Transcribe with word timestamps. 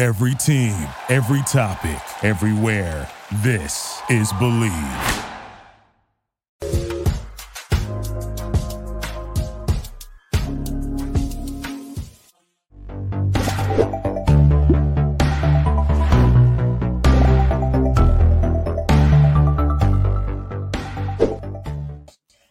Every 0.00 0.34
team, 0.34 0.88
every 1.10 1.42
topic, 1.42 2.00
everywhere. 2.24 3.06
This 3.42 4.00
is 4.08 4.32
Believe. 4.38 4.72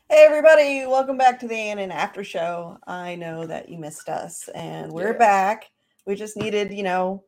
Hey 0.07 0.23
everybody, 0.23 0.85
welcome 0.85 1.17
back 1.17 1.39
to 1.39 1.47
the 1.47 1.55
ANN 1.55 1.89
After 1.89 2.23
Show. 2.23 2.77
I 2.85 3.15
know 3.15 3.47
that 3.47 3.69
you 3.69 3.79
missed 3.79 4.07
us 4.07 4.47
and 4.53 4.91
we're 4.91 5.17
back. 5.17 5.65
We 6.05 6.13
just 6.13 6.37
needed, 6.37 6.71
you 6.71 6.83
know, 6.83 7.23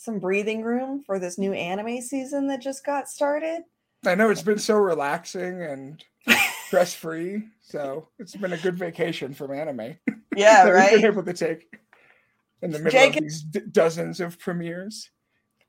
some 0.00 0.18
breathing 0.18 0.62
room 0.62 1.02
for 1.02 1.18
this 1.18 1.36
new 1.36 1.52
anime 1.52 2.00
season 2.00 2.46
that 2.46 2.62
just 2.62 2.84
got 2.86 3.08
started. 3.08 3.62
I 4.06 4.14
know 4.14 4.30
it's 4.30 4.42
been 4.42 4.58
so 4.58 4.76
relaxing 4.76 5.62
and 5.62 6.02
stress 6.66 6.94
free. 6.94 7.42
So 7.60 8.08
it's 8.18 8.34
been 8.34 8.54
a 8.54 8.58
good 8.58 8.78
vacation 8.78 9.34
from 9.34 9.52
anime. 9.52 9.96
Yeah, 10.36 10.64
that 10.64 10.70
right? 10.70 10.92
We've 10.92 11.00
been 11.00 11.10
able 11.10 11.24
to 11.24 11.32
take 11.32 11.76
in 12.62 12.70
the 12.70 12.78
middle 12.78 12.92
Jake- 12.92 13.16
of 13.16 13.24
these 13.24 13.42
d- 13.42 13.62
dozens 13.72 14.20
of 14.20 14.38
premieres. 14.38 15.10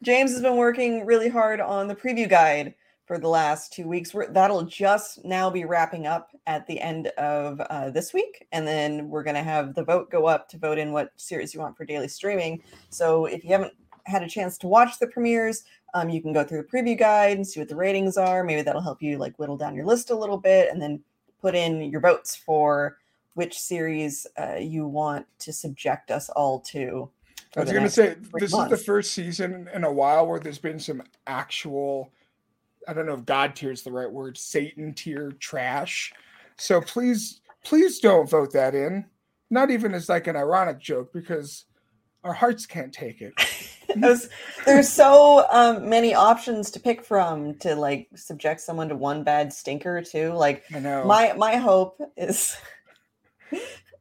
James 0.04 0.32
has 0.34 0.42
been 0.44 0.56
working 0.56 1.04
really 1.04 1.30
hard 1.30 1.60
on 1.60 1.88
the 1.88 1.96
preview 1.96 2.30
guide 2.30 2.76
for 3.08 3.18
the 3.18 3.28
last 3.28 3.74
two 3.74 3.88
weeks. 3.88 4.14
We're, 4.14 4.32
that'll 4.32 4.62
just 4.66 5.26
now 5.26 5.50
be 5.50 5.66
wrapping 5.66 6.06
up 6.06 6.30
at 6.46 6.68
the 6.68 6.80
end 6.80 7.08
of 7.18 7.60
uh, 7.60 7.90
this 7.90 8.14
week. 8.14 8.46
And 8.52 8.68
then 8.68 9.10
we're 9.10 9.24
going 9.24 9.36
to 9.36 9.42
have 9.42 9.74
the 9.74 9.84
vote 9.84 10.12
go 10.12 10.28
up 10.28 10.48
to 10.50 10.60
vote 10.60 10.78
in 10.78 10.92
what 10.92 11.10
series 11.18 11.56
you 11.56 11.60
want 11.60 11.76
for 11.76 11.84
daily 11.84 12.08
streaming. 12.08 12.62
So 12.92 13.26
if 13.26 13.44
you 13.44 13.50
haven't 13.50 13.74
had 14.06 14.24
a 14.24 14.30
chance 14.30 14.58
to 14.60 14.68
watch 14.68 15.00
the 15.00 15.08
premieres, 15.08 15.64
um, 15.94 16.10
you 16.10 16.22
can 16.22 16.34
go 16.34 16.44
through 16.44 16.64
the 16.64 16.68
preview 16.68 16.98
guide 16.98 17.38
and 17.38 17.48
see 17.48 17.60
what 17.60 17.70
the 17.70 17.76
ratings 17.76 18.18
are. 18.18 18.44
Maybe 18.44 18.62
that'll 18.62 18.82
help 18.82 19.02
you 19.02 19.18
like 19.18 19.38
whittle 19.38 19.58
down 19.58 19.76
your 19.76 19.86
list 19.86 20.10
a 20.10 20.16
little 20.16 20.38
bit 20.38 20.70
and 20.72 20.82
then 20.82 21.02
put 21.42 21.56
in 21.56 21.82
your 21.82 22.02
votes 22.02 22.36
for 22.36 22.98
which 23.34 23.60
series 23.60 24.28
uh, 24.38 24.56
you 24.60 24.88
want 24.88 25.26
to 25.40 25.54
subject 25.54 26.12
us 26.12 26.30
all 26.30 26.60
to. 26.60 27.10
I 27.56 27.62
was 27.62 27.72
going 27.72 27.84
to 27.84 27.90
say, 27.90 28.16
this 28.34 28.54
is 28.54 28.70
the 28.70 28.78
first 28.78 29.12
season 29.12 29.70
in 29.74 29.84
a 29.84 29.92
while 29.92 30.26
where 30.26 30.40
there's 30.40 30.58
been 30.58 30.80
some 30.80 31.04
actual, 31.28 32.12
I 32.88 32.94
don't 32.94 33.06
know 33.06 33.16
if 33.16 33.26
God 33.26 33.56
tier 33.56 33.72
is 33.72 33.84
the 33.84 33.92
right 33.92 34.10
word, 34.10 34.38
Satan 34.38 34.94
tier 34.94 35.34
trash. 35.40 36.14
So 36.58 36.80
please, 36.80 37.42
please 37.66 38.00
don't 38.00 38.30
vote 38.30 38.54
that 38.54 38.74
in. 38.74 39.06
Not 39.50 39.70
even 39.70 39.94
as 39.94 40.08
like 40.08 40.28
an 40.28 40.38
ironic 40.38 40.80
joke 40.80 41.12
because 41.12 41.66
our 42.24 42.34
hearts 42.34 42.66
can't 42.66 42.94
take 42.94 43.22
it. 43.22 43.34
There's, 43.96 44.30
there's 44.66 44.88
so 44.88 45.46
um, 45.52 45.90
many 45.90 46.16
options 46.16 46.72
to 46.72 46.80
pick 46.80 47.04
from 47.04 47.56
to 47.56 47.76
like 47.76 48.08
subject 48.16 48.62
someone 48.62 48.88
to 48.88 48.96
one 48.96 49.26
bad 49.26 49.52
stinker 49.52 50.02
too. 50.02 50.32
Like 50.32 50.64
I 50.74 50.80
know. 50.80 51.04
my 51.04 51.34
my 51.34 51.58
hope 51.58 52.00
is 52.16 52.56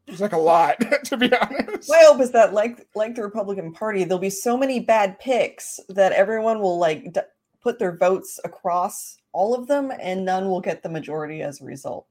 It's 0.07 0.21
like 0.21 0.33
a 0.33 0.39
lot, 0.39 0.77
to 1.07 1.17
be 1.17 1.35
honest. 1.35 1.89
my 1.89 2.03
hope 2.05 2.21
is 2.21 2.31
that 2.33 2.53
like 2.53 2.87
like 2.95 3.17
the 3.17 3.23
Republican 3.23 3.73
Party, 3.73 4.05
there'll 4.05 4.21
be 4.21 4.31
so 4.31 4.57
many 4.57 4.79
bad 4.79 5.19
picks 5.19 5.81
that 5.89 6.13
everyone 6.13 6.61
will 6.61 6.79
like 6.79 7.13
d- 7.13 7.21
put 7.61 7.81
their 7.81 7.97
votes 7.97 8.39
across 8.45 9.17
all 9.33 9.55
of 9.55 9.67
them, 9.67 9.93
and 10.01 10.25
none 10.25 10.49
will 10.49 10.61
get 10.61 10.83
the 10.85 10.89
majority 10.89 11.43
as 11.43 11.61
a 11.61 11.65
result. 11.65 12.07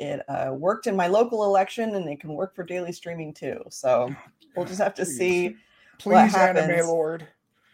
It 0.00 0.22
uh, 0.30 0.52
worked 0.54 0.86
in 0.86 0.96
my 0.96 1.08
local 1.08 1.44
election, 1.44 1.94
and 1.94 2.08
it 2.08 2.20
can 2.20 2.32
work 2.32 2.54
for 2.54 2.64
daily 2.64 2.90
streaming 2.90 3.34
too. 3.34 3.62
So 3.68 4.14
we'll 4.56 4.64
just 4.64 4.80
have 4.80 4.94
to 4.94 5.04
Please. 5.04 5.18
see 5.18 5.56
Please, 5.98 6.34
anime 6.34 6.56
happens. 6.56 6.86
lord. 6.86 7.28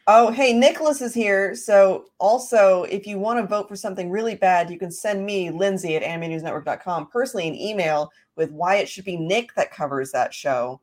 Oh, 0.09 0.33
hey, 0.33 0.53
Nicholas 0.53 1.01
is 1.01 1.15
here. 1.15 1.55
So, 1.55 2.07
also, 2.19 2.85
if 2.85 3.07
you 3.07 3.19
want 3.19 3.41
to 3.41 3.47
vote 3.47 3.69
for 3.69 3.77
something 3.77 4.11
really 4.11 4.35
bad, 4.35 4.71
you 4.71 4.79
can 4.79 4.91
send 4.91 5.25
me, 5.25 5.51
Lynzee 5.51 5.97
at 5.97 6.03
animenewsnetwork.com, 6.03 7.09
personally 7.09 7.49
an 7.49 7.57
email 7.57 8.11
with 8.37 8.51
why 8.53 8.77
it 8.77 8.89
should 8.89 9.05
be 9.05 9.17
Nick 9.17 9.55
that 9.55 9.73
covers 9.73 10.13
that 10.13 10.35
show. 10.35 10.81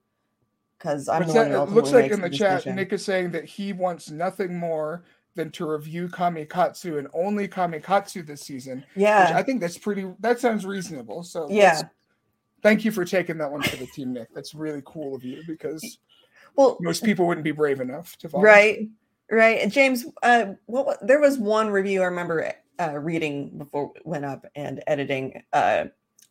Because 0.78 1.08
I'm 1.08 1.22
What's 1.22 1.34
the 1.34 1.40
one 1.40 1.52
that? 1.52 1.58
who 1.68 1.72
It 1.72 1.76
looks 1.76 1.92
like 1.92 2.12
in 2.12 2.20
the 2.22 2.30
chat. 2.30 2.66
Nick 2.66 2.92
is 2.92 3.04
saying 3.04 3.32
that 3.32 3.46
he 3.46 3.72
wants 3.72 4.10
nothing 4.10 4.58
more 4.58 5.04
than 5.36 5.50
to 5.52 5.66
review 5.70 6.08
Kamikatsu 6.08 6.98
and 7.00 7.08
only 7.14 7.48
Kamikatsu 7.48 8.26
this 8.26 8.42
season. 8.42 8.80
Which 8.94 9.04
Yeah. 9.04 9.32
I 9.36 9.44
think 9.44 9.62
that's 9.62 9.78
pretty. 9.78 10.12
That 10.20 10.40
sounds 10.40 10.66
reasonable. 10.66 11.24
So 11.24 11.48
Yeah. 11.50 11.82
Thank 12.62 12.86
you 12.86 12.92
for 12.92 13.04
taking 13.04 13.38
that 13.40 13.52
one 13.52 13.62
for 13.62 13.76
the 13.76 13.88
team, 13.88 14.14
Nick. 14.14 14.34
That's 14.34 14.54
really 14.56 14.82
cool 14.86 15.16
of 15.16 15.24
you 15.24 15.44
because 15.48 15.98
Well, 16.56 16.78
most 16.80 17.04
people 17.04 17.26
wouldn't 17.28 17.44
be 17.44 17.52
brave 17.52 17.82
enough 17.82 18.16
to 18.18 18.28
volunteer. 18.30 18.54
right. 18.54 18.90
Right. 19.32 19.62
And 19.62 19.72
James, 19.72 20.06
uh, 20.22 20.54
what 20.68 21.06
there 21.06 21.20
was 21.20 21.38
one 21.40 21.70
review 21.72 22.02
I 22.02 22.06
remember 22.06 22.54
uh, 22.80 22.98
reading 23.00 23.58
before 23.58 23.92
it 23.96 24.06
went 24.06 24.26
up 24.26 24.46
and 24.56 24.84
editing 24.86 25.44
uh, 25.54 25.86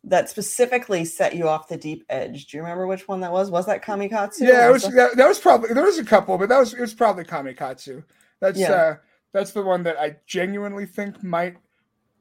that 0.05 0.29
specifically 0.29 1.03
set 1.05 1.35
you 1.35 1.47
off 1.47 1.67
the 1.67 1.77
deep 1.77 2.05
edge. 2.09 2.47
Do 2.47 2.57
you 2.57 2.63
remember 2.63 2.87
which 2.87 3.07
one 3.07 3.19
that 3.21 3.31
was? 3.31 3.49
Was 3.51 3.65
that 3.65 3.83
Kamikatsu? 3.83 4.41
Yeah, 4.41 4.69
it 4.69 4.71
was 4.71 4.83
that- 4.83 4.93
that, 4.93 5.17
that 5.17 5.27
was 5.27 5.39
probably 5.39 5.73
there 5.73 5.83
was 5.83 5.97
a 5.99 6.03
couple, 6.05 6.37
but 6.37 6.49
that 6.49 6.59
was 6.59 6.73
it 6.73 6.79
was 6.81 6.93
probably 6.93 7.23
Kamikatsu. 7.25 8.03
That's 8.43 8.59
Yeah. 8.59 8.71
uh 8.73 8.95
that's 9.31 9.51
the 9.51 9.63
one 9.63 9.81
that 9.83 9.97
I 9.99 10.17
genuinely 10.27 10.85
think 10.85 11.23
might 11.23 11.57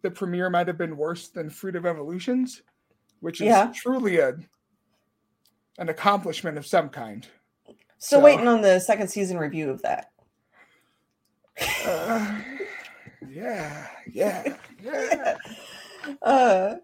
the 0.03 0.11
premiere 0.11 0.49
might 0.51 0.67
have 0.69 0.79
been 0.79 0.97
worse 0.97 1.29
than 1.29 1.51
Fruit 1.51 1.77
of 1.77 1.85
Evolutions, 1.85 2.63
which 3.21 3.41
is 3.41 3.47
Yeah. 3.49 3.73
truly 3.75 4.19
a 4.19 4.37
an 5.79 5.89
accomplishment 5.89 6.57
of 6.59 6.67
some 6.67 6.89
kind. 6.89 7.27
Still 7.99 8.21
so- 8.21 8.25
waiting 8.25 8.47
on 8.47 8.63
the 8.63 8.79
second 8.79 9.09
season 9.09 9.37
review 9.37 9.69
of 9.71 9.83
that. 9.83 10.11
Uh, 11.87 12.41
yeah, 13.29 13.89
yeah, 14.11 14.57
yeah. 14.83 15.37
uh, 16.23 16.77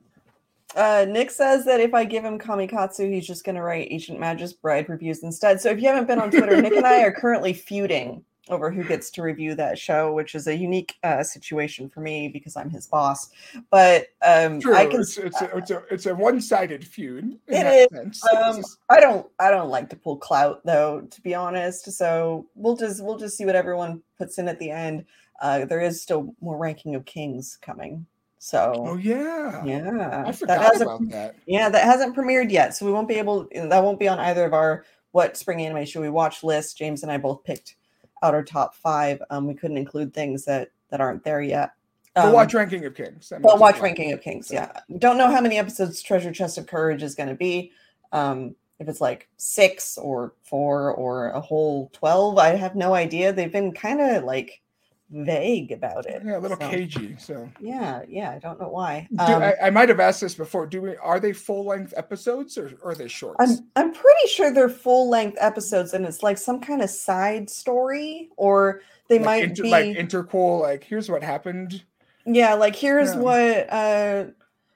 uh, 0.77 1.06
Nick 1.09 1.31
says 1.31 1.65
that 1.65 1.81
if 1.81 1.94
I 1.94 2.04
give 2.04 2.25
him 2.25 2.38
Kamikatsu, 2.38 3.10
he's 3.10 3.27
just 3.27 3.44
going 3.44 3.56
to 3.56 3.62
write 3.62 3.88
Ancient 3.91 4.21
Magus 4.21 4.53
Bride 4.53 4.88
reviews 4.88 5.22
instead. 5.22 5.60
So 5.60 5.71
if 5.71 5.81
you 5.81 5.88
haven't 5.88 6.06
been 6.06 6.21
on 6.21 6.31
Twitter, 6.31 6.60
Nick 6.60 6.75
and 6.75 6.87
I 6.87 7.03
are 7.03 7.12
currently 7.12 7.53
feuding 7.53 8.24
over 8.50 8.71
who 8.71 8.84
gets 8.84 9.10
to 9.10 9.22
review 9.22 9.54
that 9.54 9.78
show, 9.78 10.12
which 10.12 10.34
is 10.34 10.47
a 10.47 10.56
unique 10.56 10.97
uh, 11.03 11.22
situation 11.22 11.89
for 11.89 12.00
me 12.00 12.28
because 12.28 12.56
I'm 12.56 12.71
his 12.71 12.86
boss. 12.86 13.30
But 13.71 14.09
um, 14.22 14.60
True. 14.60 14.74
I 14.74 14.86
can. 14.86 15.00
it's, 15.00 15.18
it's, 15.18 15.41
a, 15.41 15.56
it's 15.56 15.71
a 15.71 15.83
it's 15.91 16.06
a 16.06 16.15
one 16.15 16.41
sided 16.41 16.86
feud. 16.86 17.24
In 17.24 17.39
It 17.48 17.89
that 17.91 18.06
is, 18.06 18.21
sense. 18.21 18.27
Um, 18.36 18.65
I 18.89 19.00
don't. 19.00 19.27
I 19.39 19.50
don't 19.50 19.71
like 19.71 19.91
to 19.91 19.97
pull 19.97 20.16
clout 20.16 20.60
though, 20.65 21.03
to 21.03 21.21
be 21.21 21.34
honest. 21.34 21.91
So 21.92 22.47
we'll 22.54 22.77
just 22.77 23.03
we'll 23.04 23.18
just 23.18 23.36
see 23.36 23.45
what 23.45 23.56
everyone 23.56 24.03
puts 24.18 24.39
in 24.39 24.48
at 24.48 24.59
the 24.59 24.71
end. 24.71 25.04
Uh, 25.41 25.65
there 25.65 25.80
is 25.80 26.03
still 26.03 26.34
more 26.41 26.56
ranking 26.56 26.94
of 26.94 27.04
kings 27.04 27.59
coming. 27.60 28.06
So 28.41 28.72
oh 28.77 28.97
yeah, 28.97 29.65
yeah, 29.65 30.24
I 30.27 30.33
forgot 30.33 30.60
hasn't- 30.60 30.83
about 30.83 31.10
that. 31.10 31.36
Yeah, 31.47 31.68
that 31.68 31.84
hasn't 31.84 32.16
premiered 32.16 32.53
yet, 32.53 32.74
so 32.74 32.86
we 32.86 32.92
won't 32.92 33.09
be 33.09 33.16
able. 33.16 33.48
That 33.53 33.83
won't 33.83 33.98
be 33.98 34.09
on 34.09 34.18
either 34.21 34.44
of 34.44 34.54
our 34.54 34.84
what 35.10 35.36
spring 35.36 35.60
anime 35.62 35.84
should 35.84 36.03
we 36.03 36.09
watch 36.10 36.44
list. 36.44 36.78
James 36.78 37.03
and 37.03 37.10
I 37.10 37.18
both 37.18 37.42
picked 37.42 37.74
out 38.22 38.34
our 38.34 38.42
top 38.44 38.74
five. 38.74 39.22
Um, 39.30 39.47
we 39.47 39.54
couldn't 39.54 39.76
include 39.78 40.12
things 40.15 40.44
that 40.47 40.70
that 40.91 41.00
aren't 41.00 41.24
there 41.24 41.42
yet. 41.42 41.72
But 42.15 42.26
Um, 42.26 42.32
watch 42.32 42.54
Ranking 42.54 42.84
of 42.84 42.94
Kings. 42.94 43.32
But 43.41 43.59
watch. 43.59 43.78
Ranking 43.78 44.12
of 44.12 44.20
Kings. 44.22 44.48
So- 44.48 44.54
Yeah, 44.54 44.72
don't 44.98 45.18
know 45.18 45.30
how 45.30 45.41
many 45.41 45.59
episodes 45.59 46.03
Treasure 46.03 46.32
Chest 46.32 46.59
of 46.59 46.66
Courage 46.66 47.03
is 47.03 47.15
going 47.15 47.28
to 47.28 47.34
be. 47.34 47.70
Um, 48.12 48.56
if 48.80 48.88
it's 48.88 49.00
like 49.00 49.28
six 49.36 49.98
or 49.98 50.32
four 50.42 50.92
or 50.92 51.30
a 51.30 51.41
whole 51.41 51.91
12, 51.92 52.38
I 52.38 52.50
have 52.56 52.74
no 52.74 52.94
idea. 52.94 53.32
They've 53.32 53.53
been 53.53 53.72
kind 53.72 54.00
of 54.00 54.24
like 54.24 54.62
vague 55.10 55.72
about 55.72 56.05
it. 56.07 56.22
Yeah, 56.25 56.39
a 56.39 56.41
little 56.41 56.59
so- 56.60 56.69
cagey. 56.71 57.16
So 57.19 57.49
Yeah, 57.60 58.03
yeah, 58.09 58.31
I 58.33 58.39
don't 58.39 58.60
know 58.60 58.69
why. 58.69 59.09
Do- 59.10 59.22
Um, 59.25 59.43
I, 59.43 59.55
I 59.65 59.71
might 59.71 59.89
have 59.89 60.01
asked 60.01 60.21
this 60.21 60.34
before. 60.34 60.66
Do 60.66 60.83
we 60.83 60.97
are 60.97 61.19
they 61.19 61.33
full 61.33 61.65
length 61.65 61.95
episodes 61.97 62.59
or, 62.59 62.72
or 62.83 62.91
are 62.91 62.95
they 62.95 63.09
shorts? 63.09 63.37
I'm 63.41 63.59
I'm 63.77 63.93
pretty 63.93 64.28
sure 64.28 64.53
they're 64.53 64.69
full 64.69 65.09
length 65.09 65.39
episodes, 65.41 65.95
and 65.95 66.05
it's 66.05 66.22
like 66.22 66.37
some 66.39 66.60
kind 66.60 66.83
of 66.83 66.91
side 66.91 67.49
story, 67.49 68.28
or 68.37 68.83
they 69.09 69.16
like, 69.19 69.25
might 69.25 69.45
inter- 69.45 69.63
be 69.63 69.71
like 69.71 69.97
interquel. 69.97 70.60
Like 70.60 70.84
here's 70.84 71.11
what 71.11 71.22
happened. 71.22 71.83
yeah, 72.27 72.54
like 72.54 72.77
here's 72.77 73.15
Yeah. 73.15 73.21
what 73.21 73.72
uh 73.72 74.25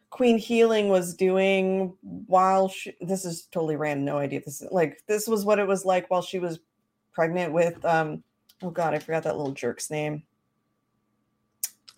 Queen 0.08 0.38
Hiling 0.38 0.88
was 0.88 1.14
doing 1.14 1.94
while 2.02 2.68
she. 2.68 2.94
This 3.00 3.24
is 3.24 3.46
totally 3.50 3.76
random, 3.76 4.04
no 4.06 4.18
idea. 4.18 4.40
This 4.44 4.60
is 4.62 4.68
like 4.70 5.02
this 5.06 5.26
was 5.26 5.44
what 5.44 5.58
it 5.58 5.66
was 5.66 5.84
like 5.84 6.10
while 6.10 6.22
she 6.22 6.38
was 6.38 6.58
pregnant 7.12 7.52
with 7.52 7.84
um. 7.84 8.22
Oh 8.62 8.70
God, 8.70 8.94
I 8.94 8.98
forgot 8.98 9.24
that 9.24 9.36
little 9.36 9.52
jerk's 9.52 9.90
name. 9.90 10.22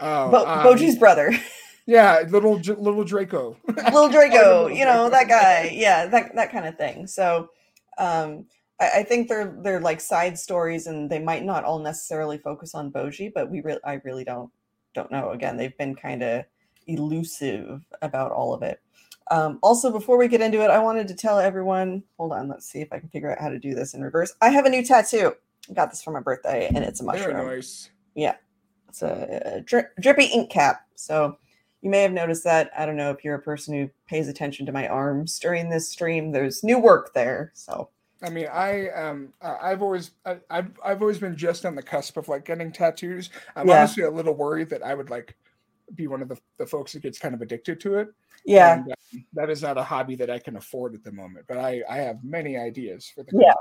Oh, 0.01 0.31
Bo- 0.31 0.47
um, 0.47 0.67
Bojji's 0.67 0.97
brother. 0.97 1.33
Yeah, 1.87 2.23
little 2.31 2.55
little 2.57 3.05
Draco. 3.05 3.59
little 3.69 4.09
Draco, 4.09 4.63
Little 4.65 4.71
you 4.71 4.87
know, 4.87 5.09
Draco. 5.09 5.11
that 5.11 5.29
guy. 5.29 5.71
Yeah, 5.75 6.07
that 6.07 6.35
that 6.35 6.51
kind 6.51 6.67
of 6.67 6.79
thing. 6.79 7.07
So 7.07 7.51
um 7.99 8.47
I, 8.81 8.91
I 9.01 9.03
think 9.03 9.29
they're 9.29 9.55
they're 9.63 9.81
like 9.83 10.01
side 10.01 10.39
stories 10.39 10.87
and 10.87 11.11
they 11.11 11.19
might 11.19 11.45
not 11.45 11.65
all 11.65 11.79
necessarily 11.79 12.39
focus 12.39 12.75
on 12.75 12.91
Boji, 12.91 13.31
but 13.35 13.51
we 13.51 13.61
really 13.61 13.81
I 13.85 14.01
really 14.03 14.25
don't 14.25 14.51
don't 14.95 15.11
know. 15.13 15.33
Again, 15.33 15.59
they've 15.59 15.77
been 15.77 15.95
kind 15.95 16.23
of 16.23 16.47
elusive 16.87 17.83
about 18.01 18.33
all 18.33 18.55
of 18.55 18.63
it. 18.63 18.81
Um, 19.31 19.59
also, 19.63 19.91
before 19.93 20.17
we 20.17 20.27
get 20.29 20.41
into 20.41 20.63
it, 20.63 20.71
I 20.71 20.79
wanted 20.79 21.07
to 21.09 21.15
tell 21.15 21.39
everyone. 21.39 22.03
Hold 22.17 22.33
on, 22.33 22.49
let's 22.49 22.65
see 22.67 22.81
if 22.81 22.93
I 22.95 22.99
can 22.99 23.11
figure 23.11 23.31
out 23.31 23.41
how 23.43 23.51
to 23.51 23.59
do 23.59 23.75
this 23.75 23.93
in 23.93 24.01
reverse. 24.03 24.35
I 24.41 24.49
have 24.49 24.65
a 24.65 24.71
new 24.71 24.83
tattoo. 24.83 25.35
I 25.71 25.75
got 25.75 25.91
this 25.91 26.03
for 26.03 26.11
my 26.13 26.21
birthday, 26.21 26.69
and 26.75 26.85
it's 26.85 27.01
a 27.01 27.05
mushroom. 27.05 27.37
Very 27.37 27.57
nice. 27.57 27.91
Yeah. 28.15 28.37
It's 28.89 29.03
a, 29.03 29.41
a 29.57 29.61
dri- 29.61 29.83
drippy 30.01 30.27
ink 30.27 30.51
cap. 30.51 30.83
So 30.95 31.37
you 31.81 31.91
may 31.91 32.03
have 32.03 32.13
noticed 32.13 32.45
that. 32.45 32.71
I 32.79 32.87
don't 32.87 32.97
know 32.97 33.11
if 33.11 33.25
you're 33.25 33.35
a 33.35 33.43
person 33.43 33.75
who 33.75 33.91
pays 34.07 34.29
attention 34.29 34.67
to 34.67 34.73
my 34.73 34.87
arms 34.89 35.39
during 35.39 35.69
this 35.71 35.89
stream. 35.89 36.33
There's 36.33 36.63
new 36.63 36.79
work 36.79 37.13
there. 37.15 37.51
So 37.55 37.89
I 38.23 38.31
mean, 38.31 38.47
I 38.53 38.89
um, 38.91 39.33
I've 39.43 39.83
always 39.83 40.13
I, 40.25 40.39
I've 40.49 40.71
I've 40.85 41.01
always 41.03 41.19
been 41.19 41.37
just 41.37 41.67
on 41.67 41.75
the 41.75 41.83
cusp 41.83 42.17
of 42.17 42.29
like 42.29 42.45
getting 42.45 42.71
tattoos. 42.73 43.31
I'm 43.57 43.69
Yeah. 43.69 43.79
honestly 43.79 44.05
a 44.05 44.11
little 44.11 44.35
worried 44.35 44.71
that 44.71 44.83
I 44.83 44.95
would 44.95 45.11
like 45.11 45.37
be 45.95 46.07
one 46.07 46.23
of 46.23 46.29
the, 46.29 46.39
the 46.59 46.67
folks 46.67 46.93
that 46.93 47.03
gets 47.03 47.19
kind 47.19 47.35
of 47.35 47.43
addicted 47.43 47.79
to 47.81 47.99
it. 47.99 48.09
yeah, 48.47 48.75
And, 48.79 48.91
um, 49.15 49.25
that 49.35 49.51
is 49.51 49.61
not 49.61 49.77
a 49.77 49.83
hobby 49.83 50.15
that 50.17 50.31
I 50.31 50.39
can 50.39 50.57
afford 50.57 50.95
at 50.95 51.05
the 51.05 51.13
moment. 51.13 51.45
But 51.49 51.59
I 51.59 51.83
I 51.91 51.97
have 51.97 52.23
many 52.25 52.57
ideas 52.57 53.11
for 53.15 53.25
the 53.25 53.33
Yeah. 53.39 53.53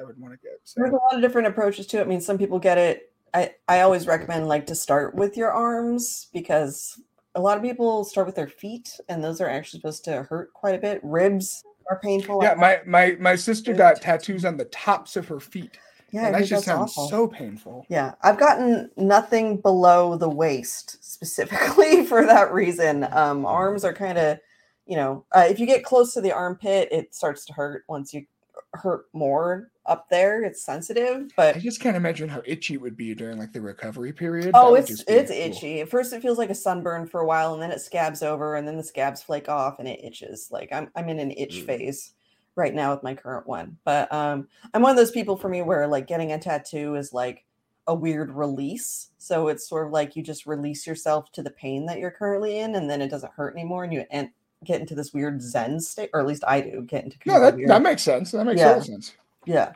I 0.00 0.04
would 0.04 0.18
want 0.18 0.34
to 0.34 0.38
get. 0.38 0.58
So. 0.64 0.80
there's 0.80 0.92
a 0.92 0.96
lot 0.96 1.14
of 1.14 1.20
different 1.20 1.48
approaches 1.48 1.86
to 1.88 1.98
it. 1.98 2.02
I 2.02 2.04
mean, 2.04 2.20
some 2.20 2.38
people 2.38 2.58
get 2.58 2.78
it. 2.78 3.12
I 3.34 3.54
I 3.68 3.80
always 3.80 4.06
recommend 4.06 4.48
like 4.48 4.66
to 4.66 4.74
start 4.74 5.14
with 5.14 5.36
your 5.36 5.50
arms 5.50 6.28
because 6.32 7.00
a 7.34 7.40
lot 7.40 7.56
of 7.56 7.62
people 7.62 8.04
start 8.04 8.26
with 8.26 8.34
their 8.34 8.48
feet, 8.48 8.98
and 9.08 9.22
those 9.22 9.40
are 9.40 9.48
actually 9.48 9.80
supposed 9.80 10.04
to 10.04 10.22
hurt 10.24 10.52
quite 10.54 10.74
a 10.74 10.78
bit. 10.78 11.00
Ribs 11.02 11.62
are 11.90 12.00
painful. 12.00 12.40
yeah, 12.42 12.54
my 12.54 12.80
my 12.86 13.16
my 13.20 13.36
sister 13.36 13.72
got 13.72 14.00
tattoos 14.00 14.44
on 14.44 14.56
the 14.56 14.64
tops 14.66 15.16
of 15.16 15.28
her 15.28 15.40
feet. 15.40 15.78
yeah, 16.10 16.26
and 16.26 16.34
that 16.34 16.46
just 16.46 16.64
sounds 16.64 16.92
awful. 16.92 17.08
so 17.08 17.28
painful. 17.28 17.86
Yeah, 17.88 18.14
I've 18.22 18.38
gotten 18.38 18.90
nothing 18.96 19.58
below 19.58 20.16
the 20.16 20.28
waist 20.28 21.04
specifically 21.04 22.04
for 22.06 22.24
that 22.24 22.52
reason. 22.52 23.06
Um, 23.12 23.44
arms 23.44 23.84
are 23.84 23.92
kind 23.92 24.18
of, 24.18 24.38
you 24.86 24.96
know, 24.96 25.24
uh, 25.34 25.46
if 25.48 25.60
you 25.60 25.66
get 25.66 25.84
close 25.84 26.14
to 26.14 26.20
the 26.20 26.32
armpit, 26.32 26.88
it 26.90 27.14
starts 27.14 27.44
to 27.46 27.52
hurt. 27.52 27.84
Once 27.88 28.14
you 28.14 28.26
hurt 28.74 29.06
more 29.12 29.70
up 29.86 30.08
there, 30.10 30.42
it's 30.44 30.62
sensitive. 30.62 31.30
But 31.36 31.56
I 31.56 31.58
just 31.60 31.80
can't 31.80 31.96
imagine 31.96 32.28
how 32.28 32.42
itchy 32.44 32.74
it 32.74 32.80
would 32.80 32.96
be 32.96 33.14
during 33.14 33.38
like 33.38 33.52
the 33.52 33.60
recovery 33.60 34.12
period. 34.12 34.50
oh, 34.54 34.74
it's 34.74 34.90
it's 35.06 35.30
cool. 35.30 35.38
itchy. 35.40 35.80
At 35.80 35.88
first, 35.88 36.12
it 36.12 36.22
feels 36.22 36.38
like 36.38 36.50
a 36.50 36.54
sunburn 36.54 37.06
for 37.06 37.20
a 37.20 37.26
while, 37.26 37.54
and 37.54 37.62
then 37.62 37.70
it 37.72 37.80
scabs 37.80 38.22
over, 38.22 38.56
and 38.56 38.66
then 38.66 38.76
the 38.76 38.82
scabs 38.82 39.22
flake 39.22 39.48
off, 39.48 39.78
and 39.78 39.88
it 39.88 40.04
itches. 40.04 40.48
Like 40.50 40.70
I'm 40.72 40.90
I'm 40.96 41.08
in 41.08 41.18
an 41.18 41.30
itch 41.32 41.56
Mm. 41.62 41.66
phase 41.66 42.12
right 42.54 42.74
now 42.74 42.92
with 42.94 43.02
my 43.02 43.14
current 43.14 43.46
one. 43.46 43.76
But 43.84 44.12
um, 44.12 44.48
I'm 44.74 44.82
one 44.82 44.90
of 44.90 44.96
those 44.96 45.10
people 45.10 45.36
for 45.36 45.48
me 45.48 45.62
where 45.62 45.86
like 45.86 46.06
getting 46.06 46.32
a 46.32 46.38
tattoo 46.38 46.94
is 46.96 47.12
like 47.12 47.44
a 47.86 47.94
weird 47.94 48.30
release. 48.32 49.10
So 49.18 49.48
it's 49.48 49.68
sort 49.68 49.86
of 49.86 49.92
like 49.92 50.16
you 50.16 50.22
just 50.22 50.46
release 50.46 50.86
yourself 50.86 51.30
to 51.32 51.42
the 51.42 51.50
pain 51.50 51.86
that 51.86 51.98
you're 51.98 52.10
currently 52.10 52.58
in, 52.58 52.74
and 52.74 52.90
then 52.90 53.00
it 53.02 53.08
doesn't 53.10 53.32
hurt 53.34 53.54
anymore, 53.54 53.84
and 53.84 53.92
you 53.92 54.04
en- 54.10 54.32
get 54.64 54.80
into 54.80 54.94
this 54.94 55.12
weird 55.12 55.40
Zen 55.42 55.80
state, 55.80 56.10
or 56.12 56.20
at 56.20 56.26
least 56.26 56.42
I 56.46 56.60
do 56.60 56.82
get 56.82 57.04
into. 57.04 57.16
No, 57.26 57.34
kind 57.34 57.42
of 57.42 57.48
a 57.48 57.50
that, 57.50 57.56
weird- 57.56 57.70
that 57.70 57.82
makes 57.82 58.02
sense. 58.02 58.30
That 58.32 58.44
makes 58.44 58.60
Yeah. 58.60 58.68
total 58.68 58.84
sense. 58.84 59.14
yeah. 59.44 59.72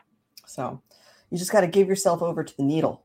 So 0.47 0.81
you 1.31 1.39
just 1.39 1.53
got 1.53 1.61
to 1.61 1.67
give 1.69 1.87
yourself 1.89 2.23
over 2.23 2.43
to 2.43 2.57
the 2.57 2.63
needle. 2.65 3.05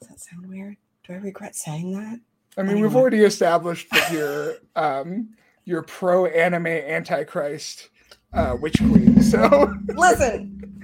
Does 0.00 0.08
that 0.08 0.20
sound 0.20 0.46
weird? 0.48 0.76
Do 1.06 1.12
I 1.12 1.16
regret 1.16 1.54
saying 1.54 1.92
that? 1.92 2.20
I 2.56 2.62
mean, 2.62 2.80
we've 2.80 2.94
already 2.96 3.20
established 3.24 3.88
that 3.90 4.12
you're 4.12 4.54
um 4.76 5.30
you're 5.64 5.82
pro 5.82 6.26
anime 6.26 6.66
antichrist 6.68 7.90
uh 8.32 8.56
witch 8.60 8.76
queen. 8.78 9.20
So 9.22 9.74
Listen, 9.88 10.80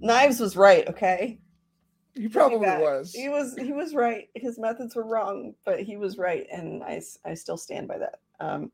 Knives 0.00 0.38
was 0.38 0.56
right. 0.56 0.86
Okay, 0.88 1.38
he 2.14 2.28
probably 2.28 2.58
was. 2.58 3.12
He 3.12 3.28
was. 3.28 3.56
He 3.56 3.72
was 3.72 3.94
right. 3.94 4.28
His 4.34 4.58
methods 4.58 4.94
were 4.94 5.04
wrong, 5.06 5.54
but 5.64 5.80
he 5.80 5.96
was 5.96 6.18
right, 6.18 6.46
and 6.52 6.84
I, 6.84 7.00
I 7.24 7.34
still 7.34 7.56
stand 7.56 7.88
by 7.88 7.98
that. 7.98 8.18
Um. 8.38 8.70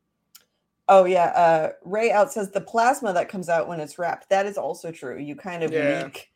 Oh 0.89 1.05
yeah. 1.07 1.27
Uh, 1.35 1.73
Ray 1.85 2.13
out 2.13 2.33
says 2.33 2.51
the 2.51 2.61
plasma 2.61 3.13
that 3.15 3.29
comes 3.29 3.49
out 3.49 3.69
when 3.69 3.81
it's 3.81 3.99
wrapped. 3.99 4.29
That 4.29 4.47
is 4.47 4.59
also 4.59 4.91
true. 4.91 5.19
You 5.19 5.35
kind 5.37 5.63
of 5.63 5.73
Yeah. 5.73 6.05
leak 6.05 6.31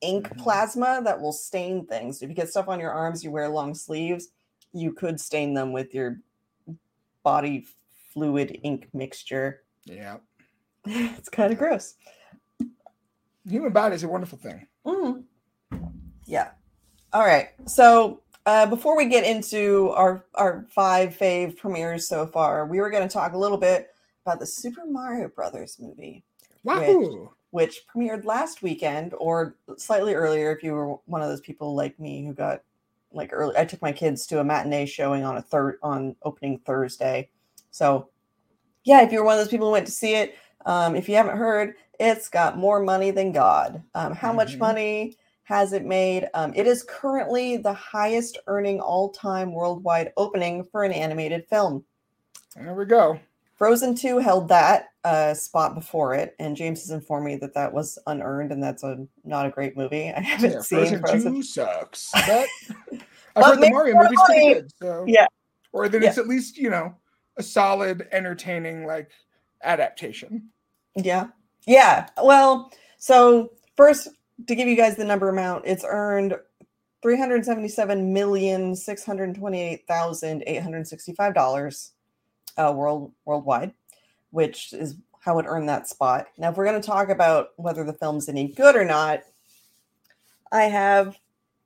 ink 0.00 0.28
Mhm. 0.28 0.38
plasma 0.38 1.00
that 1.04 1.20
will 1.20 1.32
stain 1.32 1.84
things. 1.86 2.22
If 2.22 2.28
you 2.28 2.34
get 2.36 2.48
stuff 2.48 2.68
on 2.68 2.78
your 2.78 2.92
arms, 2.92 3.24
you 3.24 3.32
wear 3.32 3.48
long 3.48 3.74
sleeves. 3.74 4.28
You 4.72 4.92
could 4.92 5.20
stain 5.20 5.54
them 5.54 5.72
with 5.72 5.92
your 5.92 6.20
body 7.24 7.66
fluid 8.12 8.60
ink 8.62 8.88
mixture. 8.92 9.64
Yeah. 9.84 10.18
it's 10.84 11.28
kind 11.28 11.52
of 11.52 11.58
gross. 11.58 11.96
Human 13.48 13.72
body 13.72 13.96
is 13.96 14.04
a 14.04 14.08
wonderful 14.08 14.38
thing. 14.38 14.68
Mhm. 14.86 15.24
Yeah. 16.26 16.52
All 17.12 17.24
right. 17.24 17.48
So 17.66 18.22
uh, 18.48 18.64
before 18.64 18.96
we 18.96 19.04
get 19.04 19.24
into 19.24 19.90
our 19.90 20.24
our 20.36 20.64
five 20.70 21.14
fave 21.14 21.58
premieres 21.58 22.08
so 22.08 22.26
far, 22.26 22.64
we 22.64 22.80
were 22.80 22.88
going 22.88 23.06
to 23.06 23.12
talk 23.12 23.34
a 23.34 23.38
little 23.38 23.58
bit 23.58 23.88
about 24.24 24.40
the 24.40 24.46
Super 24.46 24.86
Mario 24.86 25.28
Brothers 25.28 25.76
movie, 25.78 26.24
Wahoo! 26.64 27.30
which 27.50 27.82
premiered 27.94 28.24
last 28.24 28.62
weekend 28.62 29.12
or 29.18 29.56
slightly 29.76 30.14
earlier. 30.14 30.50
If 30.50 30.62
you 30.62 30.72
were 30.72 30.94
one 31.04 31.20
of 31.20 31.28
those 31.28 31.42
people 31.42 31.74
like 31.74 32.00
me 32.00 32.24
who 32.24 32.32
got 32.32 32.62
like 33.12 33.34
early, 33.34 33.54
I 33.54 33.66
took 33.66 33.82
my 33.82 33.92
kids 33.92 34.26
to 34.28 34.40
a 34.40 34.44
matinee 34.44 34.86
showing 34.86 35.24
on 35.24 35.36
a 35.36 35.42
third 35.42 35.78
on 35.82 36.16
opening 36.22 36.58
Thursday. 36.60 37.28
So 37.70 38.08
yeah, 38.84 39.02
if 39.02 39.12
you're 39.12 39.24
one 39.24 39.34
of 39.34 39.40
those 39.40 39.50
people 39.50 39.66
who 39.66 39.72
went 39.72 39.84
to 39.86 39.92
see 39.92 40.14
it, 40.14 40.36
um, 40.64 40.96
if 40.96 41.06
you 41.06 41.16
haven't 41.16 41.36
heard, 41.36 41.74
it's 42.00 42.30
got 42.30 42.56
more 42.56 42.80
money 42.80 43.10
than 43.10 43.30
God. 43.30 43.82
Um, 43.94 44.14
how 44.14 44.32
much 44.32 44.54
Mhm. 44.56 44.60
money 44.60 45.16
has 45.48 45.72
it 45.72 45.82
made? 45.86 46.28
Um, 46.34 46.52
it 46.54 46.66
is 46.66 46.84
currently 46.86 47.56
the 47.56 47.72
highest 47.72 48.36
earning 48.48 48.80
all 48.80 49.08
time 49.08 49.50
worldwide 49.54 50.12
opening 50.18 50.62
for 50.70 50.84
an 50.84 50.92
animated 50.92 51.46
film. 51.48 51.82
There 52.54 52.74
we 52.74 52.84
go. 52.84 53.18
Frozen 53.56 53.94
2 53.94 54.18
held 54.18 54.46
that 54.48 54.90
uh, 55.04 55.32
spot 55.32 55.74
before 55.74 56.14
it, 56.14 56.36
and 56.38 56.54
James 56.54 56.82
has 56.82 56.90
informed 56.90 57.24
me 57.24 57.36
that 57.36 57.54
that 57.54 57.72
was 57.72 57.98
unearned 58.06 58.52
and 58.52 58.62
that's 58.62 58.82
a 58.84 59.06
not 59.24 59.46
a 59.46 59.50
great 59.50 59.74
movie. 59.74 60.10
I 60.16 60.20
haven't 60.20 60.52
Yeah, 60.52 60.60
seen 60.60 60.78
Frozen, 60.80 61.00
Frozen. 61.00 61.34
2 61.36 61.42
sucks. 61.42 62.12
But 62.26 62.46
I've 62.90 63.00
But 63.34 63.44
heard 63.54 63.60
the 63.62 63.70
Mario 63.70 63.94
movie's 63.96 64.20
pretty 64.26 64.52
good. 64.54 64.70
So 64.82 65.04
Yeah. 65.08 65.26
Or 65.72 65.88
that 65.88 66.02
Yeah. 66.02 66.08
it's 66.10 66.18
at 66.18 66.28
least, 66.28 66.58
you 66.58 66.68
know, 66.68 66.94
a 67.38 67.42
solid, 67.42 68.06
entertaining 68.12 68.84
like 68.84 69.12
adaptation. 69.62 70.50
Yeah. 70.94 71.28
Yeah. 71.66 72.08
Well, 72.22 72.70
so 72.98 73.52
first 73.76 74.08
to 74.46 74.54
give 74.54 74.68
you 74.68 74.76
guys 74.76 74.96
the 74.96 75.04
number 75.04 75.28
amount, 75.28 75.64
it's 75.66 75.84
earned 75.86 76.36
three 77.02 77.18
hundred 77.18 77.44
seventy-seven 77.44 78.12
million 78.12 78.74
six 78.74 79.04
hundred 79.04 79.34
twenty-eight 79.34 79.86
thousand 79.86 80.44
eight 80.46 80.62
hundred 80.62 80.86
sixty-five 80.86 81.34
dollars 81.34 81.92
uh, 82.56 82.72
world 82.74 83.12
worldwide, 83.24 83.72
which 84.30 84.72
is 84.72 84.96
how 85.20 85.38
it 85.38 85.46
earned 85.48 85.68
that 85.68 85.88
spot. 85.88 86.28
Now, 86.38 86.50
if 86.50 86.56
we're 86.56 86.64
going 86.66 86.80
to 86.80 86.86
talk 86.86 87.08
about 87.08 87.50
whether 87.56 87.84
the 87.84 87.92
film's 87.92 88.28
any 88.28 88.48
good 88.48 88.76
or 88.76 88.84
not, 88.84 89.22
I 90.52 90.62
have 90.64 91.18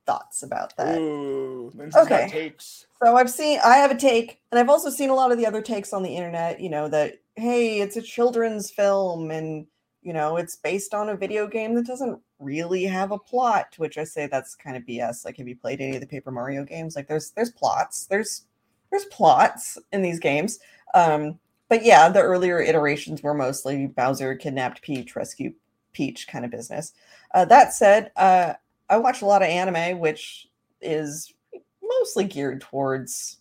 thoughts 0.05 0.43
about 0.43 0.75
that. 0.77 0.97
Ooh, 0.97 1.71
Okay. 1.95 2.53
So 3.01 3.15
I've 3.15 3.29
seen, 3.29 3.59
I 3.63 3.77
have 3.77 3.91
a 3.91 3.95
take, 3.97 4.39
and 4.51 4.59
I've 4.59 4.69
also 4.69 4.89
seen 4.89 5.09
a 5.09 5.15
lot 5.15 5.31
of 5.31 5.37
the 5.37 5.45
other 5.45 5.61
takes 5.61 5.93
on 5.93 6.03
the 6.03 6.15
internet. 6.15 6.59
You 6.59 6.69
know 6.69 6.87
that 6.89 7.19
hey, 7.35 7.79
it's 7.79 7.97
a 7.97 8.01
children's 8.01 8.69
film, 8.69 9.31
and 9.31 9.65
you 10.03 10.13
know 10.13 10.37
it's 10.37 10.55
based 10.55 10.93
on 10.93 11.09
a 11.09 11.17
video 11.17 11.47
game 11.47 11.73
that 11.75 11.87
doesn't 11.87 12.19
really 12.39 12.83
have 12.83 13.11
a 13.11 13.19
plot. 13.19 13.71
To 13.73 13.81
which 13.81 13.97
I 13.97 14.03
say 14.03 14.27
that's 14.27 14.55
kind 14.55 14.77
of 14.77 14.83
BS. 14.83 15.25
Like, 15.25 15.37
have 15.37 15.47
you 15.47 15.55
played 15.55 15.81
any 15.81 15.95
of 15.95 16.01
the 16.01 16.07
Paper 16.07 16.31
Mario 16.31 16.63
games? 16.63 16.95
Like, 16.95 17.07
there's 17.07 17.31
there's 17.31 17.51
plots, 17.51 18.05
there's 18.05 18.45
there's 18.91 19.05
plots 19.05 19.77
in 19.91 20.01
these 20.01 20.19
games. 20.19 20.59
Um, 20.93 21.39
but 21.69 21.83
yeah, 21.83 22.09
the 22.09 22.21
earlier 22.21 22.61
iterations 22.61 23.23
were 23.23 23.33
mostly 23.33 23.87
Bowser 23.87 24.35
kidnapped 24.35 24.81
Peach, 24.83 25.15
rescue 25.15 25.53
Peach 25.93 26.27
kind 26.27 26.45
of 26.45 26.51
business. 26.51 26.93
Uh, 27.33 27.45
that 27.45 27.73
said, 27.73 28.11
uh, 28.15 28.53
I 28.89 28.97
watch 28.97 29.21
a 29.21 29.25
lot 29.25 29.41
of 29.41 29.47
anime, 29.47 29.99
which 29.99 30.47
is 30.81 31.33
mostly 31.81 32.25
geared 32.25 32.61
towards 32.61 33.37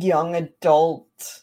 young 0.00 0.34
adult, 0.34 1.41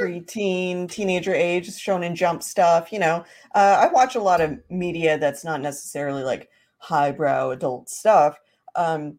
preteen, 0.00 0.90
teenager 0.90 1.34
age, 1.34 1.68
shonen 1.68 2.14
jump 2.14 2.42
stuff. 2.42 2.92
You 2.92 2.98
know, 2.98 3.24
uh, 3.54 3.88
I 3.88 3.92
watch 3.92 4.14
a 4.14 4.20
lot 4.20 4.40
of 4.40 4.58
media 4.68 5.18
that's 5.18 5.44
not 5.44 5.60
necessarily 5.60 6.22
like 6.22 6.48
highbrow 6.78 7.50
adult 7.50 7.88
stuff, 7.88 8.38
um, 8.76 9.18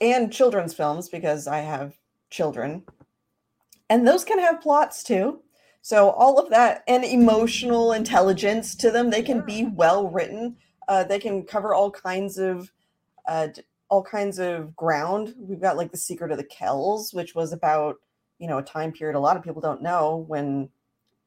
and 0.00 0.32
children's 0.32 0.74
films 0.74 1.08
because 1.08 1.46
I 1.46 1.58
have 1.58 1.98
children, 2.30 2.84
and 3.88 4.06
those 4.06 4.24
can 4.24 4.38
have 4.38 4.60
plots 4.60 5.02
too. 5.02 5.42
So 5.82 6.10
all 6.10 6.38
of 6.38 6.50
that 6.50 6.82
and 6.88 7.04
emotional 7.04 7.92
intelligence 7.92 8.74
to 8.76 8.90
them, 8.90 9.10
they 9.10 9.22
can 9.22 9.40
be 9.40 9.64
well 9.64 10.08
written. 10.08 10.56
Uh, 10.88 11.04
they 11.04 11.18
can 11.18 11.44
cover 11.44 11.74
all 11.74 11.90
kinds 11.90 12.38
of 12.38 12.70
uh, 13.26 13.48
all 13.88 14.02
kinds 14.02 14.38
of 14.38 14.74
ground. 14.76 15.34
We've 15.38 15.60
got 15.60 15.76
like 15.76 15.90
the 15.90 15.96
Secret 15.96 16.30
of 16.32 16.38
the 16.38 16.44
Kells, 16.44 17.12
which 17.12 17.34
was 17.34 17.52
about 17.52 17.96
you 18.40 18.48
know 18.48 18.58
a 18.58 18.62
time 18.62 18.90
period 18.90 19.16
a 19.16 19.20
lot 19.20 19.36
of 19.36 19.44
people 19.44 19.60
don't 19.60 19.82
know 19.82 20.24
when 20.26 20.68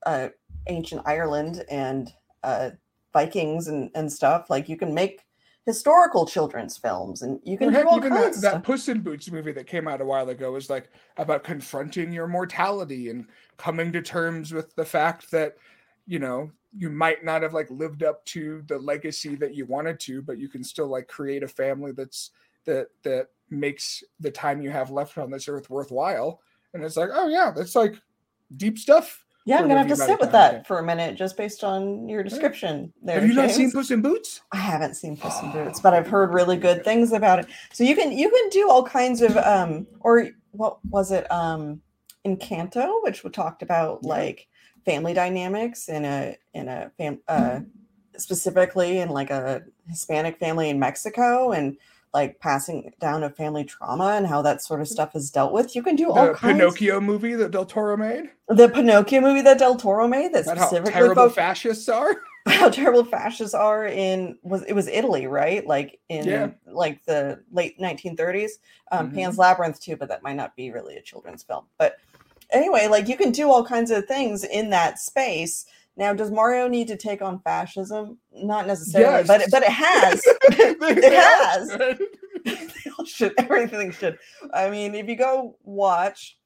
uh, 0.05 0.29
ancient 0.67 1.01
Ireland 1.05 1.63
and 1.69 2.11
uh, 2.43 2.71
Vikings 3.13 3.67
and 3.67 3.89
and 3.95 4.11
stuff. 4.11 4.49
Like 4.49 4.67
you 4.67 4.75
can 4.75 4.93
make 4.93 5.21
historical 5.65 6.25
children's 6.25 6.77
films 6.77 7.21
and 7.21 7.39
you 7.43 7.57
can 7.57 7.71
do 7.71 7.87
all 7.87 7.95
even 7.95 8.11
kinds 8.11 8.41
that, 8.41 8.53
that. 8.55 8.63
Puss 8.63 8.89
in 8.89 8.99
Boots 8.99 9.31
movie 9.31 9.53
that 9.53 9.65
came 9.65 9.87
out 9.87 10.01
a 10.01 10.05
while 10.05 10.27
ago 10.27 10.51
was 10.51 10.69
like 10.69 10.89
about 11.15 11.43
confronting 11.43 12.11
your 12.11 12.27
mortality 12.27 13.09
and 13.09 13.27
coming 13.55 13.91
to 13.93 14.01
terms 14.01 14.53
with 14.53 14.75
the 14.75 14.83
fact 14.83 15.31
that 15.31 15.55
you 16.05 16.19
know 16.19 16.51
you 16.75 16.89
might 16.89 17.23
not 17.23 17.41
have 17.43 17.53
like 17.53 17.69
lived 17.71 18.03
up 18.03 18.25
to 18.25 18.61
the 18.67 18.77
legacy 18.77 19.35
that 19.35 19.55
you 19.55 19.65
wanted 19.65 20.01
to 20.01 20.21
but 20.21 20.37
you 20.37 20.49
can 20.49 20.65
still 20.65 20.87
like 20.87 21.07
create 21.07 21.43
a 21.43 21.47
family 21.47 21.93
that's 21.93 22.31
that 22.65 22.87
that 23.03 23.27
makes 23.49 24.03
the 24.19 24.31
time 24.31 24.61
you 24.61 24.69
have 24.69 24.91
left 24.91 25.17
on 25.17 25.31
this 25.31 25.47
earth 25.47 25.69
worthwhile 25.69 26.41
and 26.73 26.83
it's 26.83 26.97
like 26.97 27.09
oh 27.13 27.27
yeah 27.27 27.51
that's 27.55 27.75
like 27.75 27.95
deep 28.57 28.77
stuff 28.77 29.25
Yeah, 29.45 29.57
I'm 29.59 29.67
gonna 29.67 29.79
have 29.79 29.87
to 29.87 29.95
sit 29.95 30.19
with 30.19 30.31
that 30.31 30.67
for 30.67 30.79
a 30.79 30.83
minute 30.83 31.15
just 31.15 31.37
based 31.37 31.63
on 31.63 32.07
your 32.07 32.23
description 32.23 32.93
there. 33.01 33.19
have 33.19 33.27
you 33.29 33.35
not 33.35 33.51
seen 33.51 33.71
Puss 33.71 33.91
in 33.91 34.01
Boots 34.01 34.41
I 34.51 34.57
haven't 34.57 34.95
seen 34.95 35.17
Puss 35.17 35.41
in 35.41 35.51
Boots, 35.51 35.79
but 35.79 35.93
I've 35.93 36.07
heard 36.07 36.33
really 36.33 36.57
good 36.57 36.83
things 36.83 37.11
about 37.11 37.39
it. 37.39 37.47
So 37.71 37.83
you 37.83 37.95
can 37.95 38.11
you 38.11 38.29
can 38.29 38.49
do 38.49 38.69
all 38.69 38.83
kinds 38.83 39.21
of 39.21 39.35
um 39.37 39.87
or 40.01 40.29
what 40.51 40.77
was 40.89 41.11
it 41.11 41.31
um 41.31 41.81
Encanto, 42.25 43.03
which 43.03 43.23
we 43.23 43.29
talked 43.29 43.61
about 43.63 43.99
Yeah. 44.03 44.09
like 44.09 44.47
family 44.85 45.13
dynamics 45.13 45.89
in 45.89 46.05
a 46.05 46.37
in 46.53 46.67
a 46.67 46.91
fam 46.97 47.19
uh 47.27 47.59
specifically 48.17 48.99
in 48.99 49.09
like 49.09 49.29
a 49.31 49.63
Hispanic 49.89 50.37
family 50.39 50.69
in 50.69 50.79
Mexico 50.79 51.51
and 51.51 51.77
like 52.13 52.39
passing 52.39 52.93
down 52.99 53.23
of 53.23 53.35
family 53.35 53.63
trauma 53.63 54.09
and 54.15 54.27
how 54.27 54.41
that 54.41 54.61
sort 54.61 54.81
of 54.81 54.87
stuff 54.87 55.15
is 55.15 55.31
dealt 55.31 55.51
with. 55.51 55.75
You 55.75 55.81
can 55.81 55.95
do 55.95 56.11
all 56.11 56.27
the 56.27 56.33
kinds. 56.33 56.53
Pinocchio 56.59 57.01
movie 57.01 57.33
that 57.33 57.51
Del 57.51 57.65
Toro 57.65 57.97
made 57.97 58.29
The 58.49 58.69
Pinocchio 58.69 59.19
movie 59.21 59.41
that 59.41 59.57
Del 59.57 59.75
Toro 59.75 60.07
made 60.07 60.33
that 60.33 60.43
about 60.43 60.59
how 60.71 60.79
terrible 60.83 61.29
fascists 61.29 61.89
are 61.89 62.15
how 62.47 62.69
terrible 62.69 63.05
fascists 63.05 63.55
are 63.55 63.87
in 63.87 64.37
was 64.43 64.63
it 64.63 64.73
was 64.73 64.87
Italy, 64.87 65.27
right? 65.27 65.65
Like 65.65 65.99
in 66.09 66.27
Yeah. 66.27 66.49
like 66.67 67.03
the 67.05 67.41
late 67.51 67.79
1930s. 67.79 68.51
Um, 68.91 69.09
Mhm. 69.09 69.15
Pan's 69.15 69.37
Labyrinth 69.37 69.79
too, 69.79 69.95
but 69.95 70.09
that 70.09 70.23
might 70.23 70.35
not 70.35 70.55
be 70.55 70.69
really 70.69 70.97
a 70.97 71.01
children's 71.01 71.41
film. 71.41 71.65
But 71.77 71.95
anyway, 72.51 72.87
like 72.87 73.07
you 73.07 73.15
can 73.17 73.31
do 73.31 73.49
all 73.49 73.65
kinds 73.65 73.91
of 73.91 74.05
things 74.05 74.43
in 74.43 74.69
that 74.71 74.99
space. 74.99 75.65
Now, 75.95 76.13
does 76.13 76.31
Mario 76.31 76.67
need 76.67 76.87
to 76.87 76.97
take 76.97 77.21
on 77.21 77.39
fascism? 77.41 78.17
Not 78.31 78.65
necessarily, 78.67 79.23
but 79.27 79.41
Yes. 79.41 79.51
but 79.51 79.63
it 79.63 79.71
has. 79.71 80.21
They- 80.21 81.07
It 81.07 81.13
has. 81.13 81.69
should. 81.71 81.99
They 82.45 82.91
all 82.99 83.05
should 83.05 83.33
everything 83.37 83.91
should. 83.91 84.17
I 84.53 84.69
mean, 84.69 84.95
if 84.95 85.07
you 85.07 85.15
go 85.15 85.57
watch 85.63 86.37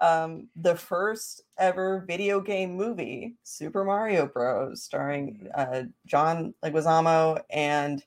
um 0.00 0.48
the 0.54 0.76
first 0.76 1.42
ever 1.58 2.04
video 2.06 2.40
game 2.40 2.74
movie, 2.76 3.34
Super 3.44 3.84
Mario 3.84 4.26
Bros, 4.26 4.82
starring 4.82 5.48
uh 5.54 5.84
John 6.06 6.54
Leguizamo 6.64 7.40
and 7.50 8.04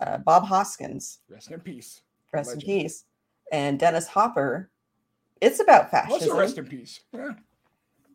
uh, 0.00 0.18
Bob 0.18 0.44
Hoskins, 0.44 1.18
Rest 1.28 1.50
in 1.50 1.60
peace. 1.60 2.02
rest 2.32 2.54
in 2.54 2.60
peace, 2.60 3.04
and 3.52 3.78
Dennis 3.80 4.06
Hopper. 4.06 4.70
It's 5.40 5.60
about 5.60 5.90
fascism. 5.90 6.30
Also, 6.30 6.38
rest 6.38 6.56
in 6.58 6.66
peace. 6.66 7.00
Yeah. 7.12 7.30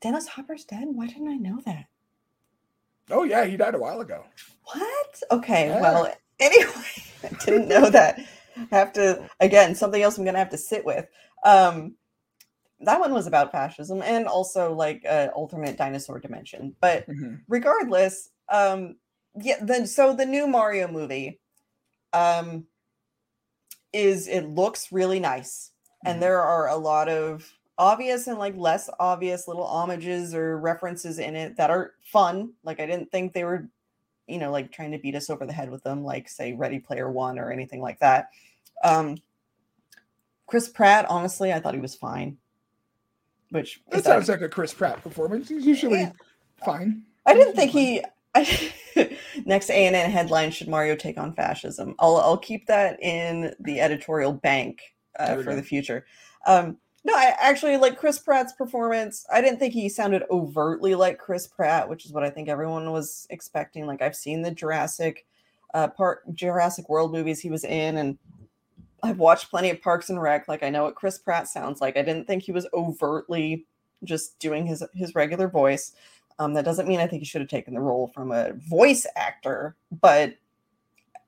Dennis 0.03 0.27
Hopper's 0.27 0.65
dead. 0.65 0.83
Why 0.91 1.07
didn't 1.07 1.29
I 1.29 1.37
know 1.37 1.61
that? 1.65 1.85
Oh 3.09 3.23
yeah, 3.23 3.45
he 3.45 3.55
died 3.55 3.73
a 3.73 3.79
while 3.79 4.01
ago. 4.01 4.25
What? 4.65 5.23
Okay. 5.31 5.67
Yeah. 5.69 5.79
Well, 5.81 6.13
anyway, 6.39 6.73
I 7.23 7.29
didn't 7.45 7.69
know 7.69 7.89
that. 7.89 8.19
I 8.57 8.75
Have 8.75 8.91
to 8.93 9.27
again 9.39 9.73
something 9.75 10.01
else 10.01 10.17
I'm 10.17 10.25
gonna 10.25 10.37
have 10.39 10.49
to 10.49 10.57
sit 10.57 10.83
with. 10.83 11.05
Um, 11.45 11.95
that 12.81 12.99
one 12.99 13.13
was 13.13 13.27
about 13.27 13.53
fascism 13.53 14.01
and 14.01 14.27
also 14.27 14.73
like 14.73 15.03
uh, 15.09 15.29
alternate 15.33 15.77
dinosaur 15.77 16.19
dimension. 16.19 16.75
But 16.81 17.07
Mhm. 17.07 17.39
regardless, 17.47 18.29
um, 18.49 18.97
yeah. 19.39 19.55
Then 19.61 19.87
so 19.87 20.13
the 20.13 20.25
new 20.25 20.47
Mario 20.47 20.89
movie, 20.89 21.39
um, 22.11 22.67
is 23.93 24.27
it 24.27 24.49
looks 24.49 24.91
really 24.91 25.21
nice, 25.21 25.71
and 26.03 26.17
Mhm. 26.17 26.21
there 26.21 26.41
are 26.41 26.67
a 26.67 26.75
lot 26.75 27.07
of 27.07 27.49
obvious 27.77 28.27
and 28.27 28.37
like 28.37 28.55
less 28.55 28.89
obvious 28.99 29.47
little 29.47 29.65
homages 29.65 30.33
or 30.35 30.57
references 30.59 31.19
in 31.19 31.35
it 31.35 31.57
that 31.57 31.69
are 31.69 31.93
fun. 32.03 32.53
Like 32.63 32.79
I 32.79 32.85
didn't 32.85 33.11
think 33.11 33.33
they 33.33 33.43
were, 33.43 33.67
you 34.27 34.37
know, 34.37 34.51
like 34.51 34.71
trying 34.71 34.91
to 34.91 34.97
beat 34.99 35.15
us 35.15 35.29
over 35.29 35.45
the 35.45 35.53
head 35.53 35.69
with 35.71 35.83
them, 35.83 36.03
like 36.03 36.29
say 36.29 36.53
Ready 36.53 36.79
Player 36.79 37.09
One 37.11 37.39
or 37.39 37.51
anything 37.51 37.81
like 37.81 37.99
that. 37.99 38.29
Um, 38.83 39.17
Chris 40.47 40.69
Pratt, 40.69 41.05
honestly, 41.09 41.51
I 41.53 41.59
thought 41.59 41.73
he 41.73 41.79
was 41.79 41.95
fine. 41.95 42.37
Which 43.49 43.81
That 43.89 44.03
sounds 44.03 44.29
like 44.29 44.41
a 44.41 44.49
Chris 44.49 44.73
Pratt 44.73 45.01
performance. 45.01 45.49
He's 45.49 45.65
usually 45.65 46.01
Yeah. 46.01 46.11
fine. 46.65 47.03
I 47.25 47.33
didn't 47.33 47.55
think 47.55 47.71
he. 47.71 48.03
I, 48.35 48.73
next 49.45 49.69
ANN 49.69 50.09
headline: 50.09 50.49
Should 50.51 50.67
Mario 50.67 50.95
take 50.95 51.17
on 51.19 51.33
fascism? 51.33 51.95
I'll 51.99 52.17
I'll 52.17 52.37
keep 52.37 52.65
that 52.67 53.01
in 53.01 53.53
the 53.59 53.79
editorial 53.79 54.33
bank 54.33 54.79
uh, 55.19 55.35
for 55.35 55.43
go. 55.43 55.55
the 55.55 55.61
future. 55.63 56.05
Um, 56.47 56.77
no, 57.05 57.13
I 57.13 57.35
actually 57.39 57.75
like 57.77 57.97
Chris 57.97 58.17
Pratt's 58.17 58.53
performance. 58.53 59.25
I 59.31 59.41
didn't 59.41 59.59
think 59.59 59.73
he 59.73 59.89
sounded 59.89 60.23
overtly 60.31 60.95
like 60.95 61.17
Chris 61.17 61.47
Pratt, 61.47 61.89
which 61.89 62.05
is 62.05 62.13
what 62.13 62.23
I 62.23 62.29
think 62.29 62.47
everyone 62.47 62.91
was 62.91 63.27
expecting. 63.29 63.85
Like 63.85 64.01
I've 64.01 64.15
seen 64.15 64.41
the 64.41 64.51
Jurassic 64.51 65.25
uh, 65.73 65.89
Park 65.89 66.23
Jurassic 66.33 66.87
World 66.87 67.11
movies 67.11 67.41
he 67.41 67.49
was 67.49 67.65
in, 67.65 67.97
and 67.97 68.17
I've 69.01 69.19
watched 69.19 69.49
plenty 69.49 69.69
of 69.69 69.81
Parks 69.81 70.09
and 70.09 70.21
Rec. 70.21 70.47
Like 70.47 70.63
I 70.63 70.69
know 70.69 70.83
what 70.83 70.95
Chris 70.95 71.17
Pratt 71.17 71.49
sounds 71.49 71.81
like. 71.81 71.97
I 71.97 72.03
didn't 72.03 72.25
think 72.25 72.43
he 72.43 72.53
was 72.53 72.67
overtly 72.73 73.65
just 74.05 74.39
doing 74.39 74.65
his 74.65 74.83
his 74.93 75.13
regular 75.13 75.49
voice. 75.49 75.93
Um, 76.39 76.53
that 76.53 76.65
doesn't 76.65 76.87
mean 76.87 76.99
I 76.99 77.07
think 77.07 77.21
he 77.21 77.25
should 77.25 77.41
have 77.41 77.49
taken 77.49 77.73
the 77.73 77.81
role 77.81 78.07
from 78.07 78.31
a 78.31 78.53
voice 78.53 79.05
actor, 79.15 79.75
but 79.91 80.35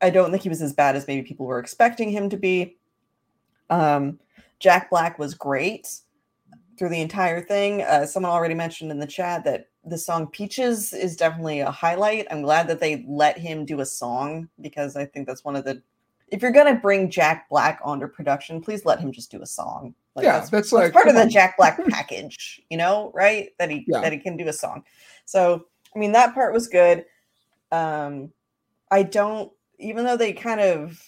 I 0.02 0.10
don't 0.10 0.32
think 0.32 0.44
he 0.44 0.50
was 0.50 0.62
as 0.62 0.74
bad 0.74 0.96
as 0.96 1.08
maybe 1.08 1.28
people 1.28 1.46
were 1.46 1.60
expecting 1.60 2.10
him 2.10 2.30
to 2.30 2.38
be. 2.38 2.78
Um, 3.70 4.20
Jack 4.60 4.90
Black 4.90 5.20
was 5.20 5.34
great 5.34 5.88
through 6.78 6.90
the 6.90 7.02
entire 7.02 7.42
thing. 7.42 7.82
Uh, 7.84 8.06
someone 8.06 8.32
already 8.32 8.54
mentioned 8.54 8.92
in 8.92 9.00
the 9.00 9.08
chat 9.08 9.44
that 9.46 9.70
the 9.86 9.98
song 9.98 10.28
Peaches 10.28 10.94
is 10.94 11.16
definitely 11.16 11.60
a 11.60 11.72
highlight. 11.72 12.28
I'm 12.32 12.42
glad 12.42 12.68
that 12.68 12.80
they 12.80 13.06
let 13.08 13.38
him 13.38 13.66
do 13.66 13.82
a 13.82 13.86
song 13.86 14.50
because 14.62 14.96
I 14.96 15.06
think 15.06 15.28
that's 15.28 15.44
one 15.44 15.56
of 15.56 15.64
the. 15.64 15.82
If 16.30 16.42
you're 16.42 16.52
gonna 16.52 16.76
bring 16.76 17.10
Jack 17.10 17.48
Black 17.50 17.80
onto 17.84 18.08
production, 18.08 18.62
please 18.62 18.84
let 18.84 19.00
him 19.00 19.12
just 19.12 19.30
do 19.32 19.42
a 19.42 19.46
song. 19.46 19.94
Like, 20.16 20.24
yeah, 20.24 20.40
that's 20.40 20.50
that's, 20.50 20.72
that's 20.72 20.74
like 20.74 20.94
part 20.94 21.08
of 21.08 21.14
come 21.14 21.18
the 21.18 21.26
on. 21.26 21.30
Jack 21.30 21.56
Black 21.58 21.80
package, 21.90 22.62
you 22.70 22.78
know, 22.78 23.12
right? 23.14 23.50
That 23.60 23.70
he 23.70 23.86
Yeah. 23.88 24.02
that 24.02 24.12
he 24.12 24.18
can 24.18 24.36
do 24.38 24.48
a 24.48 24.54
song. 24.54 24.84
So 25.26 25.66
I 25.96 26.00
mean 26.00 26.12
that 26.14 26.34
part 26.34 26.54
was 26.54 26.68
good. 26.68 27.06
Um 27.72 28.32
I 28.92 29.04
don't 29.04 29.52
even 29.78 30.06
though 30.06 30.18
they 30.18 30.34
kind 30.34 30.62
of 30.62 31.00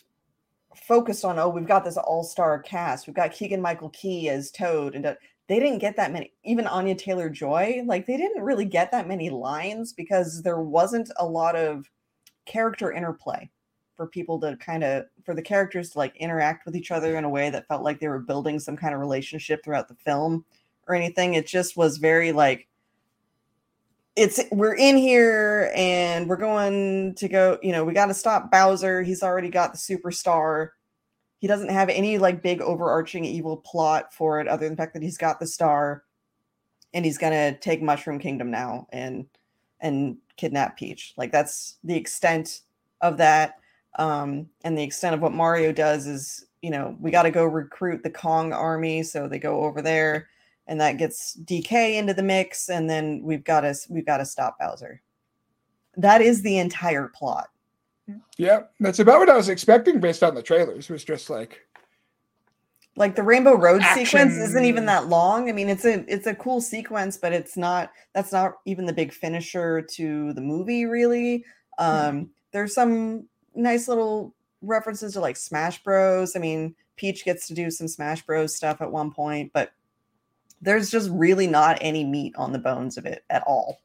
focused 0.85 1.25
on 1.25 1.39
oh 1.39 1.49
we've 1.49 1.67
got 1.67 1.83
this 1.83 1.97
all-star 1.97 2.59
cast. 2.59 3.07
We've 3.07 3.15
got 3.15 3.31
Keegan 3.31 3.61
Michael 3.61 3.89
Key 3.89 4.29
as 4.29 4.51
Toad 4.51 4.95
and 4.95 5.05
uh, 5.05 5.15
they 5.47 5.59
didn't 5.59 5.79
get 5.79 5.95
that 5.95 6.11
many 6.11 6.33
even 6.43 6.67
Anya 6.67 6.95
Taylor 6.95 7.29
Joy, 7.29 7.81
like 7.85 8.05
they 8.05 8.17
didn't 8.17 8.43
really 8.43 8.65
get 8.65 8.91
that 8.91 9.07
many 9.07 9.29
lines 9.29 9.93
because 9.93 10.41
there 10.41 10.59
wasn't 10.59 11.11
a 11.17 11.25
lot 11.25 11.55
of 11.55 11.85
character 12.45 12.91
interplay 12.91 13.49
for 13.95 14.07
people 14.07 14.39
to 14.39 14.55
kind 14.57 14.83
of 14.83 15.05
for 15.25 15.33
the 15.33 15.41
characters 15.41 15.89
to 15.89 15.97
like 15.97 16.15
interact 16.17 16.65
with 16.65 16.75
each 16.75 16.91
other 16.91 17.17
in 17.17 17.23
a 17.23 17.29
way 17.29 17.49
that 17.49 17.67
felt 17.67 17.83
like 17.83 17.99
they 17.99 18.07
were 18.07 18.19
building 18.19 18.59
some 18.59 18.77
kind 18.77 18.93
of 18.93 19.01
relationship 19.01 19.63
throughout 19.63 19.87
the 19.87 19.95
film 19.95 20.45
or 20.87 20.95
anything 20.95 21.33
it 21.33 21.47
just 21.47 21.75
was 21.75 21.97
very 21.97 22.31
like 22.31 22.67
it's 24.17 24.41
we're 24.51 24.75
in 24.75 24.97
here 24.97 25.71
and 25.75 26.27
we're 26.27 26.35
going 26.35 27.13
to 27.15 27.27
go 27.29 27.57
you 27.61 27.71
know 27.71 27.85
we 27.85 27.93
got 27.93 28.07
to 28.07 28.13
stop 28.13 28.51
bowser 28.51 29.03
he's 29.03 29.23
already 29.23 29.49
got 29.49 29.71
the 29.71 29.77
superstar 29.77 30.69
he 31.39 31.47
doesn't 31.47 31.69
have 31.69 31.87
any 31.89 32.17
like 32.17 32.41
big 32.41 32.59
overarching 32.61 33.23
evil 33.23 33.57
plot 33.57 34.13
for 34.13 34.41
it 34.41 34.47
other 34.47 34.65
than 34.65 34.73
the 34.73 34.77
fact 34.77 34.93
that 34.93 35.03
he's 35.03 35.17
got 35.17 35.39
the 35.39 35.47
star 35.47 36.03
and 36.93 37.05
he's 37.05 37.17
gonna 37.17 37.57
take 37.59 37.81
Mushroom 37.81 38.19
Kingdom 38.19 38.49
now 38.49 38.87
and 38.91 39.25
and 39.79 40.17
kidnap 40.37 40.77
Peach. 40.77 41.13
Like 41.17 41.31
that's 41.31 41.77
the 41.83 41.95
extent 41.95 42.61
of 43.01 43.17
that. 43.17 43.59
Um, 43.99 44.47
and 44.63 44.77
the 44.77 44.83
extent 44.83 45.15
of 45.15 45.21
what 45.21 45.33
Mario 45.33 45.71
does 45.71 46.07
is, 46.07 46.45
you 46.61 46.69
know, 46.69 46.95
we 46.99 47.11
got 47.11 47.23
to 47.23 47.31
go 47.31 47.45
recruit 47.45 48.03
the 48.03 48.09
Kong 48.09 48.53
army, 48.53 49.03
so 49.03 49.27
they 49.27 49.39
go 49.39 49.63
over 49.63 49.81
there, 49.81 50.29
and 50.67 50.79
that 50.81 50.97
gets 50.97 51.37
DK 51.43 51.97
into 51.97 52.13
the 52.13 52.23
mix, 52.23 52.69
and 52.69 52.89
then 52.89 53.21
we've 53.23 53.43
got 53.43 53.61
to 53.61 53.75
we've 53.89 54.05
got 54.05 54.17
to 54.17 54.25
stop 54.25 54.59
Bowser. 54.59 55.01
That 55.95 56.21
is 56.21 56.41
the 56.41 56.57
entire 56.57 57.07
plot. 57.07 57.49
Yeah, 58.37 58.61
that's 58.79 58.99
about 58.99 59.19
what 59.19 59.29
I 59.29 59.35
was 59.35 59.49
expecting 59.49 59.99
based 59.99 60.23
on 60.23 60.35
the 60.35 60.43
trailers. 60.43 60.89
Was 60.89 61.03
just 61.03 61.29
like 61.29 61.65
like 62.95 63.15
the 63.15 63.23
Rainbow 63.23 63.55
Road 63.55 63.81
sequence 63.93 64.33
isn't 64.33 64.65
even 64.65 64.85
that 64.85 65.07
long. 65.07 65.49
I 65.49 65.53
mean, 65.53 65.69
it's 65.69 65.85
a 65.85 66.03
it's 66.11 66.27
a 66.27 66.35
cool 66.35 66.61
sequence, 66.61 67.17
but 67.17 67.33
it's 67.33 67.55
not 67.55 67.91
that's 68.13 68.31
not 68.31 68.55
even 68.65 68.85
the 68.85 68.93
big 68.93 69.13
finisher 69.13 69.81
to 69.81 70.33
the 70.33 70.41
movie, 70.41 70.85
really. 70.85 71.45
Um, 71.77 72.31
there's 72.51 72.73
some 72.73 73.27
nice 73.55 73.87
little 73.87 74.33
references 74.61 75.13
to 75.13 75.19
like 75.19 75.37
Smash 75.37 75.83
Bros. 75.83 76.35
I 76.35 76.39
mean, 76.39 76.75
Peach 76.95 77.23
gets 77.23 77.47
to 77.47 77.53
do 77.53 77.69
some 77.69 77.87
Smash 77.87 78.25
Bros 78.25 78.55
stuff 78.55 78.81
at 78.81 78.91
one 78.91 79.11
point, 79.11 79.51
but 79.53 79.71
there's 80.61 80.89
just 80.89 81.09
really 81.11 81.47
not 81.47 81.77
any 81.81 82.03
meat 82.03 82.35
on 82.37 82.51
the 82.51 82.59
bones 82.59 82.97
of 82.97 83.05
it 83.05 83.23
at 83.29 83.43
all. 83.43 83.79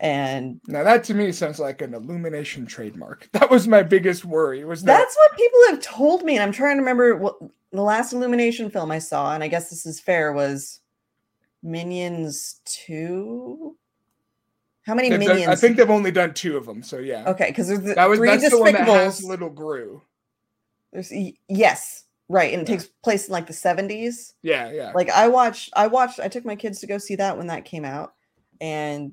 And 0.00 0.60
now 0.66 0.82
that 0.82 1.04
to 1.04 1.14
me 1.14 1.30
sounds 1.30 1.60
like 1.60 1.80
an 1.80 1.94
Illumination 1.94 2.66
trademark. 2.66 3.28
That 3.32 3.50
was 3.50 3.68
my 3.68 3.82
biggest 3.82 4.24
worry. 4.24 4.64
Was 4.64 4.82
that 4.82 4.98
That's 4.98 5.16
what 5.16 5.36
people 5.36 5.60
have 5.70 5.80
told 5.80 6.24
me. 6.24 6.34
And 6.34 6.42
I'm 6.42 6.52
trying 6.52 6.76
to 6.76 6.80
remember 6.80 7.16
what 7.16 7.36
the 7.70 7.82
last 7.82 8.12
Illumination 8.12 8.68
film 8.70 8.90
I 8.90 8.98
saw, 8.98 9.32
and 9.34 9.42
I 9.44 9.48
guess 9.48 9.70
this 9.70 9.86
is 9.86 10.00
fair, 10.00 10.32
was 10.32 10.80
Minions 11.62 12.60
2. 12.64 13.76
How 14.84 14.94
many 14.94 15.08
they've 15.10 15.20
done- 15.20 15.28
minions? 15.28 15.48
I 15.48 15.54
think 15.54 15.76
they've 15.76 15.88
only 15.88 16.10
done 16.10 16.34
two 16.34 16.56
of 16.56 16.66
them. 16.66 16.82
So 16.82 16.98
yeah, 16.98 17.24
okay, 17.28 17.46
because 17.48 17.68
there's 17.68 17.82
the 17.82 17.94
that 17.94 18.08
was 18.08 18.18
three 18.18 18.28
that's 18.28 18.50
the 18.50 18.58
one 18.58 18.72
that 18.72 18.88
has 18.88 19.20
Despicables. 19.20 19.24
little 19.28 19.50
Gru. 19.50 20.02
There's, 20.92 21.12
yes, 21.48 22.04
right, 22.32 22.52
and 22.52 22.62
it 22.62 22.68
Yeah. 22.68 22.76
takes 22.78 22.90
place 23.04 23.26
in 23.28 23.32
like 23.32 23.46
the 23.46 23.52
70s. 23.52 24.34
Yeah, 24.42 24.70
yeah. 24.72 24.92
Like 24.94 25.10
I 25.10 25.28
watched, 25.28 25.70
I 25.74 25.86
watched, 25.86 26.18
I 26.18 26.28
took 26.28 26.44
my 26.44 26.56
kids 26.56 26.80
to 26.80 26.86
go 26.86 26.98
see 26.98 27.16
that 27.16 27.36
when 27.36 27.46
that 27.48 27.64
came 27.64 27.84
out, 27.84 28.14
and 28.60 29.12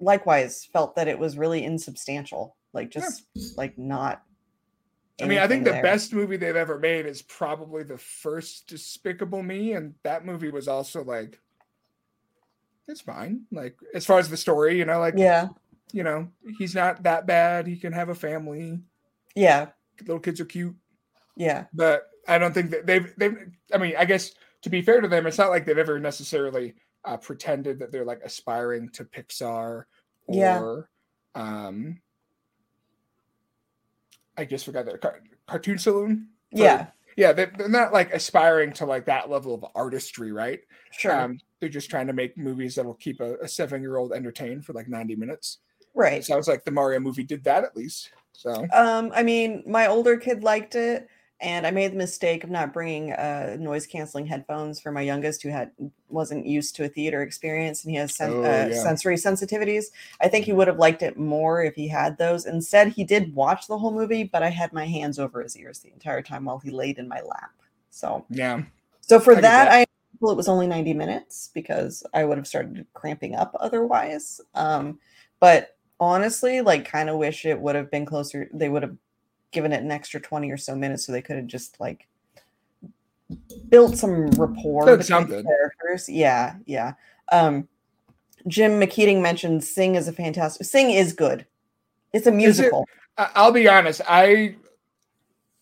likewise 0.00 0.64
felt 0.72 0.96
that 0.96 1.08
it 1.08 1.18
was 1.18 1.36
really 1.36 1.64
insubstantial. 1.64 2.56
Like 2.72 2.94
Yeah. 2.94 3.02
just 3.02 3.24
like 3.56 3.76
not. 3.76 4.22
I 5.20 5.26
mean, 5.26 5.38
I 5.38 5.46
think 5.46 5.64
the 5.64 5.70
there. 5.72 5.82
best 5.82 6.12
movie 6.12 6.36
they've 6.36 6.56
ever 6.56 6.78
made 6.78 7.06
is 7.06 7.22
probably 7.22 7.82
the 7.84 7.98
first 7.98 8.66
Despicable 8.66 9.42
Me, 9.42 9.72
and 9.74 9.94
that 10.02 10.24
movie 10.24 10.50
was 10.50 10.66
also 10.66 11.04
like, 11.04 11.38
it's 12.88 13.02
fine. 13.02 13.42
Like 13.52 13.76
as 13.94 14.04
far 14.06 14.18
as 14.18 14.28
the 14.30 14.36
story, 14.36 14.78
you 14.78 14.84
know, 14.84 14.98
like 14.98 15.14
Yeah, 15.16 15.48
you 15.92 16.02
know, 16.02 16.28
he's 16.58 16.74
not 16.74 17.02
that 17.04 17.26
bad. 17.26 17.66
He 17.66 17.76
can 17.76 17.92
have 17.92 18.08
a 18.08 18.14
family. 18.14 18.80
yeah, 19.36 19.68
Little 20.00 20.18
kids 20.18 20.40
are 20.40 20.44
cute, 20.46 20.74
yeah. 21.36 21.66
but 21.72 22.08
I 22.28 22.38
don't 22.38 22.52
think 22.54 22.70
that 22.70 22.86
they've 22.86 23.12
they've. 23.16 23.36
I 23.74 23.78
mean, 23.78 23.94
I 23.98 24.04
guess 24.04 24.32
to 24.62 24.70
be 24.70 24.82
fair 24.82 25.00
to 25.00 25.08
them, 25.08 25.26
it's 25.26 25.38
not 25.38 25.50
like 25.50 25.64
they've 25.66 25.76
ever 25.78 25.98
necessarily 25.98 26.74
uh, 27.04 27.16
pretended 27.16 27.78
that 27.80 27.90
they're 27.90 28.04
like 28.04 28.20
aspiring 28.24 28.88
to 28.90 29.04
Pixar 29.04 29.84
or 30.26 30.28
Yeah. 30.28 30.82
um. 31.34 32.00
I 34.36 34.44
just 34.44 34.64
forgot 34.64 34.86
that 34.86 35.00
car- 35.00 35.20
cartoon 35.46 35.78
saloon. 35.78 36.28
for- 36.52 36.58
Yeah, 36.62 36.86
yeah, 37.16 37.32
they, 37.32 37.46
they're 37.58 37.68
not 37.68 37.92
like 37.92 38.12
aspiring 38.14 38.72
to 38.74 38.86
like 38.86 39.04
that 39.06 39.28
level 39.28 39.54
of 39.54 39.64
artistry, 39.74 40.32
right? 40.32 40.60
sure. 40.92 41.18
Um, 41.20 41.38
they're 41.60 41.68
just 41.68 41.90
trying 41.90 42.06
to 42.06 42.12
make 42.12 42.36
movies 42.38 42.74
that'll 42.74 42.94
keep 42.94 43.20
a, 43.20 43.36
a 43.36 43.48
seven-year-old 43.48 44.12
entertained 44.12 44.64
for 44.64 44.72
like 44.72 44.88
ninety 44.88 45.14
minutes. 45.16 45.58
right. 45.94 46.14
It 46.14 46.24
sounds 46.24 46.48
like 46.48 46.64
the 46.64 46.70
Mario 46.70 47.00
movie 47.00 47.22
did 47.24 47.44
that 47.44 47.64
at 47.64 47.76
least. 47.76 48.10
So 48.32 48.66
Um, 48.72 49.12
I 49.14 49.22
mean, 49.22 49.62
my 49.66 49.86
older 49.88 50.16
kid 50.16 50.42
liked 50.42 50.74
it, 50.74 51.06
and 51.42 51.66
I 51.66 51.72
made 51.72 51.92
the 51.92 51.96
mistake 51.96 52.44
of 52.44 52.50
not 52.50 52.72
bringing 52.72 53.12
uh, 53.12 53.56
noise 53.58 53.86
canceling 53.86 54.26
headphones 54.26 54.80
for 54.80 54.92
my 54.92 55.00
youngest, 55.00 55.42
who 55.42 55.48
had 55.48 55.72
wasn't 56.08 56.46
used 56.46 56.76
to 56.76 56.84
a 56.84 56.88
theater 56.88 57.22
experience, 57.22 57.82
and 57.82 57.90
he 57.90 57.96
has 57.96 58.14
sen- 58.14 58.32
Oh, 58.32 58.44
uh, 58.44 58.72
sensory 58.72 59.16
sensitivities. 59.16 59.86
I 60.20 60.28
think 60.28 60.46
he 60.46 60.52
would 60.52 60.68
have 60.68 60.78
liked 60.78 61.02
it 61.02 61.18
more 61.18 61.64
if 61.64 61.74
he 61.74 61.88
had 61.88 62.16
those. 62.16 62.46
Instead, 62.46 62.88
he 62.88 63.02
did 63.02 63.34
watch 63.34 63.66
the 63.66 63.76
whole 63.76 63.92
movie, 63.92 64.24
but 64.24 64.42
I 64.42 64.50
had 64.50 64.72
my 64.72 64.86
hands 64.86 65.18
over 65.18 65.42
his 65.42 65.56
ears 65.56 65.80
the 65.80 65.92
entire 65.92 66.22
time 66.22 66.44
while 66.44 66.58
he 66.58 66.70
laid 66.70 66.98
in 66.98 67.08
my 67.08 67.20
lap. 67.20 67.50
So, 67.90 68.24
yeah, 68.30 68.62
so 69.00 69.18
for 69.18 69.32
I 69.32 69.40
that, 69.40 69.64
that. 69.64 69.72
I 69.72 69.86
well, 70.20 70.32
it 70.32 70.36
was 70.36 70.48
only 70.48 70.68
ninety 70.68 70.94
minutes 70.94 71.50
because 71.52 72.04
I 72.14 72.24
would 72.24 72.38
have 72.38 72.46
started 72.46 72.86
cramping 72.94 73.34
up 73.34 73.56
otherwise. 73.58 74.40
Um, 74.54 75.00
but 75.40 75.76
honestly, 75.98 76.60
like, 76.60 76.84
kind 76.84 77.10
of 77.10 77.16
wish 77.16 77.44
it 77.44 77.60
would 77.60 77.74
have 77.74 77.90
been 77.90 78.06
closer. 78.06 78.48
They 78.52 78.68
would 78.68 78.82
have 78.82 78.96
given 79.52 79.72
it 79.72 79.82
an 79.82 79.90
extra 79.90 80.20
20 80.20 80.50
or 80.50 80.56
so 80.56 80.74
minutes 80.74 81.06
so 81.06 81.12
they 81.12 81.22
could 81.22 81.36
have 81.36 81.46
just 81.46 81.78
like 81.80 82.06
built 83.68 83.96
some 83.96 84.26
rapport 84.32 84.86
Done 84.86 84.98
between 84.98 85.04
something. 85.06 85.44
characters. 85.44 86.08
Yeah, 86.08 86.56
yeah. 86.66 86.94
Um 87.30 87.68
Jim 88.48 88.72
McKeating 88.80 89.22
mentioned 89.22 89.62
Sing 89.62 89.94
is 89.94 90.08
a 90.08 90.12
fantastic 90.12 90.66
Sing 90.66 90.90
is 90.90 91.12
good. 91.12 91.46
It's 92.12 92.26
a 92.26 92.30
it- 92.30 92.34
musical. 92.34 92.86
I- 93.16 93.30
I'll 93.34 93.52
be 93.52 93.68
honest. 93.68 94.00
I 94.08 94.56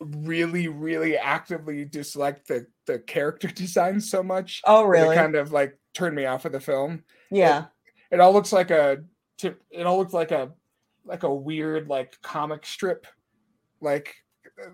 really, 0.00 0.68
really 0.68 1.16
actively 1.18 1.84
dislike 1.84 2.44
the 2.46 2.66
the 2.86 2.98
character 3.00 3.48
design 3.54 4.00
so 4.00 4.22
much. 4.22 4.62
oh 4.64 4.84
really? 4.84 5.14
It 5.14 5.18
kind 5.18 5.34
of 5.34 5.52
like 5.52 5.78
turned 5.94 6.16
me 6.16 6.24
off 6.26 6.44
of 6.44 6.52
the 6.52 6.60
film. 6.60 7.04
yeah. 7.30 7.66
It 8.10 8.18
all 8.18 8.32
looks 8.32 8.52
like 8.52 8.70
a. 8.72 9.04
It 9.42 9.86
all 9.86 9.98
looks 9.98 10.12
like 10.12 10.32
a 10.32 10.50
like 11.04 11.22
a 11.22 11.32
weird 11.32 11.86
like 11.88 12.20
comic 12.22 12.66
strip, 12.66 13.06
like 13.80 14.14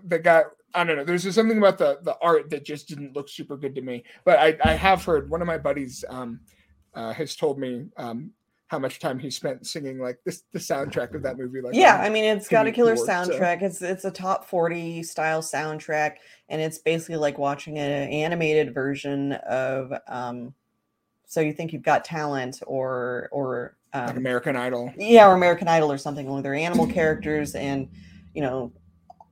the 0.05 0.19
guy, 0.19 0.43
I 0.73 0.83
don't 0.83 0.97
know. 0.97 1.03
There's 1.03 1.23
just 1.23 1.35
something 1.35 1.57
about 1.57 1.77
the 1.77 1.99
the 2.03 2.17
art 2.21 2.49
that 2.49 2.65
just 2.65 2.87
didn't 2.87 3.15
look 3.15 3.29
super 3.29 3.57
good 3.57 3.75
to 3.75 3.81
me. 3.81 4.03
But 4.25 4.39
I 4.39 4.57
I 4.63 4.73
have 4.73 5.03
heard 5.03 5.29
one 5.29 5.41
of 5.41 5.47
my 5.47 5.57
buddies 5.57 6.03
um 6.09 6.39
uh, 6.93 7.13
has 7.13 7.35
told 7.35 7.59
me 7.59 7.85
um 7.97 8.31
how 8.67 8.79
much 8.79 8.99
time 8.99 9.17
he 9.17 9.29
spent 9.29 9.65
singing 9.65 9.97
like 9.97 10.19
this 10.25 10.43
the 10.51 10.59
soundtrack 10.59 11.15
of 11.15 11.23
that 11.23 11.37
movie. 11.37 11.61
Like 11.61 11.73
yeah, 11.73 11.97
I 12.01 12.09
mean 12.09 12.25
it's 12.25 12.47
got 12.49 12.67
a 12.67 12.71
killer 12.71 12.95
work, 12.95 13.05
so- 13.05 13.11
soundtrack. 13.11 13.61
It's 13.61 13.81
it's 13.81 14.05
a 14.05 14.11
top 14.11 14.45
40 14.45 15.03
style 15.03 15.41
soundtrack 15.41 16.15
and 16.49 16.61
it's 16.61 16.77
basically 16.77 17.17
like 17.17 17.37
watching 17.37 17.77
an 17.79 18.09
animated 18.09 18.73
version 18.73 19.33
of 19.33 19.93
um 20.07 20.53
so 21.27 21.41
you 21.41 21.53
think 21.53 21.73
you've 21.73 21.83
got 21.83 22.05
talent 22.05 22.61
or 22.65 23.29
or 23.31 23.77
like 23.93 24.09
um, 24.11 24.17
American 24.17 24.55
Idol. 24.55 24.91
yeah, 24.97 25.27
or 25.27 25.33
American 25.33 25.67
Idol 25.67 25.91
or 25.91 25.97
something. 25.97 26.27
Only 26.27 26.41
they're 26.41 26.53
animal 26.53 26.87
characters, 26.87 27.55
and 27.55 27.89
you 28.33 28.41
know, 28.41 28.71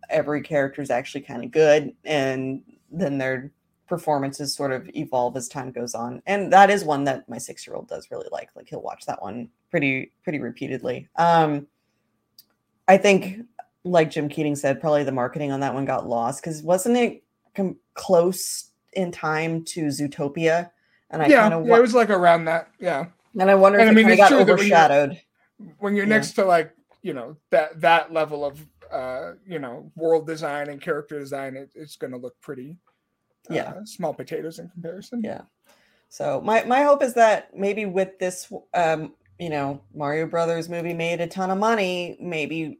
every 0.10 0.41
character 0.41 0.82
is 0.82 0.89
actually 0.89 1.22
kind 1.22 1.44
of 1.44 1.52
good, 1.52 1.94
and 2.04 2.62
then 2.91 3.18
their 3.18 3.52
performances 3.88 4.56
sort 4.56 4.72
of 4.72 4.89
evolve 4.96 5.38
as 5.38 5.48
time 5.48 5.72
goes 5.72 5.94
on. 5.94 6.22
And 6.26 6.52
that 6.54 6.70
is 6.72 6.84
one 6.84 7.04
that 7.04 7.28
my 7.30 7.38
six 7.38 7.68
year 7.68 7.76
old 7.76 7.88
does 7.88 8.10
really 8.12 8.28
like. 8.32 8.50
Like 8.56 8.68
he'll 8.70 8.82
watch 8.82 9.06
that 9.06 9.22
one 9.22 9.50
pretty 9.70 10.12
pretty 10.24 10.39
repeatedly. 10.39 11.08
Um, 11.18 11.68
I 12.88 12.98
think, 12.98 13.39
like 13.84 14.12
Jim 14.12 14.30
Keating 14.30 14.56
said, 14.56 14.80
probably 14.82 15.04
the 15.04 15.12
marketing 15.12 15.52
on 15.52 15.60
that 15.60 15.74
one 15.74 15.86
got 15.86 16.08
lost 16.08 16.41
because 16.41 16.62
wasn't 16.63 16.98
it 16.98 17.24
com- 17.56 17.78
close 17.94 18.72
in 18.94 19.12
time 19.12 19.63
to 19.65 19.86
Zootopia? 19.88 20.70
And 21.10 21.22
I 21.22 21.28
yeah, 21.28 21.41
kind 21.41 21.54
of 21.54 21.68
yeah, 21.68 21.78
it 21.78 21.82
was 21.82 21.94
like 21.94 22.10
around 22.10 22.46
that. 22.46 22.70
Yeah, 22.80 23.06
and 23.39 23.50
I 23.50 23.56
wonder 23.56 23.80
and 23.80 23.88
if 23.89 23.91
I 23.91 23.96
mean, 23.96 24.08
it's 24.10 24.18
got 24.18 24.30
that 24.30 24.38
when 24.38 24.48
you're- 24.48 24.54
overshadowed. 24.54 25.22
when 25.80 25.96
you're 25.96 26.06
Yeah. 26.06 26.10
next 26.15 26.32
to 26.34 26.46
like 26.46 26.72
you 27.04 27.13
know 27.13 27.38
that 27.52 27.80
that 27.82 28.12
level 28.12 28.44
of 28.44 28.65
uh 28.91 29.34
you 29.45 29.60
know 29.60 29.91
world 29.95 30.28
design 30.28 30.69
and 30.69 30.82
character 30.82 31.19
design, 31.19 31.56
it, 31.56 31.69
it's 31.76 31.95
going 31.95 32.12
to 32.12 32.17
look 32.17 32.39
pretty. 32.41 32.78
Yeah. 33.50 33.74
uh, 33.78 33.86
small 33.86 34.13
potatoes 34.13 34.58
in 34.60 34.69
comparison. 34.69 35.21
Yeah. 35.24 35.41
So 36.10 36.41
my 36.41 36.63
my 36.63 36.82
hope 36.84 37.04
is 37.04 37.13
that 37.15 37.56
maybe 37.56 37.86
with 37.86 38.17
this 38.19 38.52
um 38.74 39.13
you 39.38 39.50
know 39.50 39.82
Mario 39.93 40.26
Brothers 40.26 40.67
movie 40.69 40.93
made 40.93 41.21
a 41.21 41.28
ton 41.28 41.52
of 41.52 41.58
money, 41.58 42.17
maybe 42.19 42.80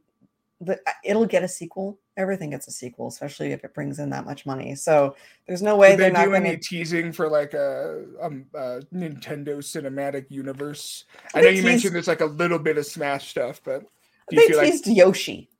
the, 0.60 0.80
it'll 1.04 1.26
get 1.26 1.44
a 1.44 1.48
sequel. 1.48 1.98
Everything 2.16 2.48
gets 2.50 2.66
a 2.66 2.70
sequel, 2.70 3.08
especially 3.08 3.52
if 3.52 3.62
it 3.62 3.74
brings 3.74 3.98
in 3.98 4.08
that 4.08 4.24
much 4.24 4.46
money. 4.46 4.74
So 4.74 5.14
there's 5.46 5.60
no 5.60 5.76
way 5.76 5.90
Did 5.90 5.98
they 5.98 6.02
they're 6.04 6.12
not 6.14 6.26
going 6.28 6.46
any 6.46 6.56
to. 6.56 6.62
teasing 6.62 7.12
for 7.12 7.28
like 7.28 7.52
a, 7.52 8.06
um, 8.22 8.46
a 8.54 8.80
Nintendo 8.94 9.58
Cinematic 9.58 10.30
Universe? 10.30 11.04
I 11.34 11.42
know 11.42 11.48
you 11.48 11.56
teased- 11.56 11.64
mentioned 11.66 11.94
there's 11.94 12.08
like 12.08 12.22
a 12.22 12.26
little 12.26 12.58
bit 12.58 12.78
of 12.78 12.86
Smash 12.86 13.28
stuff, 13.28 13.60
but 13.62 13.84
They 14.30 14.46
feel 14.46 14.56
like 14.56 14.70
teased 14.72 14.86
Yoshi 14.86 15.50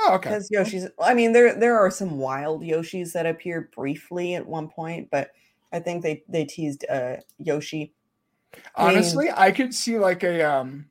oh 0.00 0.14
okay 0.14 0.30
because 0.30 0.48
Yoshi's. 0.50 0.88
I 1.00 1.14
mean, 1.14 1.32
there 1.32 1.54
there 1.54 1.78
are 1.78 1.90
some 1.90 2.18
wild 2.18 2.62
Yoshis 2.62 3.12
that 3.12 3.26
appear 3.26 3.70
briefly 3.74 4.34
at 4.34 4.46
one 4.46 4.68
point, 4.68 5.08
but 5.10 5.30
I 5.72 5.80
think 5.80 6.02
they 6.02 6.22
they 6.28 6.44
teased 6.44 6.84
uh 6.90 7.16
Yoshi. 7.38 7.92
I 8.74 8.88
mean- 8.88 8.96
honestly 8.96 9.30
I 9.30 9.52
could 9.52 9.74
see 9.74 9.98
like 9.98 10.24
a 10.24 10.42
um 10.42 10.86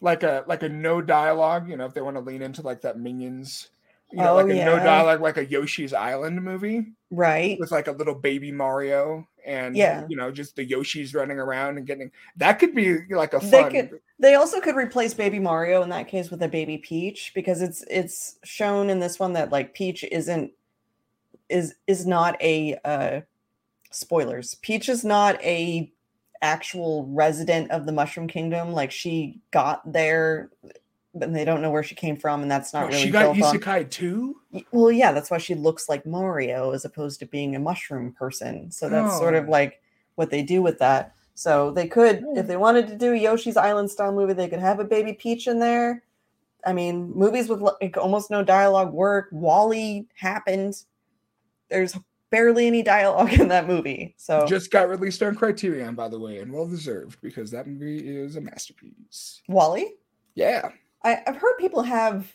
like 0.00 0.22
a 0.22 0.44
like 0.46 0.62
a 0.62 0.68
no 0.68 1.00
dialogue 1.00 1.68
you 1.68 1.76
know 1.76 1.86
if 1.86 1.94
they 1.94 2.00
want 2.00 2.16
to 2.16 2.20
lean 2.20 2.42
into 2.42 2.62
like 2.62 2.82
that 2.82 2.98
minions 2.98 3.70
You 4.12 4.18
know, 4.18 4.32
Oh, 4.32 4.36
like 4.36 4.46
a 4.50 4.64
no 4.64 4.76
dialogue, 4.78 5.20
like 5.20 5.36
a 5.36 5.44
Yoshi's 5.44 5.92
Island 5.92 6.40
movie 6.42 6.92
Right. 7.10 7.58
with 7.58 7.72
like 7.72 7.88
a 7.88 7.92
little 7.92 8.14
baby 8.14 8.52
Mario 8.52 9.26
and 9.44 9.76
Yeah. 9.76 10.06
you 10.08 10.16
know, 10.16 10.30
just 10.30 10.54
the 10.56 10.66
Yoshis 10.66 11.14
running 11.14 11.38
around 11.38 11.76
and 11.78 11.86
getting 11.86 12.10
that 12.36 12.54
could 12.60 12.74
be 12.74 12.98
like 13.10 13.34
a 13.34 13.38
They 13.40 13.50
fun 13.50 13.70
could- 13.72 14.00
They 14.18 14.34
also 14.34 14.60
could 14.60 14.76
replace 14.76 15.12
Baby 15.12 15.38
Mario 15.40 15.82
in 15.82 15.88
that 15.90 16.08
case 16.08 16.30
with 16.30 16.42
a 16.42 16.48
Baby 16.48 16.78
Peach 16.78 17.32
because 17.34 17.60
it's 17.60 17.84
it's 17.90 18.38
shown 18.44 18.90
in 18.90 19.00
this 19.00 19.18
one 19.18 19.32
that 19.34 19.50
like 19.50 19.74
Peach 19.74 20.04
isn't 20.04 20.52
is 21.48 21.74
is 21.86 22.06
not 22.06 22.40
a 22.40 22.76
uh 22.84 23.20
spoilers. 23.90 24.54
Peach 24.56 24.88
is 24.88 25.04
not 25.04 25.42
a 25.42 25.92
actual 26.42 27.06
resident 27.10 27.70
of 27.70 27.86
the 27.86 27.92
Mushroom 27.92 28.28
Kingdom. 28.28 28.72
Like 28.72 28.90
she 28.90 29.40
got 29.50 29.90
there, 29.92 30.50
but 31.18 31.32
they 31.32 31.44
don't 31.44 31.62
know 31.62 31.70
where 31.70 31.82
she 31.82 31.94
came 31.94 32.16
from, 32.16 32.42
and 32.42 32.50
that's 32.50 32.72
not 32.72 32.84
Oh, 32.84 32.86
really 32.88 33.02
she 33.02 33.10
got 33.10 33.34
isekai 33.34 33.90
too? 33.90 34.40
Well, 34.72 34.92
yeah, 34.92 35.12
that's 35.12 35.30
why 35.30 35.38
she 35.38 35.54
looks 35.54 35.88
like 35.88 36.06
Mario 36.06 36.72
as 36.72 36.84
opposed 36.84 37.20
to 37.20 37.26
being 37.26 37.56
a 37.56 37.58
mushroom 37.58 38.12
person. 38.12 38.70
So 38.70 38.88
that's 38.88 39.16
sort 39.18 39.34
of 39.34 39.48
Oh. 39.48 39.50
like 39.50 39.80
what 40.14 40.30
they 40.30 40.42
do 40.42 40.62
with 40.62 40.78
that. 40.78 41.14
So 41.34 41.70
they 41.70 41.86
could, 41.86 42.24
Oh. 42.26 42.36
if 42.36 42.42
hmm. 42.44 42.48
they 42.48 42.56
wanted 42.56 42.88
to 42.88 42.96
do 42.96 43.12
a 43.12 43.16
Yoshi's 43.16 43.56
Island 43.56 43.90
style 43.90 44.12
movie, 44.12 44.32
they 44.32 44.48
could 44.48 44.60
have 44.60 44.80
a 44.80 44.84
baby 44.84 45.12
Peach 45.12 45.46
in 45.46 45.58
there. 45.58 46.02
I 46.64 46.72
mean, 46.72 47.12
movies 47.14 47.48
with 47.48 47.60
like 47.60 47.96
almost 47.96 48.30
no 48.30 48.42
dialogue 48.42 48.92
work. 48.92 49.28
WALL-E 49.30 50.06
happened. 50.14 50.82
There's 51.70 51.96
barely 52.30 52.66
any 52.66 52.82
dialogue 52.82 53.32
in 53.34 53.48
that 53.48 53.68
movie. 53.68 54.14
So 54.18 54.46
Just 54.46 54.70
got 54.70 54.88
released 54.88 55.22
on 55.22 55.36
Criterion, 55.36 55.94
by 55.94 56.08
the 56.08 56.18
way, 56.18 56.38
and 56.38 56.52
well 56.52 56.66
deserved 56.66 57.20
because 57.22 57.50
that 57.52 57.66
movie 57.66 58.08
is 58.08 58.36
a 58.36 58.40
masterpiece. 58.40 59.42
WALL-E, 59.48 59.94
Yeah. 60.34 60.70
I, 61.06 61.22
I've 61.26 61.36
heard 61.36 61.56
people 61.58 61.82
have 61.82 62.30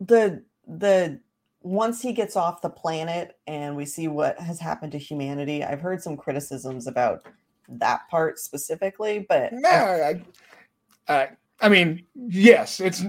the 0.00 0.44
the 0.66 1.20
once 1.62 2.00
he 2.00 2.12
gets 2.12 2.36
off 2.36 2.62
the 2.62 2.70
planet 2.70 3.36
and 3.48 3.74
we 3.76 3.84
see 3.84 4.06
what 4.06 4.38
has 4.38 4.60
happened 4.60 4.92
to 4.92 4.98
humanity. 4.98 5.64
I've 5.64 5.80
heard 5.80 6.00
some 6.00 6.16
criticisms 6.16 6.86
about 6.86 7.26
that 7.68 8.02
part 8.08 8.38
specifically, 8.38 9.26
but 9.28 9.52
No, 9.52 9.68
I, 9.68 10.22
I, 11.08 11.28
I 11.60 11.68
mean, 11.68 12.04
yes, 12.14 12.78
it's 12.78 13.02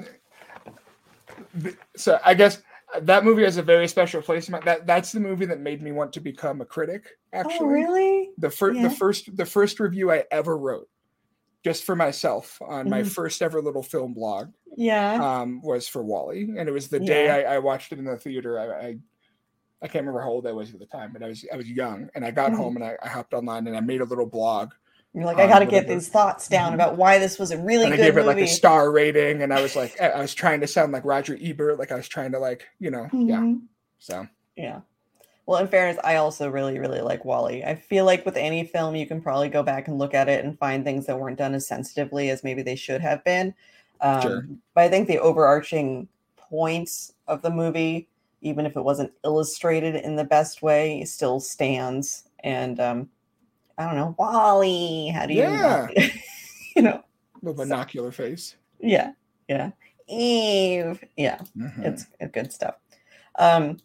so. 1.96 2.20
I 2.26 2.34
guess 2.34 2.64
that 3.02 3.24
movie 3.24 3.44
has 3.44 3.58
a 3.58 3.62
very 3.64 3.88
special 3.88 4.22
place. 4.24 4.48
in 4.48 4.54
my- 4.54 4.62
That 4.62 4.88
that's 4.88 5.12
the 5.12 5.20
movie 5.20 5.46
that 5.46 5.60
made 5.60 5.84
me 5.84 5.92
want 5.92 6.12
to 6.14 6.20
become 6.20 6.62
a 6.62 6.66
critic. 6.66 7.06
Actually, 7.34 7.58
oh 7.62 7.66
really? 7.68 8.30
the 8.40 8.50
first 8.50 8.78
Yeah. 8.78 8.88
the 8.88 8.96
first 8.96 9.38
the 9.38 9.46
first 9.46 9.80
review 9.80 10.12
I 10.12 10.24
ever 10.32 10.58
wrote, 10.58 10.90
just 11.68 11.84
for 11.84 11.96
myself 11.96 12.62
on 12.62 12.90
my 12.90 13.02
Mhm. 13.02 13.08
first 13.14 13.42
ever 13.42 13.62
little 13.62 13.84
film 13.84 14.14
blog, 14.14 14.52
Yeah. 14.78 15.14
um, 15.42 15.62
was 15.62 15.88
for 15.88 16.02
WALL-E, 16.04 16.54
and 16.58 16.70
it 16.70 16.72
was 16.72 16.88
the 16.88 17.00
day 17.00 17.26
Yeah. 17.26 17.50
I, 17.52 17.56
I 17.56 17.60
watched 17.60 17.92
it 17.92 18.00
in 18.00 18.06
the 18.06 18.18
theater. 18.18 18.58
I, 18.60 18.88
I 18.88 18.98
I 19.80 19.88
can't 19.88 20.04
remember 20.06 20.22
how 20.22 20.30
old 20.30 20.48
I 20.48 20.54
was 20.54 20.74
at 20.74 20.80
the 20.80 20.88
time, 20.88 21.12
but 21.14 21.22
I 21.22 21.28
was 21.28 21.46
I 21.54 21.56
was 21.58 21.70
young, 21.70 22.10
and 22.16 22.26
I 22.26 22.32
got 22.32 22.52
Mhm. 22.52 22.58
home 22.58 22.76
and 22.78 22.86
I, 22.86 22.96
I 23.04 23.10
hopped 23.10 23.34
online 23.34 23.68
and 23.68 23.76
I 23.78 23.80
made 23.82 24.02
a 24.02 24.06
little 24.06 24.26
blog 24.26 24.72
You're 25.14 25.26
like, 25.26 25.38
um, 25.38 25.44
I 25.44 25.48
got 25.48 25.60
to 25.60 25.66
get 25.66 25.88
these 25.88 26.10
thoughts 26.10 26.48
down 26.48 26.72
Mhm. 26.72 26.76
about 26.76 26.96
why 26.98 27.20
this 27.20 27.38
was 27.40 27.52
a 27.52 27.58
really 27.58 27.86
and 27.86 27.94
I 27.94 27.98
gave 27.98 28.14
it 28.18 28.26
movie. 28.26 28.28
like 28.28 28.38
a 28.40 28.48
star 28.48 28.92
rating, 28.92 29.42
and 29.44 29.54
I 29.54 29.62
was 29.62 29.76
like, 29.76 30.00
I 30.02 30.20
was 30.20 30.34
trying 30.34 30.62
to 30.62 30.68
sound 30.68 30.92
like 30.94 31.06
Roger 31.06 31.38
Ebert, 31.42 31.78
like 31.80 31.92
I 31.92 31.96
was 31.96 32.08
trying 32.08 32.32
to 32.32 32.40
like, 32.40 32.66
you 32.80 32.90
know, 32.92 33.08
yeah. 33.14 33.40
Mhm. 33.40 33.62
So 34.00 34.28
Yeah. 34.56 34.82
Well, 35.48 35.62
in 35.62 35.68
fairness, 35.70 35.98
I 36.04 36.18
also 36.18 36.50
really, 36.50 36.78
really 36.78 37.00
like 37.00 37.24
WALL-E. 37.24 37.64
I 37.64 37.74
feel 37.74 38.04
like 38.04 38.26
with 38.26 38.36
any 38.36 38.66
film, 38.66 38.96
you 38.98 39.08
can 39.08 39.22
probably 39.22 39.48
go 39.48 39.64
back 39.64 39.88
and 39.88 39.98
look 39.98 40.14
at 40.14 40.28
it 40.28 40.44
and 40.44 40.60
find 40.60 40.84
things 40.84 41.06
that 41.06 41.18
weren't 41.18 41.38
done 41.38 41.56
as 41.56 41.66
sensitively 41.66 42.30
as 42.30 42.44
maybe 42.44 42.62
they 42.62 42.76
should 42.76 43.00
have 43.00 43.24
been. 43.24 43.54
Um, 44.02 44.22
Sure. 44.22 44.48
But 44.76 44.84
I 44.84 44.90
think 44.90 45.08
the 45.08 45.20
overarching 45.20 46.10
points 46.36 47.14
of 47.30 47.42
the 47.42 47.50
movie, 47.50 48.10
even 48.42 48.66
if 48.66 48.76
it 48.76 48.84
wasn't 48.84 49.14
illustrated 49.24 49.96
in 49.96 50.18
the 50.18 50.26
best 50.26 50.62
way, 50.62 51.04
still 51.06 51.40
stands. 51.40 52.26
And 52.44 52.80
um, 52.82 53.10
I 53.78 53.86
don't 53.86 53.96
know, 53.96 54.16
WALL-E, 54.20 55.10
how 55.12 55.26
do 55.28 55.34
you, 55.34 55.44
not- 55.44 55.92
you 56.76 56.82
know, 56.82 57.04
the 57.42 57.54
binocular 57.54 58.12
face. 58.12 58.58
yeah, 58.82 59.14
yeah, 59.48 59.72
Eve, 60.10 61.02
yeah 61.16 61.40
Mhm. 61.58 61.86
it's 61.86 62.06
good 62.34 62.52
stuff. 62.52 62.76
Um, 63.40 63.78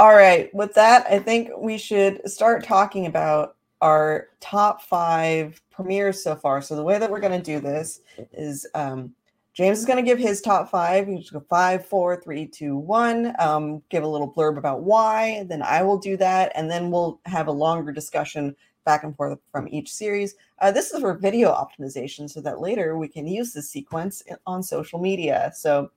all 0.00 0.14
right, 0.14 0.52
with 0.54 0.72
that, 0.72 1.06
I 1.10 1.18
think 1.18 1.50
we 1.58 1.76
should 1.76 2.26
start 2.26 2.64
talking 2.64 3.04
about 3.04 3.56
our 3.82 4.28
top 4.40 4.80
five 4.80 5.60
premieres 5.70 6.24
so 6.24 6.34
far. 6.34 6.62
So 6.62 6.74
the 6.74 6.82
way 6.82 6.98
that 6.98 7.10
we're 7.10 7.20
going 7.20 7.38
to 7.38 7.44
do 7.44 7.60
this 7.60 8.00
is 8.32 8.66
um, 8.74 9.12
James 9.52 9.78
is 9.78 9.84
going 9.84 10.02
to 10.02 10.10
give 10.10 10.18
his 10.18 10.40
top 10.40 10.70
five. 10.70 11.06
You 11.06 11.18
just 11.18 11.34
go 11.34 11.44
five, 11.50 11.84
four, 11.84 12.16
three, 12.16 12.46
two, 12.46 12.78
one. 12.78 13.34
Um, 13.38 13.82
give 13.90 14.02
a 14.02 14.08
little 14.08 14.32
blurb 14.32 14.56
about 14.56 14.84
why. 14.84 15.44
Then 15.46 15.60
I 15.60 15.82
will 15.82 15.98
do 15.98 16.16
that, 16.16 16.50
and 16.54 16.70
then 16.70 16.90
we'll 16.90 17.20
have 17.26 17.48
a 17.48 17.52
longer 17.52 17.92
discussion 17.92 18.56
back 18.86 19.04
and 19.04 19.14
forth 19.14 19.38
from 19.52 19.68
each 19.68 19.92
series. 19.92 20.34
Uh, 20.60 20.72
this 20.72 20.92
is 20.92 21.00
for 21.00 21.12
video 21.12 21.50
optimization, 21.52 22.30
so 22.30 22.40
that 22.40 22.62
later 22.62 22.96
we 22.96 23.06
can 23.06 23.26
use 23.26 23.52
this 23.52 23.68
sequence 23.68 24.22
on 24.46 24.62
social 24.62 24.98
media. 24.98 25.52
So, 25.54 25.90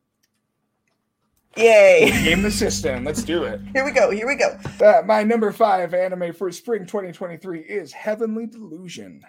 yay! 1.58 2.10
Game 2.24 2.42
the 2.42 2.52
system. 2.52 3.04
Let's 3.04 3.24
do 3.24 3.44
it. 3.44 3.62
Here 3.74 3.86
we 3.86 3.92
go. 3.92 4.12
Here 4.12 4.28
we 4.28 4.36
go. 4.36 4.58
Uh, 4.84 5.02
my 5.06 5.24
number 5.24 5.52
five 5.52 5.94
anime 5.94 6.34
for 6.34 6.52
spring 6.52 6.86
2023 6.86 7.60
is 7.60 7.92
Heavenly 7.92 8.46
Delusion. 8.46 9.22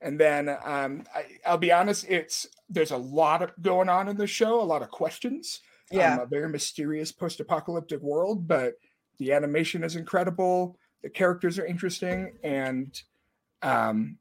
And 0.00 0.18
then 0.18 0.48
um, 0.64 1.04
I, 1.14 1.24
I'll 1.46 1.58
be 1.58 1.72
honest, 1.72 2.06
it's 2.08 2.46
there's 2.68 2.90
a 2.90 2.96
lot 2.96 3.42
of 3.42 3.52
going 3.62 3.88
on 3.88 4.08
in 4.08 4.16
the 4.16 4.26
show, 4.26 4.60
a 4.60 4.64
lot 4.64 4.82
of 4.82 4.90
questions. 4.90 5.60
Yeah. 5.90 6.14
um, 6.14 6.20
a 6.20 6.26
very 6.26 6.48
mysterious 6.48 7.12
post-apocalyptic 7.12 8.00
world, 8.00 8.48
but 8.48 8.74
the 9.18 9.32
animation 9.32 9.84
is 9.84 9.94
incredible. 9.94 10.78
The 11.02 11.10
characters 11.10 11.58
are 11.58 11.66
interesting, 11.66 12.32
and 12.42 13.00
um, 13.60 14.18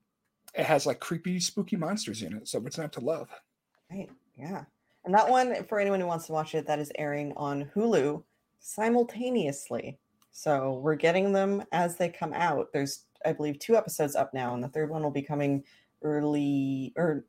it 0.53 0.65
has 0.65 0.85
like 0.85 0.99
creepy, 0.99 1.39
spooky 1.39 1.77
monsters 1.77 2.21
in 2.21 2.35
it. 2.35 2.47
So 2.47 2.59
what's 2.59 2.77
not 2.77 2.91
to 2.93 2.99
love? 2.99 3.29
Right. 3.89 4.09
Yeah. 4.37 4.65
And 5.05 5.13
that 5.13 5.29
one, 5.29 5.63
for 5.63 5.79
anyone 5.79 5.99
who 5.99 6.07
wants 6.07 6.27
to 6.27 6.31
watch 6.31 6.53
it, 6.55 6.67
that 6.67 6.79
is 6.79 6.91
airing 6.97 7.33
on 7.35 7.69
Hulu 7.75 8.23
simultaneously. 8.59 9.97
So 10.31 10.79
we're 10.83 10.95
getting 10.95 11.33
them 11.33 11.63
as 11.71 11.97
they 11.97 12.09
come 12.09 12.33
out. 12.33 12.71
There's, 12.71 13.05
I 13.25 13.33
believe, 13.33 13.59
two 13.59 13.75
episodes 13.75 14.15
up 14.15 14.33
now, 14.33 14.53
and 14.53 14.63
the 14.63 14.69
third 14.69 14.89
one 14.89 15.03
will 15.03 15.11
be 15.11 15.21
coming 15.21 15.63
early, 16.03 16.93
or 16.95 17.25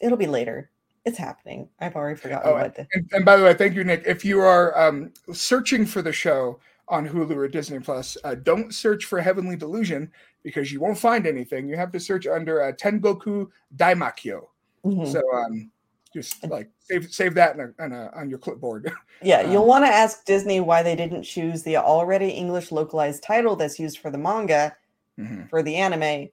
it'll 0.00 0.16
be 0.16 0.26
later. 0.26 0.70
It's 1.04 1.18
happening. 1.18 1.68
I've 1.80 1.96
already 1.96 2.18
forgotten 2.18 2.50
Oh, 2.50 2.54
what. 2.54 2.76
The, 2.76 2.86
And, 2.92 3.10
and 3.12 3.24
by 3.24 3.36
the 3.36 3.42
way, 3.42 3.54
thank 3.54 3.74
you, 3.74 3.82
Nick. 3.82 4.04
If 4.06 4.24
you 4.24 4.40
are 4.40 4.78
um, 4.80 5.12
searching 5.32 5.84
for 5.84 6.00
the 6.00 6.12
show 6.12 6.60
on 6.88 7.08
Hulu 7.08 7.34
or 7.34 7.48
Disney 7.48 7.80
Plus, 7.80 8.16
uh, 8.22 8.36
don't 8.36 8.72
search 8.72 9.04
for 9.06 9.20
Heavenly 9.20 9.56
Delusion 9.56 10.12
because 10.44 10.72
you 10.72 10.80
won't 10.80 10.98
find 10.98 11.26
anything. 11.26 11.68
You 11.68 11.76
have 11.76 11.90
to 11.92 12.00
search 12.00 12.26
under 12.28 12.62
uh, 12.62 12.72
Tengoku 12.72 13.48
Daimakyo. 13.76 14.46
Mhm. 14.84 15.10
So 15.10 15.20
um, 15.32 15.70
just 16.14 16.46
like 16.48 16.70
save 16.80 17.12
save 17.12 17.34
that 17.34 17.54
in 17.56 17.60
a, 17.60 17.82
on, 17.82 17.92
a, 17.92 18.10
on 18.14 18.30
your 18.30 18.38
clipboard. 18.38 18.92
Yeah, 19.24 19.42
Um, 19.42 19.52
you'll 19.52 19.66
want 19.66 19.84
to 19.84 19.88
ask 19.88 20.24
Disney 20.24 20.58
why 20.58 20.82
they 20.82 20.96
didn't 20.96 21.22
choose 21.22 21.62
the 21.62 21.76
already 21.76 22.30
English 22.30 22.72
localized 22.72 23.22
title 23.22 23.54
that's 23.54 23.78
used 23.78 23.98
for 23.98 24.10
the 24.10 24.18
manga 24.18 24.74
Mhm. 25.18 25.48
for 25.48 25.62
the 25.62 25.76
anime. 25.76 26.28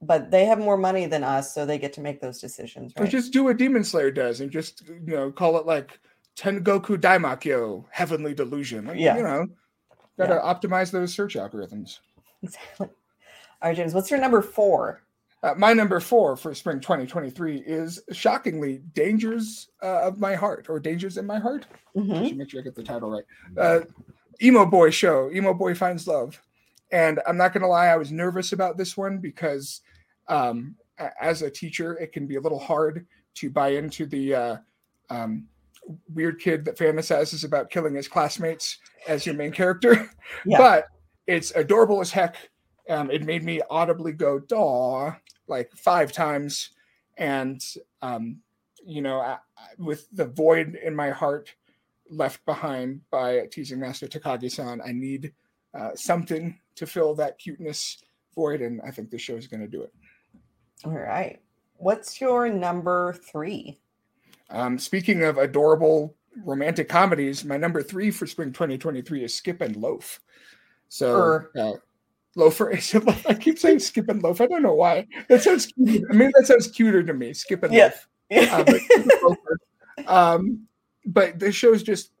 But 0.00 0.30
they 0.30 0.46
have 0.46 0.58
more 0.58 0.76
money 0.78 1.06
than 1.06 1.22
us, 1.22 1.54
so 1.54 1.64
they 1.66 1.78
get 1.78 1.92
to 1.94 2.00
make 2.00 2.20
those 2.20 2.40
decisions, 2.40 2.92
Or 2.96 3.06
just 3.06 3.32
do 3.32 3.44
what 3.44 3.56
Demon 3.58 3.84
Slayer 3.84 4.10
does 4.10 4.40
and 4.40 4.50
just 4.50 4.82
you 4.88 5.14
know 5.14 5.30
call 5.30 5.58
it 5.58 5.66
like 5.66 6.00
Tengoku 6.36 6.96
Daimakyo 6.96 7.84
Heavenly 7.90 8.32
Delusion. 8.34 8.86
Like, 8.86 8.98
Yeah. 8.98 9.16
you 9.18 9.22
know, 9.22 9.46
gotta 10.16 10.36
optimize 10.40 10.90
those 10.90 11.12
search 11.14 11.34
algorithms. 11.34 11.98
Exactly. 12.42 12.88
All 13.60 13.68
right, 13.68 13.76
James, 13.76 13.94
what's 13.94 14.10
your 14.10 14.18
number 14.18 14.42
four? 14.42 15.02
Uh, 15.42 15.54
my 15.56 15.72
number 15.72 15.98
four 15.98 16.36
for 16.36 16.54
spring 16.54 16.78
2023 16.78 17.58
is 17.66 18.00
shockingly 18.12 18.78
Dangers 18.94 19.70
uh, 19.82 20.02
of 20.02 20.20
My 20.20 20.34
Heart 20.36 20.66
or 20.68 20.78
Dangers 20.78 21.16
in 21.18 21.26
My 21.26 21.38
Heart. 21.40 21.66
I 21.96 21.98
Mhm. 21.98 22.28
should 22.28 22.36
make 22.36 22.50
sure 22.50 22.60
I 22.60 22.62
get 22.64 22.76
the 22.76 22.82
title 22.82 23.10
right. 23.10 23.24
Uh, 23.56 23.80
Emo 24.40 24.64
Boy 24.66 24.90
Show, 24.90 25.30
Emo 25.32 25.52
Boy 25.52 25.74
Finds 25.74 26.06
Love. 26.06 26.40
And 26.92 27.20
I'm 27.26 27.36
not 27.36 27.52
going 27.52 27.62
to 27.62 27.68
lie, 27.68 27.86
I 27.88 27.96
was 27.96 28.12
nervous 28.12 28.52
about 28.52 28.76
this 28.76 28.96
one 28.96 29.18
because 29.18 29.80
um, 30.28 30.76
as 31.20 31.42
a 31.42 31.50
teacher, 31.50 31.98
it 31.98 32.12
can 32.12 32.26
be 32.26 32.36
a 32.36 32.40
little 32.40 32.58
hard 32.58 33.06
to 33.34 33.50
buy 33.50 33.70
into 33.70 34.06
the 34.06 34.34
uh, 34.34 34.56
um, 35.10 35.48
weird 36.14 36.38
kid 36.38 36.64
that 36.66 36.78
fantasizes 36.78 37.44
about 37.44 37.70
killing 37.70 37.94
his 37.96 38.06
classmates 38.06 38.78
as 39.08 39.26
your 39.26 39.34
main 39.34 39.50
character. 39.50 40.08
Yeah. 40.46 40.58
But 40.58 40.86
it's 41.26 41.50
adorable 41.52 42.00
as 42.00 42.12
heck. 42.12 42.36
Um, 42.88 43.10
it 43.10 43.24
made 43.24 43.42
me 43.42 43.60
audibly 43.70 44.12
go 44.12 44.38
"daw" 44.40 45.14
like 45.48 45.72
five 45.76 46.12
times, 46.12 46.70
and 47.18 47.62
um, 48.00 48.38
you 48.84 49.02
know, 49.02 49.18
I, 49.20 49.38
I- 49.56 49.74
with 49.78 50.08
the 50.12 50.24
void 50.24 50.76
in 50.82 50.94
my 50.94 51.10
heart 51.10 51.54
left 52.10 52.44
behind 52.44 53.00
by 53.10 53.46
teasing 53.50 53.80
master 53.80 54.06
Takagi-san, 54.06 54.80
I 54.84 54.92
need 54.92 55.32
uh, 55.74 55.90
something 55.94 56.58
to 56.74 56.86
fill 56.86 57.14
that 57.14 57.38
cuteness 57.38 57.98
void, 58.34 58.60
and 58.60 58.80
I 58.82 58.90
think 58.90 59.10
this 59.10 59.22
show 59.22 59.36
is 59.36 59.46
going 59.46 59.60
to 59.60 59.68
do 59.68 59.82
it. 59.82 59.92
All 60.84 60.92
right. 60.92 61.40
What's 61.76 62.20
your 62.20 62.48
number 62.48 63.14
three? 63.14 63.78
Um, 64.50 64.78
speaking 64.78 65.22
of 65.22 65.38
adorable 65.38 66.14
romantic 66.44 66.88
comedies, 66.88 67.44
my 67.44 67.56
number 67.56 67.82
three 67.82 68.10
for 68.10 68.26
spring 68.26 68.52
2023 68.52 69.24
is 69.24 69.34
Skip 69.34 69.60
and 69.60 69.76
Loaf. 69.76 70.20
So, 70.88 71.14
Er. 71.14 71.50
uh, 71.58 71.72
Loafer 72.34 72.72
I 73.28 73.34
keep 73.34 73.58
saying 73.58 73.80
Skip 73.80 74.08
and 74.08 74.22
Loaf. 74.22 74.40
I 74.40 74.46
don't 74.46 74.62
know 74.62 74.74
why. 74.74 75.06
That 75.28 75.42
sounds 75.42 75.66
cute. 75.66 76.04
I 76.10 76.14
mean, 76.14 76.30
that 76.36 76.46
sounds 76.46 76.68
cuter 76.68 77.02
to 77.02 77.12
me. 77.14 77.32
Skip 77.34 77.62
and 77.62 77.74
Yeah. 77.74 77.92
Loaf. 78.30 78.50
Uh, 78.50 78.64
but, 78.64 78.80
Skip 78.80 79.00
and 79.00 79.12
Loafer. 79.22 79.58
um, 80.06 80.66
but 81.04 81.38
this 81.38 81.54
show's 81.54 81.82
just 81.82 82.12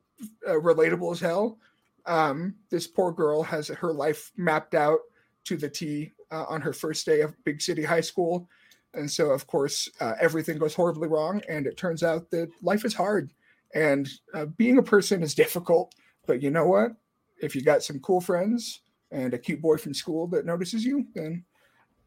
uh, 0.46 0.52
relatable 0.52 1.12
as 1.12 1.20
hell. 1.20 1.58
Um, 2.04 2.54
this 2.70 2.86
poor 2.86 3.12
girl 3.12 3.42
has 3.42 3.68
her 3.68 3.92
life 3.92 4.32
mapped 4.36 4.74
out 4.74 4.98
to 5.44 5.56
the 5.56 5.68
T 5.68 6.12
uh, 6.30 6.44
on 6.48 6.60
her 6.60 6.72
first 6.72 7.06
day 7.06 7.20
of 7.20 7.34
big 7.44 7.62
city 7.62 7.82
high 7.82 8.00
school. 8.00 8.48
And 8.94 9.10
so, 9.10 9.30
of 9.30 9.46
course, 9.46 9.88
uh, 10.00 10.14
everything 10.20 10.58
goes 10.58 10.74
horribly 10.74 11.08
wrong. 11.08 11.40
And 11.48 11.66
it 11.66 11.76
turns 11.78 12.02
out 12.02 12.30
that 12.30 12.50
life 12.60 12.84
is 12.84 12.92
hard 12.92 13.32
and 13.74 14.08
uh, 14.34 14.44
being 14.44 14.76
a 14.76 14.82
person 14.82 15.22
is 15.22 15.34
difficult. 15.44 15.94
But 16.26 16.42
you 16.42 16.50
know 16.50 16.66
what? 16.66 16.92
If 17.40 17.56
you 17.56 17.62
got 17.62 17.82
some 17.82 17.98
cool 18.00 18.20
friends 18.20 18.81
and 19.12 19.34
a 19.34 19.38
cute 19.38 19.60
boy 19.62 19.76
from 19.76 19.94
school 19.94 20.26
that 20.28 20.46
notices 20.46 20.84
you, 20.84 21.06
then 21.14 21.44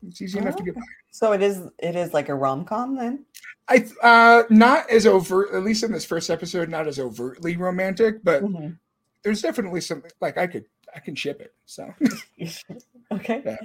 it's 0.07 0.21
easy 0.21 0.39
enough 0.39 0.55
to 0.57 0.63
get 0.63 0.75
by. 0.75 0.81
so 1.11 1.31
it 1.31 1.41
is 1.41 1.61
it 1.79 1.95
is 1.95 2.13
like 2.13 2.29
a 2.29 2.35
rom-com 2.35 2.95
then? 2.95 3.25
I 3.69 3.85
uh 4.03 4.43
not 4.49 4.89
as 4.89 5.05
overt, 5.07 5.53
at 5.53 5.63
least 5.63 5.83
in 5.83 5.91
this 5.91 6.05
first 6.05 6.29
episode, 6.29 6.69
not 6.69 6.87
as 6.87 6.99
overtly 6.99 7.55
romantic, 7.57 8.23
but 8.23 8.43
Mhm. 8.43 8.77
there's 9.23 9.41
definitely 9.41 9.81
something 9.81 10.11
like 10.21 10.37
I 10.37 10.47
could 10.47 10.65
I 10.95 10.99
can 10.99 11.15
ship 11.15 11.41
it. 11.41 11.53
So 11.65 11.93
okay. 13.11 13.41
Yeah. 13.45 13.57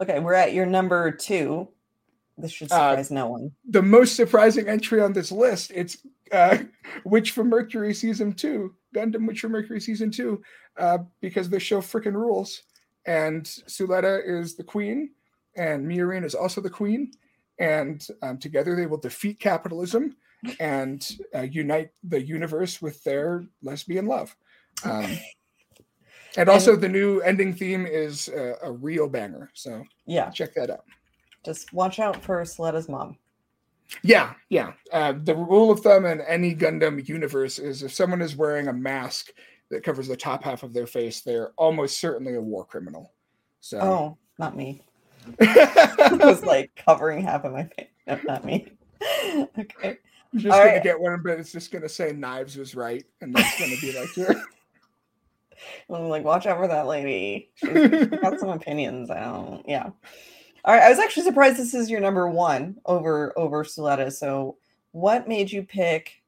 Okay, 0.00 0.18
we're 0.20 0.34
at 0.34 0.52
your 0.54 0.66
number 0.66 1.10
two. 1.10 1.68
This 2.38 2.50
should 2.52 2.72
Uh, 2.72 2.90
surprise 2.90 3.10
no 3.10 3.28
one. 3.28 3.52
the 3.68 3.82
most 3.82 4.16
surprising 4.16 4.68
entry 4.68 5.00
on 5.00 5.12
this 5.12 5.30
list, 5.30 5.70
it's 5.74 5.98
uh 6.32 6.58
Witch 7.04 7.32
from 7.32 7.48
Mercury 7.50 7.92
season 7.94 8.32
two, 8.32 8.74
Gundam 8.94 9.26
Witch 9.28 9.40
from 9.40 9.52
Mercury 9.52 9.80
season 9.80 10.10
two, 10.10 10.42
uh, 10.78 10.98
because 11.20 11.50
the 11.50 11.60
show 11.60 11.80
freaking 11.82 12.14
rules. 12.14 12.62
And 13.06 13.44
Suletta 13.44 14.20
is 14.24 14.54
the 14.56 14.64
queen, 14.64 15.10
and 15.56 15.86
Miorine 15.86 16.24
is 16.24 16.34
also 16.34 16.60
the 16.60 16.70
queen, 16.70 17.12
and 17.58 18.06
um, 18.22 18.38
together 18.38 18.76
they 18.76 18.86
will 18.86 18.98
defeat 18.98 19.40
capitalism 19.40 20.16
and 20.60 21.08
uh, 21.34 21.42
unite 21.42 21.90
the 22.04 22.20
universe 22.20 22.80
with 22.82 23.02
their 23.04 23.44
lesbian 23.62 24.06
love. 24.06 24.34
Um, 24.84 25.18
and 26.36 26.48
also, 26.48 26.76
the 26.76 26.88
new 26.88 27.20
ending 27.20 27.52
theme 27.54 27.86
is 27.86 28.28
uh, 28.28 28.54
a 28.62 28.72
real 28.72 29.08
banger. 29.08 29.50
So 29.54 29.84
Yeah, 30.06 30.30
check 30.30 30.54
that 30.54 30.70
out. 30.70 30.84
just 31.44 31.72
watch 31.72 31.98
out 31.98 32.22
for 32.22 32.40
Suletta's 32.42 32.88
mom. 32.88 33.18
Yeah, 34.02 34.32
yeah. 34.48 34.72
Uh, 34.90 35.12
the 35.22 35.34
rule 35.34 35.70
of 35.70 35.80
thumb 35.80 36.06
in 36.06 36.22
any 36.22 36.54
Gundam 36.54 37.06
universe 37.06 37.58
is 37.58 37.82
if 37.82 37.92
someone 37.92 38.22
is 38.22 38.34
wearing 38.34 38.68
a 38.68 38.72
mask 38.72 39.28
that 39.72 39.82
covers 39.82 40.06
the 40.06 40.16
top 40.16 40.44
half 40.44 40.62
of 40.62 40.74
their 40.74 40.86
face, 40.86 41.22
they're 41.22 41.52
almost 41.56 41.98
certainly 41.98 42.34
a 42.34 42.40
war 42.40 42.62
criminal. 42.62 43.10
So, 43.60 43.80
Oh, 43.80 44.18
not 44.38 44.54
me. 44.54 44.82
It 45.40 46.20
was 46.20 46.44
like 46.44 46.70
covering 46.76 47.22
half 47.22 47.44
of 47.44 47.52
my 47.52 47.64
face. 47.64 47.88
No, 48.06 48.20
not 48.24 48.44
me. 48.44 48.68
okay. 49.58 49.98
I'm 50.32 50.38
just 50.38 50.52
all 50.52 50.58
gonna 50.60 50.72
right. 50.72 50.82
get 50.82 51.00
one, 51.00 51.22
but 51.22 51.38
it's 51.38 51.52
just 51.52 51.70
gonna 51.70 51.88
say 51.88 52.12
knives 52.12 52.56
was 52.56 52.74
right, 52.74 53.04
and 53.20 53.34
that's 53.34 53.58
gonna 53.58 53.76
be 53.80 53.98
like 53.98 54.14
your. 54.16 54.34
I'm 55.90 56.08
like, 56.08 56.24
watch 56.24 56.46
out 56.46 56.58
for 56.58 56.68
that 56.68 56.86
lady. 56.86 57.50
She's 57.54 58.06
got 58.06 58.40
some 58.40 58.50
opinions. 58.50 59.10
I 59.10 59.20
don't. 59.20 59.66
Yeah. 59.66 59.90
All 60.64 60.74
right. 60.74 60.82
I 60.82 60.90
was 60.90 60.98
actually 60.98 61.24
surprised 61.24 61.56
this 61.56 61.72
is 61.72 61.88
your 61.88 62.00
number 62.00 62.28
one 62.28 62.76
over 62.84 63.32
over 63.38 63.64
Suletta. 63.64 64.12
So, 64.12 64.56
what 64.90 65.28
made 65.28 65.50
you 65.50 65.62
pick 65.62 66.21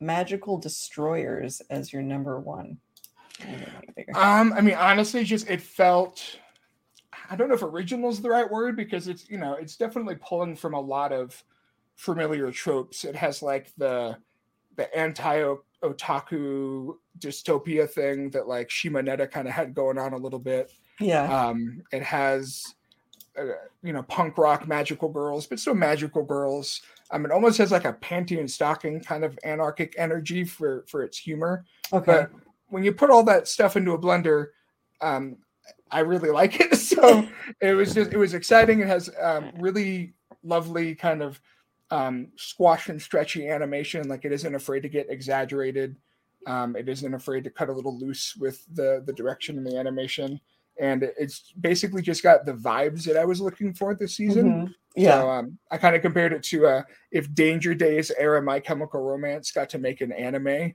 Magical 0.00 0.58
Destroyers 0.58 1.62
as 1.70 1.92
your 1.92 2.02
number 2.02 2.38
one? 2.40 2.78
I'm 3.40 3.46
gonna 3.46 3.58
make 3.58 3.88
it 3.88 3.96
bigger. 3.96 4.16
Um, 4.16 4.52
I 4.52 4.60
mean, 4.60 4.74
honestly, 4.74 5.24
just 5.24 5.48
it 5.48 5.60
felt. 5.60 6.38
I 7.28 7.34
don't 7.36 7.48
know 7.48 7.54
if 7.54 7.62
original 7.62 8.10
is 8.10 8.20
the 8.20 8.30
right 8.30 8.48
word 8.48 8.76
because 8.76 9.08
it's 9.08 9.28
you 9.28 9.38
know 9.38 9.54
it's 9.54 9.76
definitely 9.76 10.16
pulling 10.16 10.56
from 10.56 10.74
a 10.74 10.80
lot 10.80 11.12
of 11.12 11.42
familiar 11.96 12.50
tropes. 12.50 13.04
It 13.04 13.16
has 13.16 13.42
like 13.42 13.72
the 13.76 14.16
the 14.76 14.94
anti 14.96 15.54
otaku 15.82 16.94
dystopia 17.18 17.88
thing 17.88 18.30
that 18.30 18.48
like 18.48 18.68
Shimoneta 18.68 19.30
kind 19.30 19.48
of 19.48 19.54
had 19.54 19.74
going 19.74 19.98
on 19.98 20.12
a 20.12 20.18
little 20.18 20.38
bit. 20.38 20.70
yeah. 21.00 21.24
Um, 21.24 21.82
it 21.92 22.02
has 22.02 22.62
uh, 23.38 23.44
you 23.82 23.92
know 23.92 24.02
punk 24.02 24.38
rock 24.38 24.66
magical 24.68 25.08
girls, 25.08 25.46
but 25.46 25.58
still 25.58 25.74
magical 25.74 26.22
girls. 26.22 26.82
Um, 27.10 27.24
it 27.24 27.30
almost 27.30 27.58
has 27.58 27.70
like 27.70 27.84
a 27.84 27.92
panty 27.92 28.40
and 28.40 28.50
stocking 28.50 29.00
kind 29.00 29.24
of 29.24 29.38
anarchic 29.44 29.94
energy 29.96 30.44
for 30.44 30.84
for 30.88 31.02
its 31.02 31.18
humor. 31.18 31.64
Okay. 31.92 32.04
but 32.04 32.30
when 32.68 32.82
you 32.82 32.92
put 32.92 33.10
all 33.10 33.22
that 33.24 33.46
stuff 33.46 33.76
into 33.76 33.92
a 33.92 33.98
blender 33.98 34.48
um 35.00 35.36
i 35.90 36.00
really 36.00 36.30
like 36.40 36.60
it. 36.60 36.76
So 36.76 37.26
it 37.60 37.74
was 37.74 37.94
just 37.94 38.12
it 38.12 38.16
was 38.16 38.34
exciting. 38.34 38.80
It 38.80 38.88
has 38.88 39.10
um 39.20 39.52
really 39.58 40.14
lovely 40.42 40.94
kind 40.94 41.22
of 41.22 41.40
um 41.90 42.28
squash 42.36 42.88
and 42.88 43.00
stretchy 43.00 43.48
animation. 43.48 44.08
Like 44.08 44.24
it 44.24 44.32
isn't 44.32 44.54
afraid 44.54 44.80
to 44.80 44.88
get 44.88 45.10
exaggerated. 45.10 45.96
Um 46.46 46.76
it 46.76 46.88
isn't 46.88 47.14
afraid 47.14 47.44
to 47.44 47.50
cut 47.50 47.68
a 47.68 47.72
little 47.72 47.98
loose 47.98 48.34
with 48.36 48.64
the 48.72 49.02
the 49.04 49.12
direction 49.12 49.58
and 49.58 49.66
the 49.66 49.78
animation 49.78 50.40
and 50.78 51.02
it's 51.18 51.52
basically 51.60 52.02
just 52.02 52.22
got 52.22 52.44
the 52.44 52.52
vibes 52.52 53.04
that 53.04 53.16
i 53.16 53.24
was 53.24 53.40
looking 53.40 53.72
for 53.72 53.94
this 53.94 54.14
season 54.16 54.44
Mhm. 54.66 54.74
Yeah. 54.94 55.20
so 55.20 55.30
um, 55.30 55.58
I 55.70 55.76
kind 55.76 55.94
of 55.94 56.00
compared 56.00 56.32
it 56.32 56.42
to 56.44 56.66
uh, 56.66 56.82
if 57.10 57.32
Danger 57.34 57.74
Days 57.74 58.10
era 58.16 58.40
My 58.40 58.58
Chemical 58.60 59.02
Romance 59.02 59.50
got 59.50 59.68
to 59.70 59.78
make 59.78 60.00
an 60.00 60.10
anime. 60.10 60.72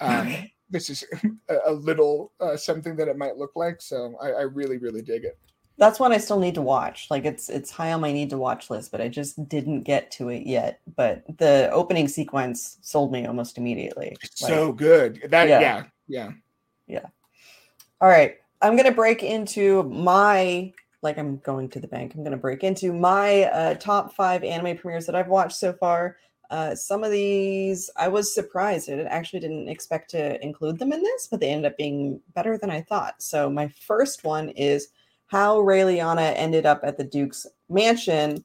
Um, 0.00 0.34
this 0.68 0.90
is 0.90 1.04
a, 1.48 1.56
a 1.66 1.72
little 1.72 2.32
uh, 2.40 2.56
something 2.56 2.96
that 2.96 3.06
it 3.06 3.16
might 3.16 3.36
look 3.36 3.52
like. 3.54 3.80
So 3.80 4.16
I, 4.20 4.30
I 4.30 4.40
really, 4.42 4.78
really 4.78 5.02
dig 5.02 5.22
it. 5.24 5.38
That's 5.78 6.00
one 6.00 6.10
I 6.12 6.18
still 6.18 6.40
need 6.40 6.56
to 6.56 6.62
watch. 6.62 7.06
Like 7.10 7.24
it's 7.24 7.48
it's 7.48 7.70
high 7.70 7.92
on 7.92 8.00
my 8.00 8.10
need 8.12 8.30
to 8.30 8.38
watch 8.38 8.70
list, 8.70 8.90
but 8.90 9.00
I 9.00 9.06
just 9.06 9.48
didn't 9.48 9.84
get 9.84 10.10
to 10.18 10.30
it 10.30 10.44
yet. 10.48 10.80
But 10.96 11.22
the 11.38 11.70
opening 11.72 12.08
sequence 12.08 12.78
sold 12.80 13.12
me 13.12 13.24
almost 13.26 13.56
immediately. 13.56 14.16
Like- 14.20 14.30
so 14.34 14.72
good. 14.72 15.28
That 15.30 15.46
Yeah. 15.48 15.84
yeah, 16.08 16.30
yeah. 16.88 17.06
All 18.00 18.08
right. 18.08 18.39
I'm 18.62 18.76
going 18.76 18.88
to 18.88 18.94
break 18.94 19.22
into 19.22 19.82
my, 19.84 20.72
like, 21.02 21.18
I'm 21.18 21.38
going 21.38 21.68
to 21.70 21.80
the 21.80 21.88
bank. 21.88 22.12
I'm 22.14 22.22
going 22.22 22.32
to 22.32 22.36
break 22.36 22.62
into 22.62 22.92
my 22.92 23.44
uh, 23.44 23.74
top 23.74 24.14
five 24.14 24.44
anime 24.44 24.76
premieres 24.76 25.06
that 25.06 25.14
I've 25.14 25.28
watched 25.28 25.56
so 25.56 25.72
far. 25.72 26.16
Uh, 26.50 26.74
some 26.74 27.04
of 27.04 27.10
these, 27.10 27.88
I 27.96 28.08
was 28.08 28.34
surprised. 28.34 28.90
I 28.90 28.94
actually 29.04 29.40
didn't 29.40 29.68
expect 29.68 30.10
to 30.10 30.42
include 30.44 30.78
them 30.78 30.92
in 30.92 31.02
this, 31.02 31.28
but 31.30 31.40
they 31.40 31.50
ended 31.50 31.70
up 31.70 31.78
being 31.78 32.20
better 32.34 32.58
than 32.58 32.70
I 32.70 32.82
thought. 32.82 33.22
So, 33.22 33.48
my 33.48 33.68
first 33.68 34.24
one 34.24 34.50
is 34.50 34.88
How 35.28 35.58
Raeliana 35.58 36.34
Ended 36.36 36.66
Up 36.66 36.80
at 36.82 36.98
the 36.98 37.04
Duke's 37.04 37.46
Mansion, 37.68 38.44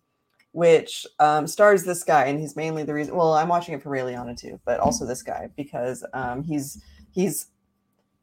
which 0.52 1.06
um, 1.20 1.48
stars 1.48 1.84
this 1.84 2.04
guy. 2.04 2.26
And 2.26 2.40
he's 2.40 2.56
mainly 2.56 2.84
the 2.84 2.94
reason, 2.94 3.16
well, 3.16 3.34
I'm 3.34 3.50
watching 3.50 3.74
it 3.74 3.82
for 3.82 3.90
Raeliana 3.90 4.40
too, 4.40 4.60
but 4.66 4.80
also 4.80 5.06
this 5.06 5.24
guy 5.24 5.50
because 5.58 6.06
um, 6.14 6.44
he's, 6.44 6.82
he's, 7.12 7.48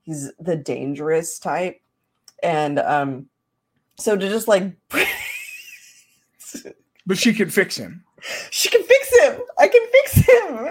he's 0.02 0.32
the 0.38 0.56
dangerous 0.56 1.38
type. 1.38 1.80
And 2.42 2.78
um 2.78 3.26
so 3.98 4.16
to 4.16 4.28
just 4.28 4.48
like 4.48 4.72
But 7.04 7.18
she 7.18 7.32
can 7.34 7.50
fix 7.50 7.76
him. 7.76 8.04
she 8.50 8.68
can 8.68 8.82
fix 8.84 9.18
him! 9.20 9.40
I 9.58 9.66
can 9.66 9.86
fix 9.92 10.12
him! 10.14 10.68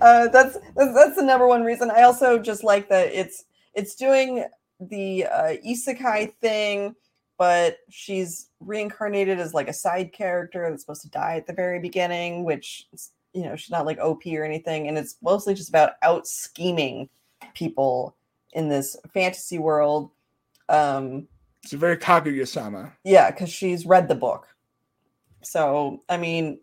Uh 0.00 0.28
that's 0.28 0.58
that's, 0.76 0.94
that's 0.94 1.16
the 1.16 1.22
number 1.22 1.46
one 1.46 1.62
reason. 1.62 1.90
I 1.90 2.02
also 2.02 2.38
just 2.38 2.64
like 2.64 2.88
that 2.88 3.12
it's 3.12 3.44
it's 3.74 3.94
doing 3.94 4.44
the 4.80 5.26
uh 5.26 5.56
isekai 5.66 6.32
thing 6.40 6.94
but 7.38 7.78
she's 7.88 8.48
reincarnated 8.60 9.38
as 9.40 9.54
like 9.54 9.68
a 9.68 9.72
side 9.72 10.12
character 10.12 10.68
that's 10.68 10.82
supposed 10.82 11.02
to 11.02 11.08
die 11.08 11.36
at 11.36 11.46
the 11.46 11.52
very 11.52 11.78
beginning 11.78 12.44
which 12.44 12.86
you 13.32 13.44
know 13.44 13.56
she's 13.56 13.70
not 13.70 13.86
like 13.86 13.98
op 13.98 14.22
or 14.26 14.44
anything. 14.44 14.88
And 14.88 14.98
it's 14.98 15.16
mostly 15.22 15.54
just 15.54 15.68
about 15.68 15.92
out 16.02 16.26
scheming 16.26 17.08
people 17.54 18.16
in 18.52 18.68
this 18.68 18.96
fantasy 19.12 19.58
world 19.58 20.10
um 20.68 21.26
It's 21.62 21.72
a 21.72 21.76
very 21.76 21.96
Kaguya-sama. 21.96 22.92
yeah, 23.04 23.30
because 23.30 23.50
she's 23.50 23.86
read 23.86 24.08
the 24.08 24.14
book. 24.14 24.46
So, 25.42 26.02
I 26.08 26.16
mean, 26.16 26.60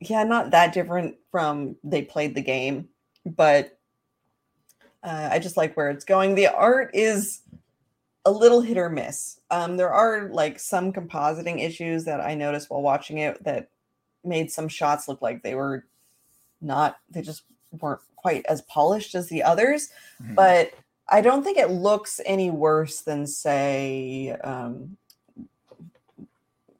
yeah, 0.00 0.24
not 0.24 0.50
that 0.50 0.72
different 0.74 1.16
from 1.30 1.76
they 1.84 2.02
played 2.02 2.34
the 2.34 2.42
game, 2.42 2.88
but 3.24 3.78
uh, 5.02 5.28
I 5.32 5.38
just 5.38 5.56
like 5.56 5.76
where 5.76 5.90
it's 5.90 6.04
going. 6.04 6.34
The 6.34 6.48
art 6.48 6.90
is 6.94 7.42
a 8.24 8.30
little 8.30 8.60
hit 8.60 8.76
or 8.76 8.90
miss. 8.90 9.40
Um, 9.50 9.76
there 9.76 9.92
are 9.92 10.28
like 10.30 10.58
some 10.58 10.92
compositing 10.92 11.64
issues 11.64 12.04
that 12.04 12.20
I 12.20 12.34
noticed 12.34 12.68
while 12.70 12.82
watching 12.82 13.18
it 13.18 13.42
that 13.44 13.70
made 14.24 14.50
some 14.50 14.68
shots 14.68 15.06
look 15.08 15.22
like 15.22 15.42
they 15.42 15.54
were 15.54 15.86
not, 16.60 16.96
they 17.08 17.22
just 17.22 17.44
weren't 17.80 18.00
quite 18.16 18.44
as 18.46 18.62
polished 18.62 19.14
as 19.14 19.28
the 19.28 19.42
others 19.44 19.90
Mhm. 20.20 20.34
but 20.34 20.72
I 21.08 21.20
don't 21.20 21.42
think 21.42 21.58
it 21.58 21.70
looks 21.70 22.20
any 22.26 22.50
worse 22.50 23.00
than, 23.00 23.26
say, 23.26 24.30
um, 24.44 24.96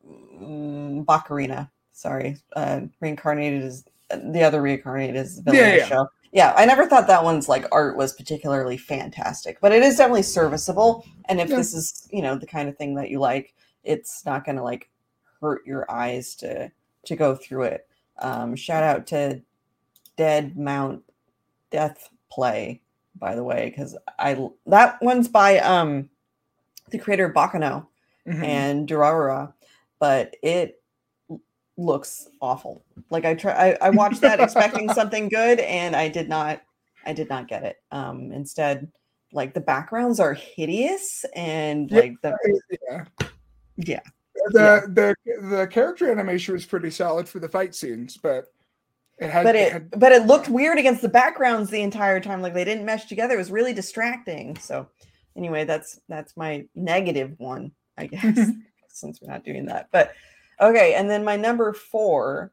mm, 0.07 1.05
Bakarina. 1.05 1.71
Sorry, 1.93 2.37
uh, 2.55 2.83
reincarnated 3.01 3.63
is 3.65 3.85
the 4.11 4.43
other 4.43 4.63
reincarnated 4.63 5.17
is 5.17 5.41
villain 5.41 5.59
Yeah, 5.59 5.71
the 5.73 5.79
yeah. 5.79 5.85
show. 5.85 6.09
Yeah, 6.31 6.55
I 6.57 6.65
never 6.67 6.87
thought 6.87 7.07
that 7.09 7.25
one's 7.25 7.49
like 7.49 7.65
art 7.73 7.97
was 7.97 8.13
particularly 8.13 8.77
fantastic, 8.77 9.59
but 9.61 9.73
it 9.73 9.83
is 9.83 9.97
definitely 9.97 10.23
serviceable. 10.23 11.05
And 11.27 11.41
if 11.41 11.49
Yeah. 11.51 11.57
this 11.57 11.75
is, 11.75 12.07
you 12.13 12.23
know, 12.23 12.37
the 12.37 12.47
kind 12.47 12.69
of 12.69 12.77
thing 12.77 12.95
that 12.97 13.11
you 13.11 13.19
like, 13.19 13.55
it's 13.83 14.25
not 14.27 14.45
going 14.45 14.57
to 14.57 14.63
like 14.63 14.91
hurt 15.41 15.67
your 15.67 15.91
eyes 15.91 16.35
to 16.37 16.71
to 17.07 17.17
go 17.17 17.35
through 17.35 17.65
it. 17.65 17.89
Um, 18.19 18.55
shout 18.57 18.83
out 18.85 19.07
to 19.09 19.41
Dead 20.17 20.57
Mount 20.57 21.03
Death 21.71 22.11
Play, 22.31 22.81
by 23.19 23.35
the 23.35 23.45
way, 23.45 23.71
because 23.71 23.97
I 24.19 24.49
that 24.67 25.01
one's 25.03 25.29
by 25.29 25.59
um 25.59 26.09
the 26.91 26.99
creator 26.99 27.27
of 27.27 27.35
Baccano 27.35 27.87
Mhm. 28.27 28.45
and 28.45 28.89
Durarara, 28.89 29.53
but 29.99 30.37
it 30.43 30.83
looks 31.77 32.29
awful. 32.41 32.85
Like 33.11 33.25
I 33.25 33.35
try, 33.35 33.53
I, 33.53 33.79
I 33.89 33.91
watched 33.91 34.21
that 34.23 34.41
expecting 34.41 34.89
something 34.95 35.29
good, 35.29 35.61
and 35.61 35.95
I 35.97 36.09
did 36.09 36.29
not. 36.29 36.63
I 37.07 37.13
did 37.13 37.29
not 37.29 37.49
get 37.49 37.63
it. 37.63 37.77
Um, 37.91 38.33
instead, 38.33 38.91
like 39.33 39.55
the 39.55 39.61
backgrounds 39.61 40.21
are 40.21 40.35
hideous, 40.35 41.25
and 41.35 41.91
Yeah, 41.91 42.01
like 42.01 42.15
the 42.23 42.35
yeah. 42.89 43.05
yeah, 43.77 44.01
The 44.51 45.15
the 45.27 45.49
the 45.49 45.67
character 45.69 46.11
animation 46.11 46.55
was 46.55 46.67
pretty 46.67 46.91
solid 46.91 47.29
for 47.29 47.39
the 47.39 47.49
fight 47.49 47.75
scenes, 47.75 48.17
but 48.17 48.53
it 49.21 49.31
had, 49.31 49.45
but 49.45 49.57
it 49.57 49.69
it 49.69 49.73
had 49.73 49.91
but 49.99 50.13
it 50.13 50.27
looked 50.27 50.49
weird 50.49 50.79
against 50.79 51.03
the 51.03 51.09
backgrounds 51.09 51.71
the 51.71 51.83
entire 51.83 52.21
time. 52.21 52.41
Like 52.41 52.55
they 52.55 52.65
didn't 52.65 52.85
mesh 52.85 53.07
together. 53.07 53.35
It 53.35 53.39
was 53.39 53.51
really 53.51 53.73
distracting. 53.73 54.57
So 54.59 54.89
anyway, 55.37 55.65
that's 55.65 56.01
that's 56.09 56.37
my 56.37 56.67
negative 56.75 57.35
one, 57.39 57.73
I 57.97 58.07
guess, 58.09 58.51
since 58.89 59.21
we're 59.21 59.33
not 59.33 59.45
doing 59.45 59.67
that. 59.67 59.89
But 59.91 60.13
okay, 60.61 60.95
and 60.95 61.11
then 61.11 61.25
my 61.25 61.37
number 61.37 61.73
four 61.73 62.53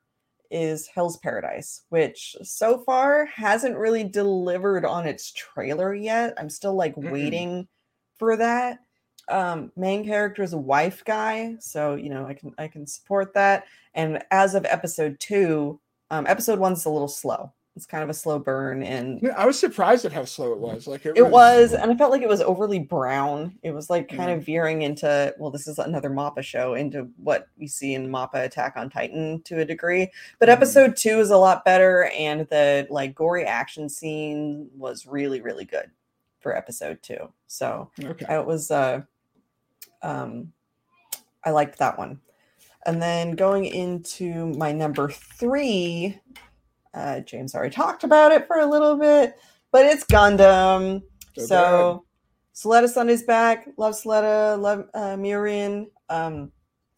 is 0.52 0.88
Hell's 0.88 1.18
Paradise, 1.18 1.82
which 1.90 2.36
so 2.44 2.80
far 2.80 3.26
hasn't 3.26 3.78
really 3.78 4.04
delivered 4.04 4.86
on 4.86 5.06
its 5.06 5.32
trailer 5.34 5.94
yet. 5.94 6.34
I'm 6.38 6.50
still 6.50 6.76
like 6.76 6.96
Mm-mm. 6.96 7.12
waiting 7.12 7.68
for 8.18 8.38
that. 8.38 8.80
Um, 9.28 9.72
main 9.76 10.06
character 10.06 10.44
is 10.44 10.54
a 10.54 10.58
wife 10.58 11.04
guy, 11.04 11.56
so 11.60 11.96
you 11.96 12.10
know 12.10 12.26
I 12.26 12.34
can 12.34 12.54
I 12.58 12.68
can 12.68 12.88
support 12.88 13.34
that. 13.34 13.66
And 13.94 14.24
as 14.32 14.56
of 14.56 14.66
episode 14.66 15.20
two, 15.20 15.80
um, 16.12 16.26
episode 16.28 16.60
one's 16.60 16.86
a 16.86 16.90
little 16.90 17.08
slow. 17.08 17.52
It's 17.76 17.86
kind 17.86 18.04
of 18.04 18.10
a 18.10 18.14
slow 18.14 18.40
burn, 18.40 18.84
and 18.84 19.22
Yeah, 19.22 19.32
I 19.36 19.46
was 19.46 19.60
surprised 19.60 20.06
at 20.06 20.14
how 20.14 20.24
slow 20.24 20.54
it 20.54 20.60
was. 20.60 20.88
Like 20.88 21.06
it, 21.06 21.18
it 21.18 21.30
was, 21.30 21.74
and 21.74 21.92
I 21.92 21.96
felt 21.96 22.10
like 22.10 22.22
it 22.22 22.30
was 22.30 22.40
overly 22.40 22.80
brown. 22.80 23.54
It 23.64 23.72
was 23.72 23.90
like 23.90 24.08
kind 24.08 24.30
Mhm. 24.30 24.38
of 24.38 24.46
veering 24.46 24.84
into, 24.84 25.36
well, 25.38 25.52
this 25.52 25.68
is 25.68 25.78
another 25.78 26.10
Mappa 26.10 26.42
show, 26.42 26.76
into 26.76 27.10
what 27.18 27.50
we 27.58 27.68
see 27.68 27.94
in 27.94 28.08
Mappa 28.08 28.46
Attack 28.46 28.78
on 28.78 28.90
Titan 28.90 29.42
to 29.42 29.60
a 29.60 29.66
degree. 29.66 30.10
But 30.40 30.48
Mhm. 30.48 30.54
episode 30.54 30.96
two 30.96 31.20
is 31.20 31.32
a 31.32 31.38
lot 31.38 31.66
better, 31.66 32.06
and 32.18 32.48
the 32.48 32.88
like 32.90 33.14
gory 33.14 33.44
action 33.44 33.90
scene 33.90 34.70
was 34.78 35.06
really, 35.06 35.42
really 35.42 35.66
good 35.66 35.92
for 36.40 36.56
episode 36.56 37.02
two. 37.02 37.28
So 37.48 37.92
okay. 38.02 38.34
it 38.36 38.46
was, 38.46 38.72
uh, 38.72 39.02
um, 40.02 40.54
I 41.44 41.50
liked 41.50 41.78
that 41.80 41.98
one. 41.98 42.22
And 42.86 43.02
then 43.02 43.32
going 43.32 43.66
into 43.66 44.48
my 44.56 44.72
number 44.72 45.10
three, 45.10 46.20
uh, 46.94 47.22
James 47.22 47.56
already 47.56 47.74
talked 47.74 48.04
about 48.04 48.32
it 48.32 48.46
for 48.48 48.60
a 48.60 48.66
little 48.66 48.96
bit, 48.98 49.36
but 49.72 49.86
it's 49.86 50.06
Gundam. 50.06 51.02
So 51.38 51.46
So, 51.46 52.06
Suletta 52.70 52.88
Sunday's 52.90 53.24
back. 53.24 53.68
Love 53.78 53.94
Suletta. 53.96 54.60
Love 54.60 54.86
uh, 54.94 55.16
Miorine. 55.18 55.88
Um, 56.10 56.52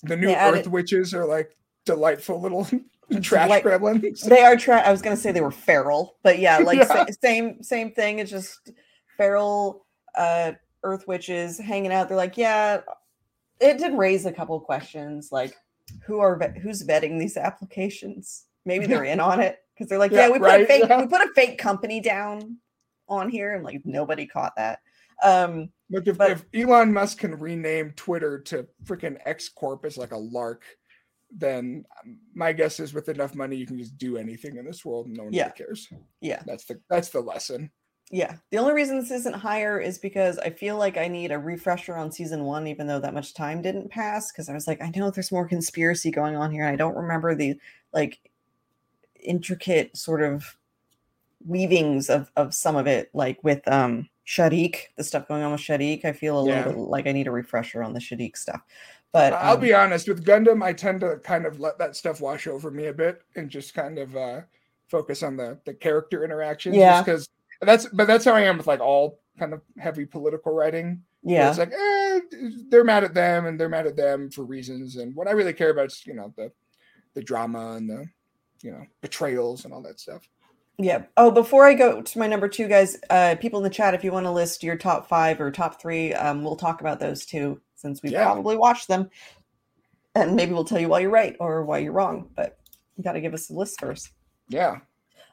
The 0.04 0.17
new 0.17 0.28
Earth 0.30 0.36
added- 0.36 0.67
witches 0.67 1.13
are 1.13 1.26
like 1.26 1.56
delightful 1.86 2.41
little 2.41 2.67
trash 3.21 3.50
Like- 3.50 3.63
gremlins. 3.63 4.21
they 4.21 4.43
are. 4.43 4.58
Tra- 4.58 4.82
I 4.86 4.91
was 4.91 5.02
gonna 5.02 5.15
say 5.17 5.32
they 5.32 5.41
were 5.41 5.52
feral, 5.52 6.17
but 6.21 6.38
yeah, 6.39 6.58
like 6.63 6.80
Yeah. 6.80 6.86
sa- 6.86 7.06
same 7.23 7.63
same 7.63 7.91
thing. 7.91 8.19
It's 8.19 8.30
just 8.30 8.71
feral 9.15 9.86
uh, 10.15 10.52
Earth 10.84 11.08
witches 11.08 11.58
hanging 11.58 11.91
out. 11.93 12.08
They're 12.10 12.17
like, 12.17 12.38
yeah. 12.38 12.82
It 13.60 13.80
did 13.80 13.97
raise 13.97 14.26
a 14.28 14.32
couple 14.32 14.60
questions, 14.60 15.30
like 15.32 15.56
who 16.06 16.19
are 16.19 16.38
who's 16.62 16.84
vetting 16.86 17.19
these 17.19 17.38
applications? 17.38 18.45
Maybe 18.65 18.86
they're 18.88 19.04
in 19.04 19.19
on 19.19 19.39
it 19.39 19.58
because 19.73 19.89
they're 19.89 20.00
like, 20.00 20.12
yeah, 20.12 20.28
Yeah, 20.28 20.30
we 20.34 20.39
put 20.39 20.62
a 20.62 20.65
fake 20.65 20.86
yeah. 20.89 21.02
we 21.02 21.08
put 21.08 21.21
a 21.21 21.32
fake 21.34 21.58
company 21.58 22.00
down 22.02 22.58
on 23.08 23.30
here, 23.30 23.54
and 23.56 23.63
like 23.63 23.82
nobody 23.86 24.26
caught 24.26 24.56
that. 24.58 24.80
Um, 25.23 25.69
Look, 25.89 26.06
if, 26.08 26.17
but- 26.17 26.32
if 26.32 26.45
Elon 26.54 26.91
Musk 26.93 27.19
can 27.19 27.36
rename 27.39 27.93
Twitter 27.95 28.39
to 28.39 28.67
freaking 28.84 29.17
X 29.26 29.47
Corp 29.50 29.86
as 29.86 29.97
like 29.97 30.12
a 30.12 30.17
lark, 30.17 30.63
then 31.32 31.86
um, 32.04 32.19
my 32.36 32.52
guess 32.54 32.80
is 32.80 32.93
with 32.93 33.08
enough 33.10 33.34
money 33.36 33.56
you 33.56 33.65
can 33.65 33.78
just 33.78 33.97
do 33.97 34.17
anything 34.17 34.58
in 34.58 34.65
this 34.65 34.84
world 34.86 35.08
and 35.08 35.15
no 35.15 35.23
one 35.23 35.34
Yeah. 35.34 35.43
really 35.43 35.56
cares. 35.58 35.88
yeah, 36.21 36.41
That's 36.45 36.65
the 36.65 36.80
that's 36.89 37.10
the 37.10 37.21
lesson. 37.21 37.71
Yeah. 38.10 38.36
The 38.52 38.58
only 38.58 38.74
reason 38.74 38.98
this 39.00 39.12
isn't 39.12 39.36
higher 39.36 39.80
is 39.80 39.98
because 39.98 40.38
I 40.39 40.50
feel 40.50 40.78
like 40.78 40.98
I 40.98 41.08
need 41.08 41.32
a 41.32 41.38
refresher 41.38 41.96
on 41.96 42.12
season 42.12 42.46
one, 42.46 42.65
even 42.67 42.88
though 42.88 43.00
that 43.00 43.13
much 43.13 43.34
time 43.34 43.62
didn't 43.62 43.89
pass. 43.89 44.32
Because 44.32 44.48
I 44.48 44.54
was 44.54 44.67
like, 44.67 44.82
I 44.82 44.91
know 44.96 45.12
there's 45.12 45.32
more 45.32 45.48
conspiracy 45.48 46.10
going 46.12 46.36
on 46.36 46.52
here. 46.52 46.63
And 46.63 46.72
I 46.72 46.78
don't 46.78 46.96
remember 46.96 47.36
the 47.36 47.60
like 47.93 48.20
intricate 49.20 49.98
sort 49.98 50.22
of 50.22 50.56
weavings 51.46 52.10
of, 52.10 52.32
of 52.38 52.54
some 52.54 52.76
of 52.78 52.88
it, 52.88 53.10
like 53.13 53.43
with 53.43 53.67
um 53.67 54.08
Shaddiq, 54.26 54.78
the 54.96 55.04
stuff 55.04 55.28
going 55.28 55.43
on 55.43 55.52
with 55.52 55.62
Shaddiq. 55.62 56.06
I 56.06 56.13
feel 56.13 56.39
a 56.39 56.46
Yeah. 56.48 56.58
little 56.65 56.74
bit 56.74 56.89
like 56.89 57.08
I 57.08 57.12
need 57.12 57.28
a 57.28 57.32
refresher 57.32 57.84
on 57.84 57.93
the 57.93 58.00
Shaddiq 58.00 58.38
stuff. 58.38 58.62
But 59.12 59.34
I'll 59.34 59.56
um, 59.56 59.62
be 59.62 59.74
honest 59.74 60.08
with 60.08 60.26
Gundam, 60.26 60.63
I 60.63 60.72
tend 60.74 61.02
to 61.02 61.17
kind 61.17 61.46
of 61.46 61.60
let 61.60 61.78
that 61.80 61.96
stuff 61.96 62.22
wash 62.22 62.48
over 62.48 62.72
me 62.72 62.88
a 62.88 62.93
bit 62.93 63.22
and 63.36 63.50
just 63.50 63.74
kind 63.74 63.98
of 64.00 64.15
uh 64.15 64.41
focus 64.88 65.24
on 65.24 65.36
the 65.36 65.60
the 65.65 65.74
character 65.74 66.24
interactions. 66.24 66.78
Yeah. 66.78 67.02
because 67.02 67.28
that's 67.62 67.86
but 67.88 68.08
that's 68.08 68.26
how 68.26 68.34
I 68.34 68.41
am 68.41 68.58
with 68.58 68.67
like 68.67 68.80
all 68.80 69.20
kind 69.39 69.54
of 69.54 69.62
heavy 69.78 70.06
political 70.06 70.54
writing. 70.54 71.04
yeah. 71.24 71.50
it's 71.50 71.58
like 71.60 71.72
eh, 71.74 72.20
they're 72.70 72.84
mad 72.84 73.04
at 73.04 73.13
them 73.13 73.46
and 73.46 73.60
they're 73.60 73.70
mad 73.70 73.88
at 73.88 73.96
them 73.96 74.30
for 74.30 74.43
reasons, 74.43 74.96
and 74.98 75.15
what 75.15 75.28
I 75.28 75.32
really 75.32 75.54
care 75.54 75.70
about 75.72 75.88
is 75.88 76.06
you 76.06 76.13
know 76.13 76.34
the 76.38 76.52
the 77.13 77.22
drama 77.24 77.74
and 77.74 77.89
the 77.89 78.06
you 78.62 78.72
know 78.72 78.84
betrayals 79.02 79.65
and 79.65 79.74
all 79.74 79.82
that 79.84 80.00
stuff. 80.00 80.28
Yeah. 80.80 81.06
Oh, 81.17 81.32
before 81.32 81.65
I 81.65 81.74
go 81.74 82.04
to 82.04 82.20
my 82.20 82.28
number 82.28 82.48
two, 82.48 82.67
guys, 82.67 82.98
uh, 83.10 83.36
people 83.39 83.58
in 83.60 83.63
the 83.63 83.70
chat, 83.70 83.96
if 83.96 84.04
you 84.04 84.12
want 84.12 84.28
to 84.28 84.32
list 84.32 84.62
your 84.62 84.76
top 84.76 85.10
five 85.10 85.41
or 85.41 85.50
top 85.50 85.82
three, 85.82 86.13
um, 86.13 86.43
we'll 86.43 86.56
talk 86.56 86.82
about 86.82 87.00
those 87.00 87.26
too, 87.26 87.60
since 87.74 88.04
we 88.04 88.12
Yeah. 88.12 88.24
probably 88.26 88.58
watched 88.58 88.88
them, 88.88 89.10
and 90.13 90.36
maybe 90.36 90.54
we'll 90.54 90.65
tell 90.65 90.80
you 90.80 90.88
why 90.88 91.00
you're 91.00 91.10
right 91.10 91.36
or 91.39 91.65
why 91.65 91.80
you're 91.80 91.93
wrong. 91.93 92.30
But 92.36 92.60
you 92.96 93.04
got 93.04 93.13
to 93.13 93.22
give 93.22 93.34
us 93.34 93.50
a 93.50 93.54
list 93.54 93.80
first. 93.80 94.12
Yeah, 94.50 94.80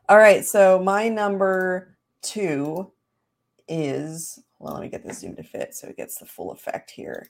All 0.09 0.17
right. 0.19 0.45
So 0.47 0.83
my 0.83 1.09
number 1.11 1.94
two 2.25 2.93
is. 3.69 4.39
Well, 4.59 4.75
let 4.75 4.83
me 4.83 4.89
get 4.89 5.05
this 5.05 5.21
zoom 5.21 5.37
to 5.37 5.43
fit 5.43 5.75
so 5.75 5.89
it 5.89 5.97
gets 5.97 6.17
the 6.17 6.27
full 6.27 6.51
effect 6.53 6.91
here. 6.91 7.29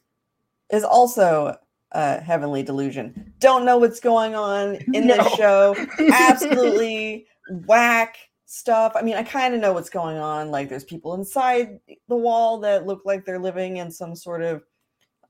Is 0.70 0.84
also 0.84 1.56
uh, 1.92 2.20
Heavenly 2.20 2.62
Delusion. 2.62 3.32
Don't 3.38 3.64
know 3.64 3.78
what's 3.78 4.00
going 4.00 4.34
on 4.34 4.76
in 4.94 5.06
No. 5.06 5.16
this 5.16 5.32
show 5.34 5.76
absolutely 6.12 7.26
whack 7.66 8.16
stuff. 8.46 8.92
I 8.94 9.02
mean, 9.02 9.16
I 9.16 9.22
kind 9.22 9.54
of 9.54 9.60
know 9.60 9.72
what's 9.72 9.90
going 9.90 10.16
on. 10.16 10.50
Like, 10.50 10.68
there's 10.68 10.84
people 10.84 11.14
inside 11.14 11.80
the 12.08 12.16
wall 12.16 12.58
that 12.60 12.86
look 12.86 13.02
like 13.04 13.24
they're 13.24 13.38
living 13.38 13.78
in 13.78 13.90
some 13.90 14.14
sort 14.14 14.42
of 14.42 14.62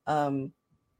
um, 0.07 0.53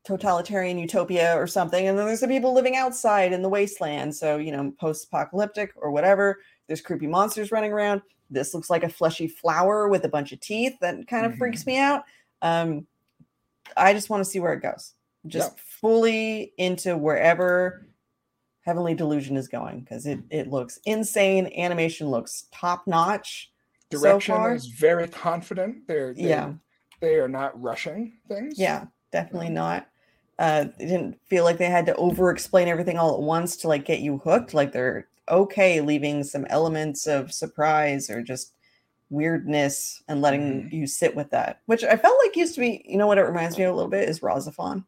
totalitarian 0.05 0.79
utopia 0.79 1.35
or 1.37 1.47
something. 1.47 1.87
And 1.87 1.99
then 1.99 2.07
there's 2.07 2.21
the 2.21 2.29
people 2.29 2.53
living 2.53 2.77
outside 2.77 3.33
in 3.33 3.43
the 3.43 3.49
wasteland. 3.49 4.15
So, 4.15 4.37
you 4.37 4.53
know, 4.53 4.73
post 4.79 5.07
apocalyptic 5.07 5.73
or 5.77 5.91
whatever. 5.91 6.39
There's 6.67 6.81
creepy 6.81 7.07
monsters 7.07 7.53
running 7.53 7.73
around. 7.73 8.03
This 8.31 8.55
looks 8.55 8.71
like 8.71 8.83
a 8.85 8.89
fleshy 8.89 9.29
flower 9.29 9.89
with 9.89 10.05
a 10.05 10.09
bunch 10.09 10.33
of 10.33 10.41
teeth 10.41 10.75
that 10.81 11.07
kind 11.07 11.27
of 11.27 11.37
freaks 11.37 11.67
me 11.67 11.79
out. 11.79 12.05
Um, 12.43 12.87
I 13.77 13.93
just 13.93 14.11
want 14.11 14.25
to 14.25 14.31
see 14.31 14.41
where 14.41 14.53
it 14.55 14.63
goes. 14.63 14.93
Just 15.27 15.59
fully 15.61 16.53
into 16.59 16.97
wherever 16.97 17.87
Heavenly 18.63 18.95
Delusion 18.95 19.37
is 19.37 19.49
going 19.49 19.81
because 19.81 20.07
it 20.07 20.21
it 20.31 20.49
looks 20.49 20.79
insane. 20.87 21.51
Animation 21.57 22.09
looks 22.09 22.47
top 22.53 22.87
notch. 22.87 23.51
So 23.93 24.01
direction 24.01 24.35
far? 24.35 24.55
is 24.55 24.67
very 24.67 25.07
confident. 25.09 25.87
They're, 25.87 26.15
they 26.15 26.29
Yeah. 26.29 26.53
they 27.01 27.17
are 27.17 27.29
not 27.29 27.61
rushing 27.61 28.15
things. 28.29 28.59
Yeah, 28.59 28.87
definitely 29.13 29.51
not. 29.51 29.89
Uh, 30.39 30.65
they 30.79 30.87
didn't 30.87 31.19
feel 31.27 31.45
like 31.45 31.59
they 31.59 31.71
had 31.71 31.87
to 31.87 31.95
over 31.97 32.31
explain 32.31 32.67
everything 32.67 32.99
all 32.99 33.15
at 33.15 33.21
once 33.21 33.57
to 33.59 33.69
like 33.69 33.85
get 33.85 34.01
you 34.01 34.19
hooked. 34.19 34.53
Like 34.53 34.73
they're 34.73 35.07
okay 35.29 35.81
leaving 35.81 36.23
some 36.25 36.45
elements 36.51 37.07
of 37.07 37.33
surprise 37.33 38.11
or 38.11 38.23
just 38.23 38.53
weirdness 39.11 40.03
and 40.09 40.21
letting 40.23 40.69
you 40.73 40.87
sit 40.87 41.15
with 41.15 41.31
that, 41.31 41.61
which 41.67 41.85
I 41.85 41.97
felt 41.97 42.19
like 42.25 42.37
used 42.37 42.55
to 42.55 42.61
be. 42.61 42.85
You 42.87 42.97
know 42.99 43.07
what 43.07 43.19
it 43.19 43.23
reminds 43.23 43.57
me 43.59 43.65
of 43.65 43.73
a 43.73 43.77
little 43.77 43.91
bit 43.91 44.09
is 44.09 44.21
RahXephon, 44.21 44.85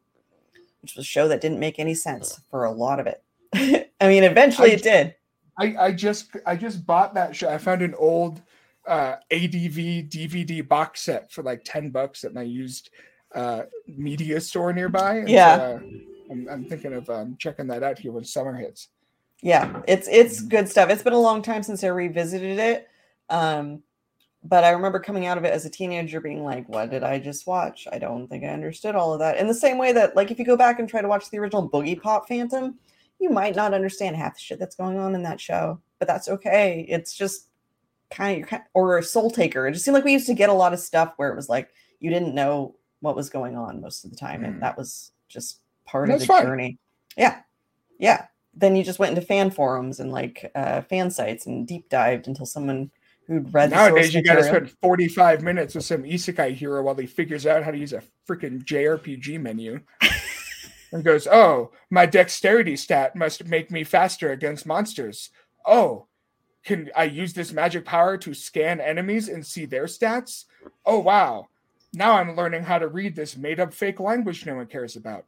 which 0.81 0.95
was 0.95 1.03
a 1.05 1.07
show 1.07 1.27
that 1.27 1.41
didn't 1.41 1.59
make 1.59 1.79
any 1.79 1.93
sense 1.93 2.39
for 2.49 2.65
a 2.65 2.71
lot 2.71 2.99
of 2.99 3.07
it. 3.07 3.23
I 4.01 4.07
mean, 4.07 4.23
eventually 4.23 4.71
I 4.71 4.75
it 4.75 4.83
did. 4.83 5.15
I, 5.59 5.75
I 5.87 5.91
just 5.91 6.29
I 6.45 6.55
just 6.55 6.85
bought 6.85 7.13
that 7.15 7.35
show. 7.35 7.49
I 7.49 7.57
found 7.57 7.81
an 7.81 7.95
old 7.95 8.41
uh, 8.87 9.15
ADV 9.31 10.07
DVD 10.09 10.67
box 10.67 11.01
set 11.01 11.31
for 11.31 11.43
like 11.43 11.61
ten 11.63 11.89
bucks 11.89 12.23
at 12.23 12.33
my 12.33 12.43
used 12.43 12.89
uh, 13.33 13.63
media 13.87 14.39
store 14.39 14.71
nearby. 14.73 15.17
and 15.17 15.27
so, 15.27 15.33
Yeah. 15.33 15.53
uh, 15.55 15.79
I'm, 16.29 16.47
I'm 16.49 16.65
thinking 16.65 16.93
of 16.93 17.09
um, 17.09 17.37
checking 17.39 17.67
that 17.67 17.83
out 17.83 17.97
here 17.99 18.11
when 18.11 18.23
summer 18.23 18.53
hits. 18.55 18.89
Yeah, 19.41 19.81
it's 19.87 20.07
it's 20.07 20.41
good 20.41 20.67
stuff. 20.67 20.89
It's 20.89 21.03
been 21.03 21.13
a 21.13 21.19
long 21.19 21.41
time 21.41 21.61
since 21.63 21.83
I 21.83 21.87
revisited 21.87 22.57
it. 22.59 22.87
Um, 23.29 23.83
but 24.43 24.63
I 24.63 24.69
remember 24.71 24.99
coming 24.99 25.25
out 25.25 25.37
of 25.37 25.43
it 25.43 25.53
as 25.53 25.65
a 25.65 25.69
teenager 25.69 26.21
being 26.21 26.43
like, 26.43 26.67
what 26.69 26.89
did 26.89 27.03
I 27.03 27.19
just 27.19 27.45
watch? 27.47 27.87
I 27.91 27.99
don't 27.99 28.27
think 28.27 28.43
I 28.43 28.47
understood 28.47 28.95
all 28.95 29.13
of 29.13 29.19
that. 29.19 29.37
In 29.37 29.47
the 29.47 29.53
same 29.53 29.77
way 29.77 29.91
that, 29.91 30.15
like, 30.15 30.31
if 30.31 30.39
you 30.39 30.45
go 30.45 30.55
back 30.55 30.79
and 30.79 30.87
try 30.87 31.01
to 31.01 31.07
watch 31.07 31.29
the 31.29 31.37
original 31.39 31.69
Boogiepop 31.69 32.27
Phantom, 32.27 32.75
you 33.19 33.29
might 33.29 33.55
not 33.55 33.73
understand 33.73 34.15
half 34.15 34.35
the 34.35 34.39
shit 34.39 34.59
that's 34.59 34.75
going 34.75 34.97
on 34.97 35.15
in 35.15 35.23
that 35.23 35.41
show, 35.41 35.81
but 35.99 36.07
that's 36.07 36.29
okay. 36.29 36.85
It's 36.87 37.13
just 37.13 37.47
kind 38.09 38.43
of, 38.51 38.59
or 38.73 39.01
Soul 39.01 39.29
Taker. 39.29 39.67
It 39.67 39.73
just 39.73 39.83
seemed 39.83 39.95
like 39.95 40.05
we 40.05 40.13
used 40.13 40.27
to 40.27 40.33
get 40.33 40.49
a 40.49 40.53
lot 40.53 40.71
of 40.73 40.79
stuff 40.79 41.13
where 41.17 41.29
it 41.29 41.35
was 41.35 41.49
like 41.49 41.69
you 41.99 42.09
didn't 42.09 42.35
know 42.35 42.75
what 43.01 43.15
was 43.15 43.29
going 43.29 43.57
on 43.57 43.81
most 43.81 44.05
of 44.05 44.11
the 44.11 44.17
time, 44.17 44.45
and 44.45 44.55
Mm. 44.55 44.59
that 44.61 44.77
was 44.77 45.11
just 45.27 45.59
part 45.85 46.07
That's 46.07 46.21
of 46.23 46.27
the 46.27 46.33
fine. 46.33 46.45
journey. 46.45 46.77
Yeah, 47.17 47.41
yeah. 47.99 48.27
Then 48.59 48.75
you 48.75 48.83
just 48.83 48.99
went 48.99 49.15
into 49.15 49.25
fan 49.25 49.51
forums 49.51 49.99
and 49.99 50.11
like 50.11 50.51
uh, 50.55 50.81
fan 50.81 51.11
sites 51.11 51.45
and 51.45 51.67
deep 51.67 51.89
dived 51.89 52.27
until 52.27 52.45
someone 52.45 52.91
who'd 53.27 53.53
read 53.53 53.69
the 53.69 53.75
Nowadays, 53.75 54.13
you 54.13 54.23
got 54.23 54.35
to 54.35 54.43
spend 54.43 54.71
45 54.81 55.43
minutes 55.43 55.75
with 55.75 55.85
some 55.85 56.03
isekai 56.03 56.53
hero 56.53 56.81
while 56.81 56.95
he 56.95 57.05
figures 57.05 57.45
out 57.45 57.63
how 57.63 57.71
to 57.71 57.77
use 57.77 57.93
a 57.93 58.01
freaking 58.27 58.63
JRPG 58.63 59.39
menu. 59.39 59.81
and 60.91 61.03
goes, 61.03 61.27
Oh, 61.27 61.71
my 61.89 62.05
dexterity 62.05 62.75
stat 62.75 63.15
must 63.15 63.45
make 63.45 63.71
me 63.71 63.83
faster 63.83 64.31
against 64.31 64.65
monsters. 64.65 65.29
Oh, 65.65 66.07
can 66.63 66.89
I 66.95 67.05
use 67.05 67.33
this 67.33 67.53
magic 67.53 67.85
power 67.85 68.17
to 68.17 68.33
scan 68.33 68.81
enemies 68.81 69.29
and 69.29 69.45
see 69.45 69.65
their 69.65 69.85
stats? 69.85 70.45
Oh, 70.85 70.99
wow. 70.99 71.47
Now 71.93 72.13
I'm 72.13 72.35
learning 72.35 72.63
how 72.63 72.79
to 72.79 72.87
read 72.87 73.15
this 73.15 73.37
made 73.37 73.59
up 73.59 73.73
fake 73.73 73.99
language 73.99 74.45
no 74.45 74.55
one 74.55 74.67
cares 74.67 74.95
about. 74.95 75.25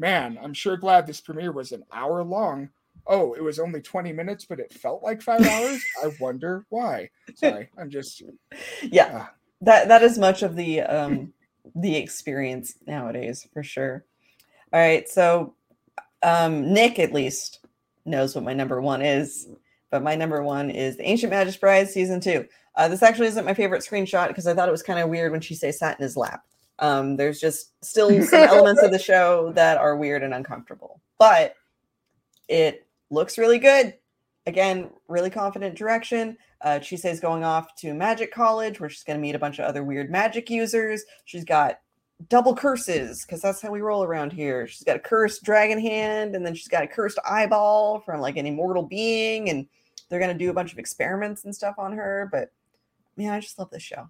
Man, 0.00 0.38
I'm 0.42 0.54
sure 0.54 0.78
glad 0.78 1.06
this 1.06 1.20
premiere 1.20 1.52
was 1.52 1.72
an 1.72 1.84
hour 1.92 2.24
long. 2.24 2.70
Oh, 3.06 3.34
it 3.34 3.42
was 3.42 3.58
only 3.58 3.82
20 3.82 4.14
minutes, 4.14 4.46
but 4.46 4.58
it 4.58 4.72
felt 4.72 5.02
like 5.02 5.20
five 5.20 5.42
hours? 5.46 5.82
I 6.02 6.10
wonder 6.20 6.64
why. 6.70 7.10
Sorry, 7.34 7.68
I'm 7.78 7.90
just. 7.90 8.22
yeah 8.82 9.10
Ah. 9.26 9.30
that 9.60 9.88
that 9.88 10.02
is 10.02 10.18
much 10.18 10.42
of 10.42 10.56
the 10.56 10.80
um 10.80 11.34
the 11.76 11.94
experience 11.96 12.76
nowadays 12.86 13.46
for 13.52 13.62
sure 13.62 14.04
all 14.72 14.80
right 14.80 15.06
so 15.08 15.54
um 16.22 16.72
nick 16.72 16.98
at 16.98 17.12
least 17.12 17.60
knows 18.06 18.34
what 18.34 18.42
my 18.42 18.54
number 18.54 18.80
one 18.80 19.02
is 19.02 19.48
but 19.90 20.02
my 20.02 20.14
number 20.16 20.42
one 20.42 20.70
is 20.70 20.96
the 20.96 21.06
ancient 21.06 21.30
magus 21.30 21.56
bride 21.58 21.88
season 21.88 22.18
two 22.20 22.46
uh, 22.76 22.88
this 22.88 23.02
actually 23.02 23.26
isn't 23.26 23.44
my 23.44 23.52
favorite 23.54 23.82
screenshot 23.82 24.28
because 24.28 24.46
i 24.46 24.54
thought 24.54 24.68
it 24.68 24.72
was 24.72 24.82
kind 24.82 24.98
of 24.98 25.10
weird 25.10 25.30
when 25.30 25.40
she 25.42 25.54
say 25.54 25.70
sat 25.70 25.98
in 25.98 26.02
his 26.02 26.16
lap 26.16 26.42
um 26.80 27.16
there's 27.16 27.40
just 27.40 27.72
still 27.84 28.10
some 28.24 28.40
elements 28.40 28.82
of 28.82 28.90
the 28.90 28.98
show 28.98 29.52
that 29.52 29.78
are 29.78 29.96
weird 29.96 30.22
and 30.22 30.34
uncomfortable 30.34 31.00
but 31.18 31.54
it 32.48 32.86
looks 33.10 33.38
really 33.38 33.58
good 33.58 33.94
again 34.46 34.90
really 35.08 35.30
confident 35.30 35.76
direction 35.76 36.36
uh, 36.62 36.78
Chise's 36.78 37.20
going 37.20 37.42
off 37.42 37.74
to 37.76 37.94
magic 37.94 38.32
college 38.32 38.80
where 38.80 38.90
she's 38.90 39.02
going 39.02 39.18
to 39.18 39.20
meet 39.20 39.34
a 39.34 39.38
bunch 39.38 39.58
of 39.58 39.64
other 39.64 39.82
weird 39.82 40.10
magic 40.10 40.50
users. 40.50 41.02
She's 41.24 41.44
got 41.44 41.80
double 42.28 42.54
curses 42.54 43.24
because 43.24 43.40
that's 43.40 43.62
how 43.62 43.70
we 43.70 43.80
roll 43.80 44.04
around 44.04 44.32
here. 44.32 44.66
She's 44.66 44.82
got 44.82 44.96
a 44.96 45.00
cursed 45.00 45.42
dragon 45.42 45.80
hand, 45.80 46.34
and 46.34 46.44
then 46.44 46.54
she's 46.54 46.68
got 46.68 46.84
a 46.84 46.86
cursed 46.86 47.18
eyeball 47.24 48.00
from 48.00 48.20
like 48.20 48.36
an 48.36 48.46
immortal 48.46 48.82
being, 48.82 49.48
and 49.48 49.66
they're 50.08 50.20
going 50.20 50.36
to 50.36 50.44
do 50.44 50.50
a 50.50 50.54
bunch 50.54 50.72
of 50.72 50.78
experiments 50.78 51.44
and 51.44 51.54
stuff 51.54 51.76
on 51.78 51.92
her. 51.92 52.28
But 52.30 52.52
man, 53.16 53.32
I 53.32 53.40
just 53.40 53.58
love 53.58 53.70
this 53.70 53.82
show. 53.82 54.08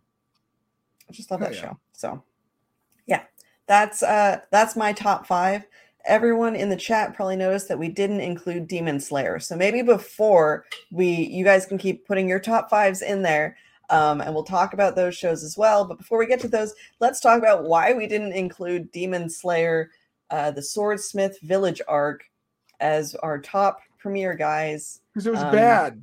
I 1.09 1.13
just 1.13 1.31
love 1.31 1.41
Hell 1.41 1.51
that 1.51 1.57
yeah. 1.57 1.63
show. 1.63 1.79
So 1.93 2.23
that's 3.71 4.03
uh 4.03 4.41
that's 4.51 4.75
my 4.75 4.93
top 4.93 5.25
five. 5.29 5.65
Everyone 6.05 6.57
in 6.57 6.71
the 6.71 6.77
chat 6.77 7.15
probably 7.15 7.37
noticed 7.37 7.69
that 7.69 7.79
we 7.79 7.89
didn't 7.89 8.21
include 8.21 8.67
Demon 8.67 8.99
Slayer. 8.99 9.39
So 9.39 9.55
maybe 9.55 9.81
before 9.81 10.65
we 10.91 11.07
you 11.07 11.45
guys 11.45 11.67
can 11.67 11.79
keep 11.79 12.05
putting 12.05 12.29
your 12.29 12.41
top 12.41 12.69
fives 12.69 13.01
in 13.01 13.23
there. 13.23 13.57
Um, 13.89 14.21
and 14.21 14.35
we'll 14.35 14.43
talk 14.43 14.73
about 14.75 14.97
those 14.97 15.17
shows 15.17 15.45
as 15.45 15.57
well. 15.57 15.85
But 15.85 15.99
before 15.99 16.19
we 16.19 16.27
get 16.27 16.41
to 16.41 16.49
those, 16.49 16.75
let's 16.99 17.21
talk 17.21 17.39
about 17.39 17.63
why 17.63 17.93
we 17.93 18.09
didn't 18.09 18.33
include 18.33 18.91
Demon 18.91 19.31
Slayer, 19.31 19.91
uh, 20.31 20.51
the 20.51 20.63
Swordsmith 20.63 21.41
Village 21.43 21.81
arc, 21.87 22.25
as 22.81 23.15
our 23.17 23.39
top 23.39 23.81
premiere 23.99 24.35
guys. 24.35 25.01
Because 25.13 25.27
it 25.29 25.31
was 25.33 25.43
Um, 25.43 25.53
bad. 25.53 26.03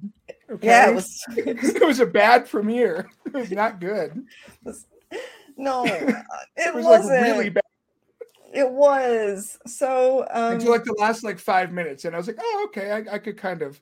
Okay? 0.50 0.68
Yeah, 0.68 0.90
it 0.90 0.96
was. 0.96 1.24
it 1.38 1.86
was 1.86 2.00
a 2.00 2.06
bad 2.06 2.50
premiere. 2.50 3.10
It 3.26 3.34
was 3.34 3.52
not 3.52 3.82
good. 3.82 4.26
No, 5.58 5.84
uh, 5.86 5.88
it, 5.88 6.24
It 6.58 6.76
was 6.76 6.86
wasn't. 6.86 7.22
like 7.22 7.22
really 7.22 7.50
bad 7.50 7.64
It 8.54 8.70
was 8.70 9.58
so. 9.68 10.26
Um, 10.32 10.54
until 10.54 10.72
like 10.72 10.84
the 10.84 10.96
last 10.98 11.24
like 11.24 11.40
five 11.40 11.72
minutes, 11.72 12.06
and 12.06 12.16
I 12.16 12.18
was 12.18 12.28
like, 12.28 12.38
oh, 12.40 12.68
okay, 12.70 12.92
I, 12.92 13.16
I 13.16 13.20
could 13.20 13.38
kind 13.38 13.62
of, 13.62 13.82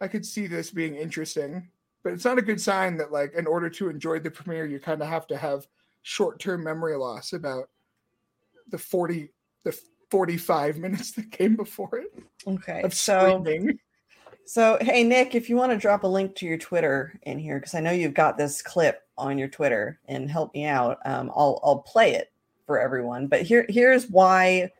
I 0.00 0.08
could 0.08 0.24
see 0.24 0.46
this 0.46 0.70
being 0.70 0.94
interesting. 0.94 1.68
But 2.02 2.12
it's 2.12 2.24
not 2.24 2.38
a 2.38 2.42
good 2.42 2.60
sign 2.60 2.98
that 2.98 3.12
like 3.12 3.32
in 3.34 3.46
order 3.46 3.70
to 3.70 3.88
enjoy 3.88 4.20
the 4.20 4.30
premiere, 4.30 4.66
you 4.66 4.78
kind 4.78 5.00
of 5.00 5.08
have 5.08 5.26
to 5.28 5.36
have 5.36 5.66
short-term 6.02 6.62
memory 6.62 6.96
loss 6.96 7.32
about 7.32 7.70
the 8.70 8.76
forty, 8.78 9.30
the 9.64 9.78
forty-five 10.10 10.76
minutes 10.76 11.12
that 11.12 11.30
came 11.30 11.56
before 11.56 11.96
it 11.96 12.12
okay, 12.46 12.82
of 12.82 12.92
so 12.92 13.40
screaming. 13.42 13.78
So, 14.46 14.76
hey, 14.82 15.02
Nick, 15.04 15.34
if 15.34 15.48
you 15.48 15.56
want 15.56 15.72
to 15.72 15.78
drop 15.78 16.04
a 16.04 16.06
link 16.06 16.34
to 16.36 16.46
your 16.46 16.58
Twitter 16.58 17.18
in 17.22 17.38
here, 17.38 17.58
because 17.58 17.74
I 17.74 17.80
know 17.80 17.92
you've 17.92 18.12
got 18.12 18.36
this 18.36 18.60
clip 18.60 19.00
on 19.16 19.38
your 19.38 19.48
Twitter 19.48 20.00
and 20.08 20.30
help 20.30 20.54
me 20.54 20.64
out, 20.64 20.98
um, 21.04 21.30
I'll 21.34 21.60
I'll 21.62 21.78
play 21.78 22.14
it 22.14 22.32
for 22.66 22.80
everyone. 22.80 23.26
But 23.26 23.42
here 23.42 23.66
here's 23.68 24.08
why 24.08 24.70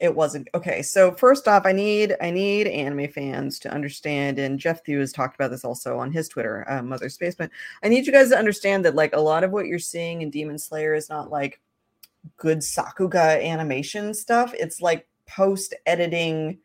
it 0.00 0.14
wasn't 0.14 0.48
okay. 0.54 0.82
So 0.82 1.12
first 1.12 1.46
off, 1.46 1.66
I 1.66 1.72
need 1.72 2.16
I 2.20 2.30
need 2.30 2.66
anime 2.66 3.08
fans 3.08 3.58
to 3.60 3.72
understand, 3.72 4.38
and 4.38 4.58
Geoff 4.58 4.84
Thew 4.84 4.98
has 4.98 5.12
talked 5.12 5.36
about 5.36 5.50
this 5.50 5.64
also 5.64 5.98
on 5.98 6.10
his 6.10 6.28
Twitter, 6.28 6.68
uh, 6.68 6.82
Mother 6.82 7.08
But 7.38 7.50
I 7.82 7.88
need 7.88 8.06
you 8.06 8.12
guys 8.12 8.30
to 8.30 8.38
understand 8.38 8.84
that 8.84 8.96
like 8.96 9.14
a 9.14 9.20
lot 9.20 9.44
of 9.44 9.52
what 9.52 9.66
you're 9.66 9.78
seeing 9.78 10.22
in 10.22 10.30
Demon 10.30 10.58
Slayer 10.58 10.94
is 10.94 11.08
not 11.08 11.30
like 11.30 11.60
good 12.36 12.58
Sakuga 12.58 13.42
animation 13.42 14.14
stuff. 14.14 14.52
It's 14.54 14.80
like 14.80 15.06
post 15.26 15.74
editing, 15.86 16.58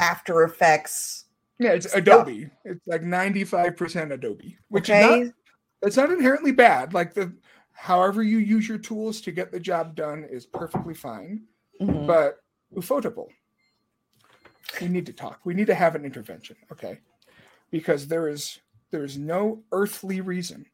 After 0.00 0.42
Effects 0.44 1.26
Yeah, 1.58 1.72
it's 1.72 1.88
stuff. 1.88 2.00
Adobe. 2.00 2.48
It's 2.64 2.86
like 2.86 3.02
ninety-five 3.02 3.76
percent 3.76 4.12
Adobe, 4.12 4.56
which 4.68 4.88
is 4.88 4.96
okay. 4.96 5.24
not 5.24 5.32
it's 5.82 5.96
not 5.96 6.10
inherently 6.10 6.52
bad. 6.52 6.94
Like 6.94 7.14
the 7.14 7.32
however 7.72 8.22
you 8.22 8.38
use 8.38 8.68
your 8.68 8.78
tools 8.78 9.20
to 9.22 9.32
get 9.32 9.50
the 9.50 9.60
job 9.60 9.94
done 9.94 10.24
is 10.24 10.46
perfectly 10.46 10.94
fine. 10.94 11.44
Mhm. 11.80 12.06
But 12.06 12.42
Ufotable, 12.74 13.28
we 14.80 14.88
need 14.88 15.06
to 15.06 15.12
talk. 15.12 15.40
We 15.44 15.54
need 15.54 15.66
to 15.66 15.74
have 15.74 15.94
an 15.94 16.04
intervention, 16.04 16.56
okay? 16.70 17.00
Because 17.70 18.06
there 18.06 18.28
is 18.28 18.60
there 18.90 19.04
is 19.04 19.16
no 19.18 19.62
earthly 19.72 20.20
reason 20.20 20.66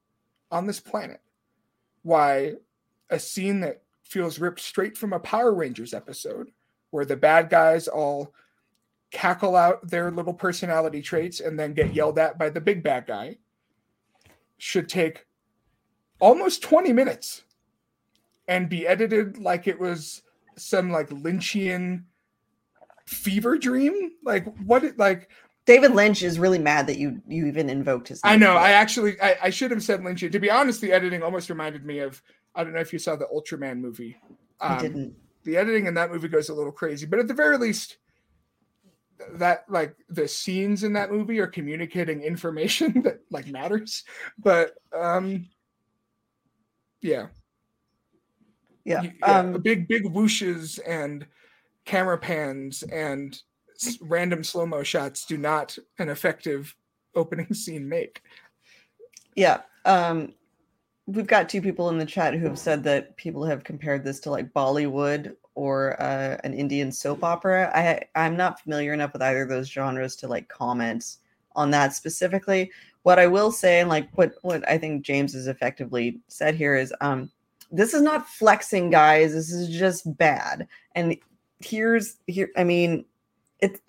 on 0.51 0.67
this 0.67 0.81
planet 0.81 1.21
why 2.03 2.55
a 3.11 3.19
scene 3.19 3.61
that 3.61 3.83
feels 4.03 4.39
ripped 4.39 4.61
straight 4.61 4.97
from 4.97 5.13
a 5.13 5.21
Power 5.21 5.53
Rangers 5.53 5.93
episode, 5.93 6.51
where 6.91 7.05
the 7.05 7.17
bad 7.17 7.51
guys 7.51 7.89
all 7.89 8.33
cackle 9.11 9.57
out 9.57 9.89
their 9.89 10.11
little 10.11 10.35
personality 10.35 11.03
traits 11.03 11.41
and 11.41 11.59
then 11.59 11.75
get 11.75 11.95
yelled 11.95 12.19
at 12.19 12.39
by 12.39 12.49
the 12.49 12.61
big 12.61 12.83
bad 12.83 13.07
guy, 13.07 13.37
should 14.59 14.89
take 14.89 15.27
almost 16.21 16.63
20 16.63 16.93
minutes 16.93 17.43
and 18.49 18.69
be 18.69 18.87
edited 18.87 19.39
like 19.39 19.67
it 19.67 19.79
was 19.79 20.23
some 20.57 20.91
like 20.91 21.11
Lynchian 21.11 22.05
fever 23.07 23.59
dream. 23.59 24.13
Like 24.25 24.47
what 24.65 24.85
it 24.85 24.99
like 24.99 25.31
David 25.67 25.93
Lynch 25.93 26.23
is 26.23 26.39
really 26.39 26.59
mad 26.59 26.87
that 26.87 26.99
you 26.99 27.21
you 27.27 27.47
even 27.47 27.69
invoked 27.69 28.09
his. 28.09 28.21
I 28.23 28.37
know. 28.37 28.57
I 28.57 28.71
actually, 28.73 29.21
I, 29.21 29.37
I 29.45 29.51
should 29.51 29.71
have 29.73 29.83
said 29.83 30.01
Lynchian. 30.01 30.33
To 30.33 30.39
be 30.39 30.51
honest, 30.51 30.81
the 30.81 30.93
editing 30.93 31.23
almost 31.23 31.51
reminded 31.51 31.85
me 31.85 31.99
of. 31.99 32.23
I 32.55 32.65
don't 32.65 32.73
know 32.73 32.81
if 32.81 32.93
you 32.93 32.99
saw 32.99 33.17
the 33.17 33.27
Ultraman 33.27 33.81
movie. 33.81 34.17
I 34.61 34.77
Um, 34.77 34.83
didn't. 34.83 35.15
The 35.45 35.57
editing 35.59 35.87
in 35.87 35.95
that 35.95 36.11
movie 36.11 36.29
goes 36.29 36.49
a 36.49 36.55
little 36.55 36.73
crazy, 36.73 37.05
but 37.07 37.19
at 37.19 37.29
the 37.29 37.35
very 37.35 37.59
least, 37.59 37.99
that 39.35 39.65
like 39.69 39.95
the 40.09 40.29
scenes 40.29 40.85
in 40.85 40.93
that 40.95 41.11
movie 41.11 41.39
are 41.39 41.47
communicating 41.47 42.23
information 42.23 43.01
that 43.05 43.21
like 43.31 43.47
matters. 43.47 44.05
But 44.39 44.75
um, 44.95 45.47
yeah, 47.03 47.27
Yeah. 48.85 49.03
yeah, 49.03 49.39
um, 49.39 49.61
big 49.63 49.89
big 49.89 50.05
whooshes 50.05 50.79
and 50.87 51.27
camera 51.85 52.19
pans 52.19 52.83
and 52.83 53.41
s- 53.81 53.99
random 54.03 54.43
slow 54.45 54.67
mo 54.67 54.83
shots 54.83 55.25
do 55.25 55.37
not 55.39 55.77
an 55.99 56.09
effective 56.09 56.75
opening 57.15 57.53
scene 57.55 57.89
make. 57.89 58.23
yeah. 59.35 59.61
Um, 59.85 60.35
we've 61.07 61.27
got 61.29 61.49
two 61.49 61.63
people 61.63 61.89
in 61.91 61.99
the 61.99 62.05
chat 62.07 62.35
who 62.35 62.45
have 62.47 62.59
said 62.59 62.83
that 62.85 63.17
people 63.17 63.45
have 63.45 63.63
compared 63.63 64.03
this 64.05 64.19
to 64.21 64.31
like 64.31 64.53
Bollywood 64.53 65.37
or 65.57 66.01
uh, 66.01 66.37
an 66.45 66.55
Indian 66.55 66.93
soap 66.93 67.25
opera. 67.25 67.73
I 67.75 68.03
I'm 68.15 68.37
not 68.37 68.61
familiar 68.61 68.93
enough 68.93 69.13
with 69.13 69.23
either 69.23 69.43
of 69.43 69.49
those 69.49 69.69
genres 69.69 70.15
to 70.17 70.29
like 70.29 70.49
comment 70.49 71.17
on 71.57 71.71
that 71.73 71.95
specifically. 71.95 72.71
What 73.03 73.19
I 73.19 73.27
will 73.27 73.51
say, 73.51 73.81
and 73.81 73.89
like 73.89 74.09
what 74.13 74.35
what 74.43 74.69
I 74.69 74.79
think 74.79 75.05
James 75.05 75.33
has 75.33 75.49
effectively 75.49 76.21
said 76.29 76.55
here 76.55 76.77
is, 76.77 76.95
um, 77.01 77.31
this 77.73 77.95
is 77.95 78.03
not 78.03 78.29
flexing, 78.29 78.91
guys. 78.91 79.33
This 79.33 79.51
is 79.51 79.77
just 79.77 80.17
bad. 80.17 80.69
And 80.95 81.17
here's 81.61 82.17
here. 82.27 82.51
I 82.57 82.63
mean, 82.63 83.05
it's. 83.59 83.81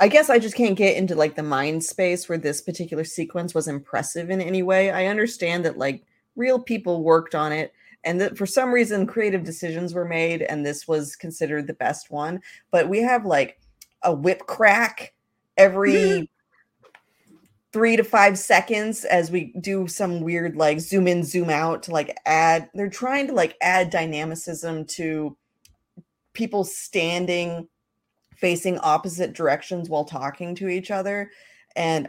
I 0.00 0.08
guess 0.08 0.30
I 0.30 0.40
just 0.40 0.56
can't 0.56 0.76
get 0.76 0.96
into 0.96 1.14
like 1.14 1.36
the 1.36 1.44
mind 1.44 1.84
space 1.84 2.28
where 2.28 2.38
this 2.38 2.60
particular 2.60 3.04
sequence 3.04 3.54
was 3.54 3.68
impressive 3.68 4.30
in 4.30 4.40
any 4.40 4.64
way. 4.64 4.90
I 4.90 5.06
understand 5.06 5.64
that 5.64 5.78
like 5.78 6.02
real 6.34 6.58
people 6.58 7.04
worked 7.04 7.36
on 7.36 7.52
it 7.52 7.72
and 8.04 8.20
that 8.20 8.36
for 8.36 8.46
some 8.46 8.72
reason 8.72 9.06
creative 9.06 9.44
decisions 9.44 9.94
were 9.94 10.04
made 10.04 10.42
and 10.42 10.64
this 10.64 10.88
was 10.88 11.16
considered 11.16 11.66
the 11.66 11.74
best 11.74 12.10
one, 12.10 12.40
but 12.70 12.88
we 12.88 13.00
have 13.00 13.24
like 13.24 13.60
a 14.02 14.12
whip 14.12 14.46
crack 14.46 15.14
every 15.56 16.28
3 17.72 17.96
to 17.96 18.04
5 18.04 18.38
seconds 18.38 19.04
as 19.04 19.30
we 19.30 19.54
do 19.60 19.86
some 19.86 20.20
weird 20.20 20.56
like 20.56 20.78
zoom 20.78 21.08
in 21.08 21.24
zoom 21.24 21.48
out 21.48 21.82
to 21.84 21.90
like 21.90 22.14
add 22.26 22.68
they're 22.74 22.90
trying 22.90 23.26
to 23.26 23.32
like 23.32 23.56
add 23.62 23.88
dynamicism 23.88 24.84
to 24.84 25.34
people 26.34 26.64
standing 26.64 27.66
facing 28.42 28.76
opposite 28.78 29.34
directions 29.34 29.88
while 29.88 30.04
talking 30.04 30.52
to 30.56 30.68
each 30.68 30.90
other. 30.90 31.30
And 31.76 32.08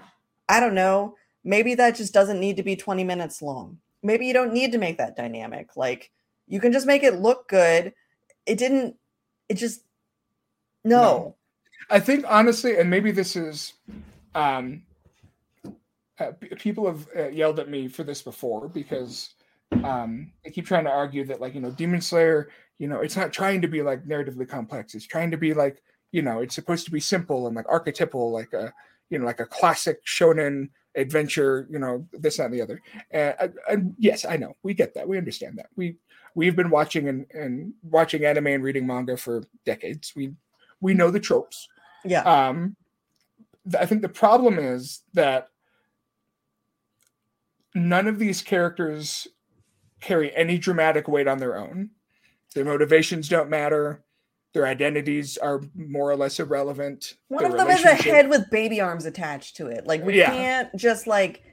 I 0.49 0.59
don't 0.59 0.73
know, 0.73 1.15
maybe 1.43 1.75
that 1.75 1.95
just 1.95 2.11
doesn't 2.11 2.39
need 2.39 2.57
to 2.57 2.63
be 2.63 2.75
20 2.75 3.03
minutes 3.03 3.39
long. 3.39 3.77
Maybe 4.03 4.27
you 4.27 4.33
don't 4.33 4.53
need 4.53 4.71
to 4.73 4.77
make 4.77 4.97
that 4.97 5.15
dynamic. 5.15 5.75
Like 5.75 6.11
you 6.47 6.59
can 6.59 6.71
just 6.71 6.85
make 6.85 7.03
it 7.03 7.19
look 7.19 7.47
good. 7.47 7.93
It 8.45 8.57
didn't, 8.57 8.97
it 9.49 9.55
just, 9.55 9.83
no. 10.83 11.01
no. 11.01 11.35
I 11.89 11.99
think 11.99 12.25
honestly, 12.27 12.77
and 12.77 12.89
maybe 12.89 13.11
this 13.11 13.35
is, 13.35 13.73
um, 14.35 14.83
uh, 16.19 16.31
people 16.57 16.85
have 16.85 17.07
uh, 17.17 17.29
yelled 17.29 17.59
at 17.59 17.69
me 17.69 17.87
for 17.87 18.03
this 18.03 18.21
before 18.21 18.67
because 18.67 19.33
um, 19.83 20.31
they 20.43 20.51
keep 20.51 20.65
trying 20.65 20.83
to 20.83 20.91
argue 20.91 21.25
that 21.25 21.41
like 21.41 21.55
you 21.55 21.61
know 21.61 21.71
Demon 21.71 22.01
Slayer, 22.01 22.49
you 22.77 22.87
know, 22.87 22.99
it's 22.99 23.17
not 23.17 23.33
trying 23.33 23.61
to 23.61 23.67
be 23.67 23.81
like 23.81 24.05
narratively 24.05 24.47
complex. 24.47 24.93
It's 24.93 25.07
trying 25.07 25.31
to 25.31 25.37
be 25.37 25.53
like 25.53 25.81
you 26.11 26.21
know 26.21 26.39
it's 26.39 26.55
supposed 26.55 26.85
to 26.85 26.91
be 26.91 26.99
simple 26.99 27.47
and 27.47 27.55
like 27.55 27.65
archetypal 27.67 28.31
like 28.31 28.53
a 28.53 28.73
you 29.09 29.19
know 29.19 29.25
like 29.25 29.39
a 29.39 29.45
classic 29.45 30.05
shonen 30.05 30.69
adventure 30.95 31.67
you 31.69 31.79
know 31.79 32.07
this 32.11 32.37
that, 32.37 32.45
and 32.45 32.53
the 32.53 32.61
other. 32.61 32.81
And, 33.11 33.53
and, 33.69 33.95
yes 33.97 34.25
i 34.25 34.37
know 34.37 34.55
we 34.63 34.73
get 34.73 34.93
that 34.93 35.07
we 35.07 35.17
understand 35.17 35.57
that. 35.57 35.67
We 35.75 35.97
we've 36.35 36.55
been 36.55 36.69
watching 36.69 37.09
and, 37.09 37.25
and 37.33 37.73
watching 37.83 38.25
anime 38.25 38.47
and 38.47 38.63
reading 38.63 38.87
manga 38.87 39.17
for 39.17 39.43
decades. 39.65 40.13
We 40.15 40.33
we 40.81 40.93
know 40.93 41.11
the 41.11 41.19
tropes. 41.19 41.67
Yeah. 42.05 42.21
Um 42.21 42.75
i 43.79 43.85
think 43.85 44.01
the 44.01 44.09
problem 44.09 44.59
is 44.59 45.03
that 45.13 45.47
none 47.73 48.07
of 48.07 48.19
these 48.19 48.41
characters 48.41 49.27
carry 50.01 50.35
any 50.35 50.57
dramatic 50.57 51.07
weight 51.07 51.27
on 51.27 51.39
their 51.39 51.57
own. 51.57 51.91
Their 52.53 52.65
motivations 52.65 53.29
don't 53.29 53.49
matter 53.49 54.03
their 54.53 54.67
identities 54.67 55.37
are 55.37 55.61
more 55.75 56.11
or 56.11 56.15
less 56.15 56.39
irrelevant. 56.39 57.15
One 57.27 57.45
of 57.45 57.57
them 57.57 57.69
is 57.69 57.83
a 57.83 57.95
head 57.95 58.29
with 58.29 58.49
baby 58.51 58.79
arms 58.79 59.05
attached 59.05 59.57
to 59.57 59.67
it. 59.67 59.87
Like 59.87 60.03
we 60.03 60.17
yeah. 60.17 60.29
can't 60.29 60.75
just 60.75 61.07
like, 61.07 61.43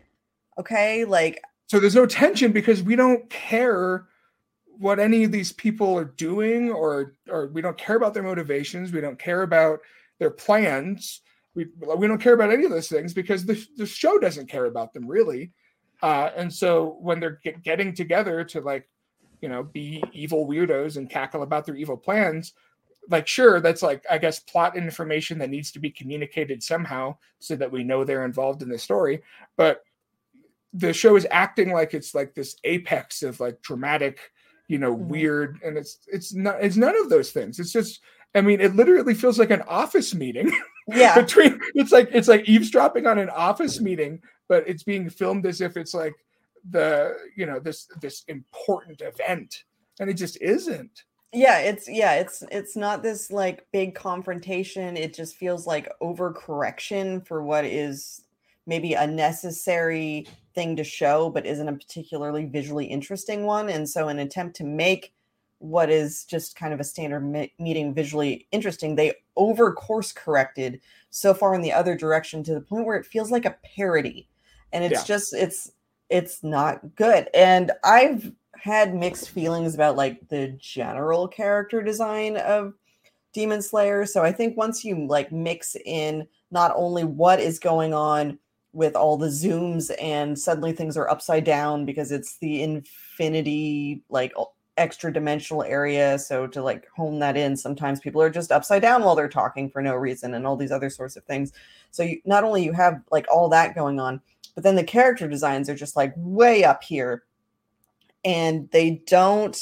okay, 0.59 1.05
like. 1.05 1.43
So 1.67 1.81
there's 1.81 1.95
no 1.95 2.07
tension 2.07 2.53
because 2.53 2.83
we 2.83 2.97
don't 2.97 3.29
care 3.31 4.07
what 4.79 4.99
any 4.99 5.25
of 5.25 5.33
these 5.33 5.53
people 5.53 5.97
are 5.99 6.05
doing, 6.05 6.71
or 6.71 7.15
or 7.29 7.49
we 7.49 7.63
don't 7.63 7.79
care 7.79 7.97
about 7.97 8.13
their 8.13 8.23
motivations. 8.23 8.93
We 8.93 9.01
don't 9.01 9.19
care 9.19 9.43
about 9.43 9.81
their 10.19 10.31
plans. 10.31 11.23
We 11.55 11.69
we 11.97 12.07
don't 12.07 12.21
care 12.21 12.35
about 12.35 12.53
any 12.53 12.65
of 12.65 12.71
those 12.71 12.89
things 12.89 13.15
because 13.15 13.47
the 13.47 13.67
the 13.77 13.87
show 13.87 14.19
doesn't 14.19 14.49
care 14.49 14.67
about 14.67 14.93
them 14.93 15.07
really. 15.07 15.53
Uh, 16.03 16.31
and 16.37 16.53
so 16.53 16.97
when 17.01 17.21
they're 17.21 17.41
get, 17.45 17.63
getting 17.63 17.95
together 17.95 18.43
to 18.45 18.61
like, 18.61 18.89
you 19.43 19.49
know, 19.49 19.63
be 19.63 20.03
evil 20.13 20.47
weirdos 20.47 20.97
and 20.97 21.11
cackle 21.11 21.43
about 21.43 21.67
their 21.67 21.77
evil 21.77 21.97
plans, 21.97 22.55
like 23.11 23.27
sure 23.27 23.61
that's 23.61 23.83
like 23.83 24.05
i 24.11 24.17
guess 24.17 24.39
plot 24.41 24.77
information 24.77 25.39
that 25.39 25.51
needs 25.51 25.71
to 25.71 25.79
be 25.79 25.91
communicated 25.91 26.63
somehow 26.63 27.15
so 27.39 27.55
that 27.57 27.71
we 27.71 27.85
know 27.85 28.05
they're 28.05 28.25
involved 28.25 28.63
in 28.63 28.69
the 28.69 28.79
story 28.79 29.21
but 29.57 29.83
the 30.73 30.93
show 30.93 31.17
is 31.17 31.27
acting 31.31 31.73
like 31.73 31.95
it's 31.95 32.15
like 32.15 32.35
this 32.35 32.57
apex 32.65 33.23
of 33.23 33.41
like 33.41 33.61
dramatic 33.63 34.31
you 34.69 34.79
know 34.79 34.95
mm-hmm. 34.95 35.09
weird 35.09 35.59
and 35.65 35.77
it's 35.77 35.99
it's 36.07 36.35
not 36.35 36.63
it's 36.63 36.77
none 36.77 36.97
of 36.97 37.11
those 37.11 37.33
things. 37.33 37.59
It's 37.59 37.73
just 37.73 38.01
i 38.35 38.41
mean 38.41 38.61
it 38.61 38.77
literally 38.77 39.15
feels 39.15 39.39
like 39.39 39.51
an 39.51 39.63
office 39.63 40.15
meeting. 40.15 40.53
Yeah. 40.89 41.15
Between 41.21 41.61
it's 41.75 41.93
like 41.93 42.09
it's 42.13 42.29
like 42.29 42.49
eavesdropping 42.49 43.07
on 43.07 43.19
an 43.19 43.31
office 43.31 43.81
meeting 43.81 44.21
but 44.49 44.67
it's 44.69 44.83
being 44.83 45.11
filmed 45.11 45.47
as 45.47 45.61
if 45.61 45.77
it's 45.77 45.95
like 45.95 46.15
the 46.71 47.17
you 47.37 47.47
know 47.47 47.59
this 47.59 47.89
this 48.01 48.25
important 48.29 49.01
event 49.01 49.65
and 49.99 50.09
it 50.09 50.15
just 50.15 50.41
isn't 50.41 51.05
yeah 51.33 51.59
it's 51.59 51.89
yeah 51.89 52.15
it's 52.15 52.43
it's 52.51 52.77
not 52.77 53.03
this 53.03 53.31
like 53.31 53.67
big 53.73 53.95
confrontation. 53.95 54.97
It 54.97 55.15
just 55.15 55.37
feels 55.37 55.67
like 55.67 55.93
overcorrection 56.03 57.27
for 57.27 57.43
what 57.43 57.65
is 57.65 58.23
maybe 58.67 58.95
a 58.95 59.07
necessary 59.07 60.27
thing 60.55 60.77
to 60.77 60.85
show 60.85 61.31
but 61.31 61.47
isn't 61.47 61.69
a 61.69 61.73
particularly 61.73 62.47
visually 62.47 62.87
interesting 62.87 63.45
one. 63.45 63.69
And 63.69 63.89
so 63.89 64.09
an 64.09 64.19
attempt 64.19 64.57
to 64.57 64.65
make 64.65 65.13
what 65.59 65.91
is 65.91 66.25
just 66.25 66.57
kind 66.57 66.73
of 66.73 66.81
a 66.81 66.85
standard 66.85 67.21
me- 67.21 67.53
meeting 67.59 67.93
visually 67.93 68.47
interesting 68.51 68.97
they 68.97 69.13
over 69.37 69.73
course 69.73 70.11
corrected 70.11 70.81
so 71.11 71.35
far 71.35 71.55
in 71.55 71.61
the 71.61 71.73
other 71.73 71.95
direction 71.95 72.43
to 72.43 72.55
the 72.55 72.61
point 72.61 72.87
where 72.87 72.97
it 72.97 73.07
feels 73.07 73.31
like 73.31 73.45
a 73.45 73.57
parody. 73.77 74.29
And 74.73 74.85
it's 74.85 75.01
yeah. 75.01 75.05
just 75.05 75.35
it's 75.35 75.73
it's 76.09 76.43
not 76.43 76.97
good. 76.97 77.29
And 77.35 77.71
i've 77.85 78.33
had 78.61 78.95
mixed 78.95 79.31
feelings 79.31 79.75
about 79.75 79.97
like 79.97 80.29
the 80.29 80.49
general 80.61 81.27
character 81.27 81.83
design 81.83 82.37
of 82.37 82.75
Demon 83.33 83.63
Slayer. 83.63 84.05
So 84.07 84.23
I 84.23 84.33
think 84.33 84.57
once 84.57 84.85
you 84.85 85.07
like 85.07 85.33
mix 85.33 85.77
in 85.85 86.27
not 86.51 86.73
only 86.75 87.05
what 87.05 87.41
is 87.41 87.59
going 87.59 87.95
on 87.95 88.39
with 88.73 88.95
all 88.95 89.17
the 89.17 89.29
zooms 89.29 89.91
and 90.01 90.39
suddenly 90.39 90.73
things 90.73 90.97
are 90.97 91.11
upside 91.11 91.45
down 91.45 91.85
because 91.85 92.13
it's 92.13 92.37
the 92.39 92.63
infinity 92.63 94.03
like 94.09 94.33
extra 94.77 95.13
dimensional 95.13 95.65
area 95.65 96.19
so 96.19 96.47
to 96.47 96.63
like 96.63 96.87
hone 96.97 97.19
that 97.19 97.37
in 97.37 97.57
sometimes 97.57 97.99
people 97.99 98.23
are 98.23 98.31
just 98.31 98.53
upside 98.53 98.81
down 98.81 99.03
while 99.03 99.17
they're 99.17 99.29
talking 99.29 99.69
for 99.69 99.83
no 99.83 99.95
reason 99.95 100.35
and 100.35 100.47
all 100.47 100.57
these 100.57 100.71
other 100.71 100.89
sorts 100.89 101.17
of 101.17 101.25
things 101.25 101.53
so 101.91 102.05
you 102.05 102.21
not 102.25 102.45
only 102.45 102.63
you 102.63 102.73
have 102.73 103.03
like 103.11 103.27
all 103.29 103.49
that 103.49 103.75
going 103.75 103.99
on 103.99 104.21
but 104.55 104.63
then 104.63 104.77
the 104.77 104.85
character 104.85 105.29
designs 105.29 105.69
are 105.69 105.75
just 105.75 105.97
like 105.97 106.15
way 106.17 106.63
up 106.63 106.83
here 106.83 107.25
and 108.25 108.69
they 108.71 109.03
don't 109.07 109.59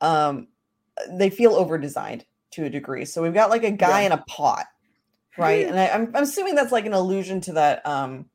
um 0.00 0.48
they 1.10 1.30
feel 1.30 1.54
over 1.54 1.78
designed 1.78 2.24
to 2.52 2.64
a 2.64 2.70
degree. 2.70 3.04
So 3.04 3.22
we've 3.22 3.34
got 3.34 3.50
like 3.50 3.64
a 3.64 3.70
guy 3.70 4.00
yeah. 4.00 4.06
in 4.06 4.12
a 4.12 4.24
pot, 4.28 4.66
right? 5.38 5.66
and 5.66 5.78
I, 5.78 5.86
am 5.86 6.10
I'm 6.14 6.24
assuming 6.24 6.54
that's 6.54 6.72
like 6.72 6.86
an 6.86 6.92
allusion 6.92 7.40
to 7.42 7.52
that 7.54 7.86
um 7.86 8.26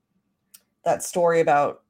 that 0.83 1.03
story 1.03 1.41
about 1.41 1.81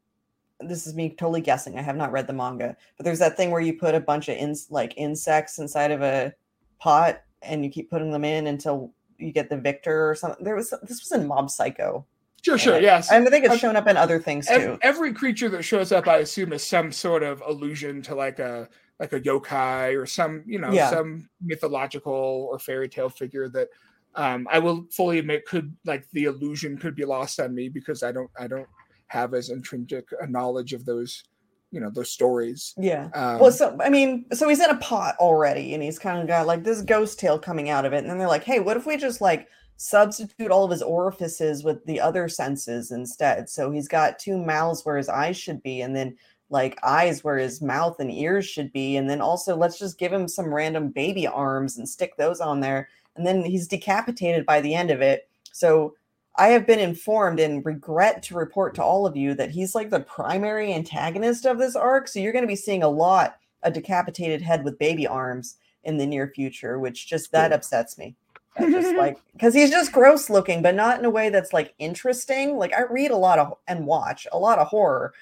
this 0.62 0.88
is 0.88 0.96
me 0.96 1.10
totally 1.10 1.42
guessing. 1.42 1.78
I 1.78 1.82
have 1.82 1.98
not 1.98 2.12
read 2.12 2.28
the 2.28 2.34
manga, 2.34 2.76
but 2.98 3.04
there's 3.04 3.20
that 3.20 3.38
thing 3.38 3.52
where 3.52 3.62
you 3.62 3.74
put 3.74 3.96
a 3.96 4.00
bunch 4.00 4.30
of 4.30 4.38
ins 4.38 4.68
like 4.70 4.94
insects 4.98 5.60
inside 5.60 5.92
of 5.92 6.02
a 6.02 6.34
pot 6.80 7.22
and 7.42 7.64
you 7.64 7.70
keep 7.70 7.90
putting 7.90 8.12
them 8.12 8.26
in 8.26 8.48
until 8.48 8.94
you 9.18 9.32
get 9.32 9.50
the 9.50 9.58
victor 9.58 10.10
or 10.10 10.16
something. 10.16 10.44
There 10.44 10.56
was 10.56 10.74
this 10.84 11.02
was 11.02 11.12
in 11.12 11.28
Mob 11.28 11.50
Psycho. 11.50 12.06
Sure, 12.46 12.60
sure, 12.60 12.80
yes. 12.80 13.12
And 13.12 13.28
I 13.28 13.32
think 13.32 13.44
it's 13.44 13.58
shown 13.58 13.76
up 13.76 13.88
in 13.88 13.98
other 13.98 14.20
things 14.20 14.46
too. 14.46 14.78
Every 14.84 15.12
creature 15.12 15.50
that 15.50 15.64
shows 15.64 15.92
up, 15.92 16.08
I 16.08 16.18
assume, 16.18 16.54
is 16.54 16.64
some 16.64 16.92
sort 16.92 17.24
of 17.24 17.42
allusion 17.42 18.04
to 18.04 18.14
like 18.14 18.38
a 18.38 18.70
like 19.00 19.14
a 19.14 19.20
yokai 19.20 20.00
or 20.00 20.06
some 20.06 20.44
you 20.46 20.60
know 20.60 20.72
yeah. 20.72 20.92
some 20.92 21.28
mythological 21.42 22.48
or 22.52 22.60
fairy 22.60 22.88
tale 22.88 23.10
figure 23.10 23.50
that 23.50 23.70
um, 24.14 24.48
I 24.52 24.60
will 24.60 24.86
fully 24.92 25.18
admit 25.18 25.48
could 25.48 25.76
like 25.86 26.06
the 26.12 26.26
illusion 26.26 26.78
could 26.78 26.96
be 26.96 27.04
lost 27.04 27.40
on 27.40 27.56
me 27.56 27.68
because 27.68 28.04
I 28.04 28.12
don't 28.12 28.30
I 28.40 28.46
don't 28.46 28.70
have 29.08 29.34
as 29.34 29.50
intrinsic 29.50 30.08
a 30.22 30.28
knowledge 30.28 30.74
of 30.74 30.86
those 30.86 31.24
you 31.72 31.80
know 31.80 31.90
those 31.90 32.12
stories. 32.12 32.76
Yeah. 32.78 33.10
Um, 33.16 33.40
well, 33.40 33.52
so 33.52 33.76
I 33.84 33.90
mean, 33.90 34.26
so 34.34 34.48
he's 34.48 34.62
in 34.62 34.70
a 34.70 34.78
pot 34.78 35.16
already, 35.18 35.74
and 35.74 35.82
he's 35.82 35.98
kind 35.98 36.22
of 36.22 36.28
got 36.28 36.46
like 36.46 36.64
this 36.64 36.84
ghost 36.84 37.18
tail 37.18 37.40
coming 37.40 37.72
out 37.72 37.86
of 37.86 37.94
it, 37.94 37.98
and 37.98 38.10
then 38.10 38.20
they're 38.20 38.28
like, 38.28 38.44
"Hey, 38.44 38.60
what 38.60 38.78
if 38.78 38.86
we 38.86 38.98
just 38.98 39.20
like 39.20 39.48
substitute 39.78 40.52
all 40.52 40.66
of 40.66 40.72
his 40.72 40.82
orifices 40.82 41.64
with 41.64 41.84
the 41.86 42.00
other 42.00 42.28
senses 42.30 42.92
instead. 42.92 43.50
So 43.50 43.72
he's 43.72 43.88
got 43.88 44.20
two 44.20 44.38
mouths 44.38 44.86
where 44.86 44.98
his 44.98 45.10
eyes 45.10 45.38
should 45.38 45.62
be, 45.64 45.82
and 45.82 45.96
then 45.96 46.18
like 46.50 46.80
eyes 46.84 47.24
where 47.24 47.38
his 47.38 47.62
mouth 47.62 48.00
and 48.00 48.12
ears 48.12 48.46
should 48.46 48.72
be. 48.72 48.98
And 48.98 49.10
then 49.10 49.22
also, 49.22 49.56
let's 49.56 49.80
just 49.80 49.98
give 49.98 50.14
him 50.14 50.28
some 50.28 50.54
random 50.54 50.90
baby 50.90 51.28
arms 51.28 51.78
and 51.78 51.88
stick 51.88 52.16
those 52.18 52.40
on 52.40 52.60
there. 52.60 52.90
And 53.16 53.26
then 53.26 53.44
he's 53.44 53.68
decapitated 53.68 54.46
by 54.46 54.62
the 54.62 54.76
end 54.76 54.92
of 54.92 55.02
it. 55.02 55.28
So 55.52 55.96
I 56.38 56.50
have 56.50 56.68
been 56.68 56.80
informed 56.80 57.40
and 57.40 57.66
regret 57.66 58.22
to 58.24 58.36
report 58.36 58.76
to 58.76 58.84
all 58.84 59.06
of 59.06 59.16
you 59.16 59.34
that 59.36 59.52
he's 59.52 59.74
like 59.74 59.90
the 59.90 60.02
primary 60.02 60.74
antagonist 60.74 61.46
of 61.46 61.58
this 61.58 61.76
arc. 61.76 62.08
So 62.08 62.20
you're 62.20 62.34
going 62.34 62.44
to 62.44 62.48
be 62.48 62.56
seeing 62.56 62.84
a 62.84 62.90
lot 62.90 63.38
a 63.64 63.72
decapitated 63.72 64.42
head 64.42 64.64
with 64.64 64.78
baby 64.78 65.08
arms 65.08 65.58
in 65.84 65.98
the 65.98 66.06
near 66.06 66.28
future, 66.28 66.78
which 66.78 67.08
just 67.08 67.32
that 67.32 67.52
upsets 67.52 67.98
me 67.98 68.16
just 68.60 68.96
like 68.98 69.18
because 69.34 69.54
he's 69.54 69.70
just 69.70 69.92
gross 69.92 70.30
looking, 70.30 70.62
but 70.62 70.76
not 70.76 71.00
in 71.00 71.06
a 71.06 71.10
way 71.10 71.30
that's 71.30 71.54
like 71.54 71.74
interesting. 71.80 72.58
Like 72.58 72.74
I 72.74 72.84
read 72.84 73.12
a 73.12 73.18
lot 73.18 73.40
of 73.40 73.54
and 73.68 73.86
watch 73.86 74.28
a 74.32 74.38
lot 74.38 74.60
of 74.60 74.68
horror. 74.68 75.14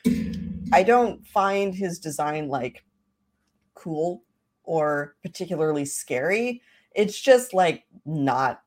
I 0.72 0.84
don't 0.84 1.26
find 1.28 1.74
his 1.74 2.00
design 2.00 2.48
like 2.48 2.84
cool 3.76 4.24
or 4.64 5.16
particularly 5.24 5.86
scary. 5.86 6.62
It's 6.96 7.20
just 7.20 7.54
like 7.54 7.86
not 8.06 8.62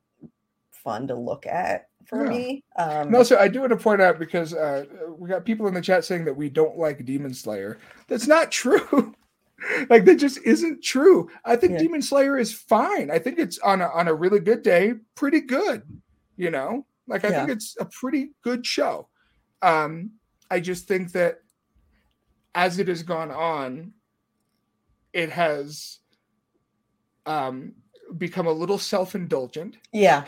fun 0.73 1.09
to 1.09 1.15
look 1.15 1.47
at 1.47 1.89
for 2.05 2.23
Yeah. 2.25 2.29
me. 2.29 2.65
Um, 2.77 3.09
And 3.09 3.17
also, 3.17 3.37
I 3.37 3.49
do 3.49 3.61
want 3.61 3.71
to 3.71 3.77
point 3.77 4.01
out 4.01 4.19
because 4.19 4.55
uh, 4.55 4.85
we 5.19 5.29
got 5.29 5.45
people 5.45 5.67
in 5.67 5.75
the 5.75 5.81
chat 5.81 6.05
saying 6.05 6.25
that 6.27 6.37
we 6.37 6.49
don't 6.49 6.79
like 6.79 7.05
Demon 7.05 7.35
Slayer. 7.35 7.79
That's 8.09 8.27
not 8.29 8.51
true. 8.53 9.15
like 9.91 10.05
that 10.05 10.17
just 10.17 10.39
isn't 10.45 10.83
true. 10.83 11.29
I 11.45 11.57
think 11.57 11.75
Yeah. 11.75 11.79
Demon 11.79 12.03
Slayer 12.03 12.39
is 12.39 12.53
fine. 12.53 13.11
I 13.11 13.19
think 13.19 13.39
it's 13.39 13.59
on 13.59 13.81
a, 13.81 13.89
on 13.89 14.09
a 14.09 14.15
really 14.15 14.41
good 14.41 14.63
day, 14.63 14.95
pretty 15.15 15.41
good. 15.41 15.83
You 16.37 16.51
know, 16.51 16.85
like 17.07 17.25
I 17.25 17.31
think 17.31 17.51
it's 17.51 17.77
a 17.81 17.87
pretty 17.87 18.33
good 18.43 18.67
show. 18.67 19.09
Um, 19.63 20.13
I 20.51 20.61
just 20.61 20.87
think 20.87 21.13
that 21.13 21.39
as 22.55 22.79
it 22.79 22.89
has 22.89 23.03
gone 23.03 23.31
on, 23.31 23.93
it 25.13 25.31
has 25.31 25.99
um, 27.25 27.73
become 28.19 28.47
a 28.47 28.53
little 28.53 28.79
self 28.79 29.15
indulgent 29.15 29.79
yeah, 29.93 30.25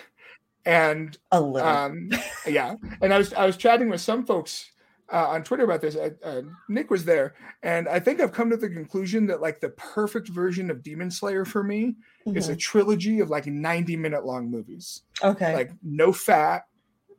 and 0.64 1.18
a 1.30 1.40
little. 1.40 1.68
um, 1.68 2.10
yeah, 2.46 2.74
and 3.02 3.12
I 3.12 3.18
was 3.18 3.32
I 3.34 3.44
was 3.44 3.56
chatting 3.56 3.90
with 3.90 4.00
some 4.00 4.24
folks 4.24 4.70
uh, 5.12 5.28
on 5.28 5.42
Twitter 5.42 5.64
about 5.64 5.80
this. 5.80 5.96
Uh, 5.96 6.10
uh, 6.22 6.42
Nick 6.68 6.90
was 6.90 7.04
there, 7.04 7.34
and 7.62 7.88
I 7.88 7.98
think 8.00 8.20
I've 8.20 8.32
come 8.32 8.50
to 8.50 8.56
the 8.56 8.68
conclusion 8.68 9.26
that 9.28 9.40
like 9.40 9.60
the 9.60 9.70
perfect 9.70 10.28
version 10.28 10.70
of 10.70 10.82
Demon 10.82 11.10
Slayer 11.10 11.44
for 11.44 11.62
me 11.62 11.96
is 12.26 12.48
a 12.48 12.54
Mhm. 12.54 12.58
trilogy 12.58 13.20
of 13.20 13.30
like 13.30 13.46
ninety 13.46 13.96
minute 13.96 14.24
long 14.24 14.50
movies, 14.50 15.02
okay. 15.22 15.52
like 15.54 15.70
no 15.82 16.12
fat, 16.12 16.66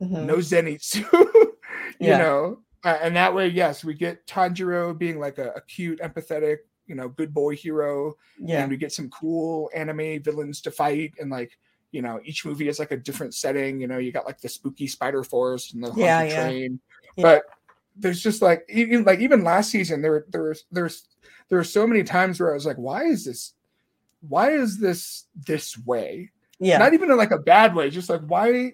Mhm. 0.00 0.24
no 0.26 0.36
zenitsu, 0.36 1.04
you 2.00 2.08
Yeah. 2.08 2.18
know, 2.18 2.62
uh, 2.84 2.98
and 3.02 3.16
that 3.16 3.34
way, 3.34 3.48
yes, 3.48 3.84
we 3.84 3.94
get 3.94 4.26
Tanjiro 4.26 4.96
being 4.96 5.18
like 5.18 5.38
a, 5.38 5.50
a 5.56 5.60
cute, 5.62 6.00
empathetic, 6.00 6.58
you 6.86 6.94
know, 6.94 7.08
good 7.08 7.34
boy 7.34 7.56
hero, 7.56 8.14
yeah. 8.38 8.62
and 8.62 8.70
we 8.70 8.76
get 8.76 8.92
some 8.92 9.10
cool 9.10 9.68
anime 9.74 10.22
villains 10.22 10.60
to 10.62 10.70
fight 10.70 11.14
and 11.18 11.30
like 11.30 11.52
you 11.92 12.02
know 12.02 12.20
each 12.24 12.44
movie 12.46 12.68
is 12.68 12.78
like 12.78 12.92
a 12.92 12.96
different 12.96 13.34
setting 13.34 13.80
you 13.80 13.88
know 13.88 13.98
you 13.98 14.12
got 14.12 14.24
like 14.24 14.40
the 14.40 14.48
spooky 14.48 14.86
spider 14.86 15.24
forest 15.24 15.74
and 15.74 15.82
the 15.82 15.92
Yeah, 15.96 16.22
yeah. 16.22 16.34
train 16.36 16.80
Yeah. 17.16 17.22
but 17.24 17.42
there's 18.00 18.22
just 18.22 18.42
like 18.42 18.64
even 18.68 19.04
like 19.04 19.20
even 19.20 19.44
last 19.44 19.70
season 19.70 20.02
there 20.02 20.24
there 20.30 20.42
was 20.44 20.64
there's 20.72 21.08
there 21.48 21.58
were 21.58 21.64
so 21.64 21.86
many 21.86 22.02
times 22.02 22.40
where 22.40 22.50
i 22.50 22.54
was 22.54 22.66
like 22.66 22.76
why 22.76 23.04
is 23.04 23.24
this 23.24 23.52
why 24.28 24.50
is 24.50 24.78
this 24.78 25.26
this 25.46 25.78
way 25.78 26.30
yeah. 26.58 26.78
not 26.78 26.92
even 26.94 27.10
in 27.10 27.16
like 27.16 27.30
a 27.30 27.38
bad 27.38 27.74
way 27.74 27.88
just 27.90 28.10
like 28.10 28.20
why 28.22 28.72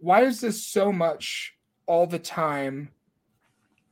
why 0.00 0.22
is 0.22 0.40
this 0.40 0.64
so 0.64 0.92
much 0.92 1.54
all 1.86 2.06
the 2.06 2.18
time 2.18 2.90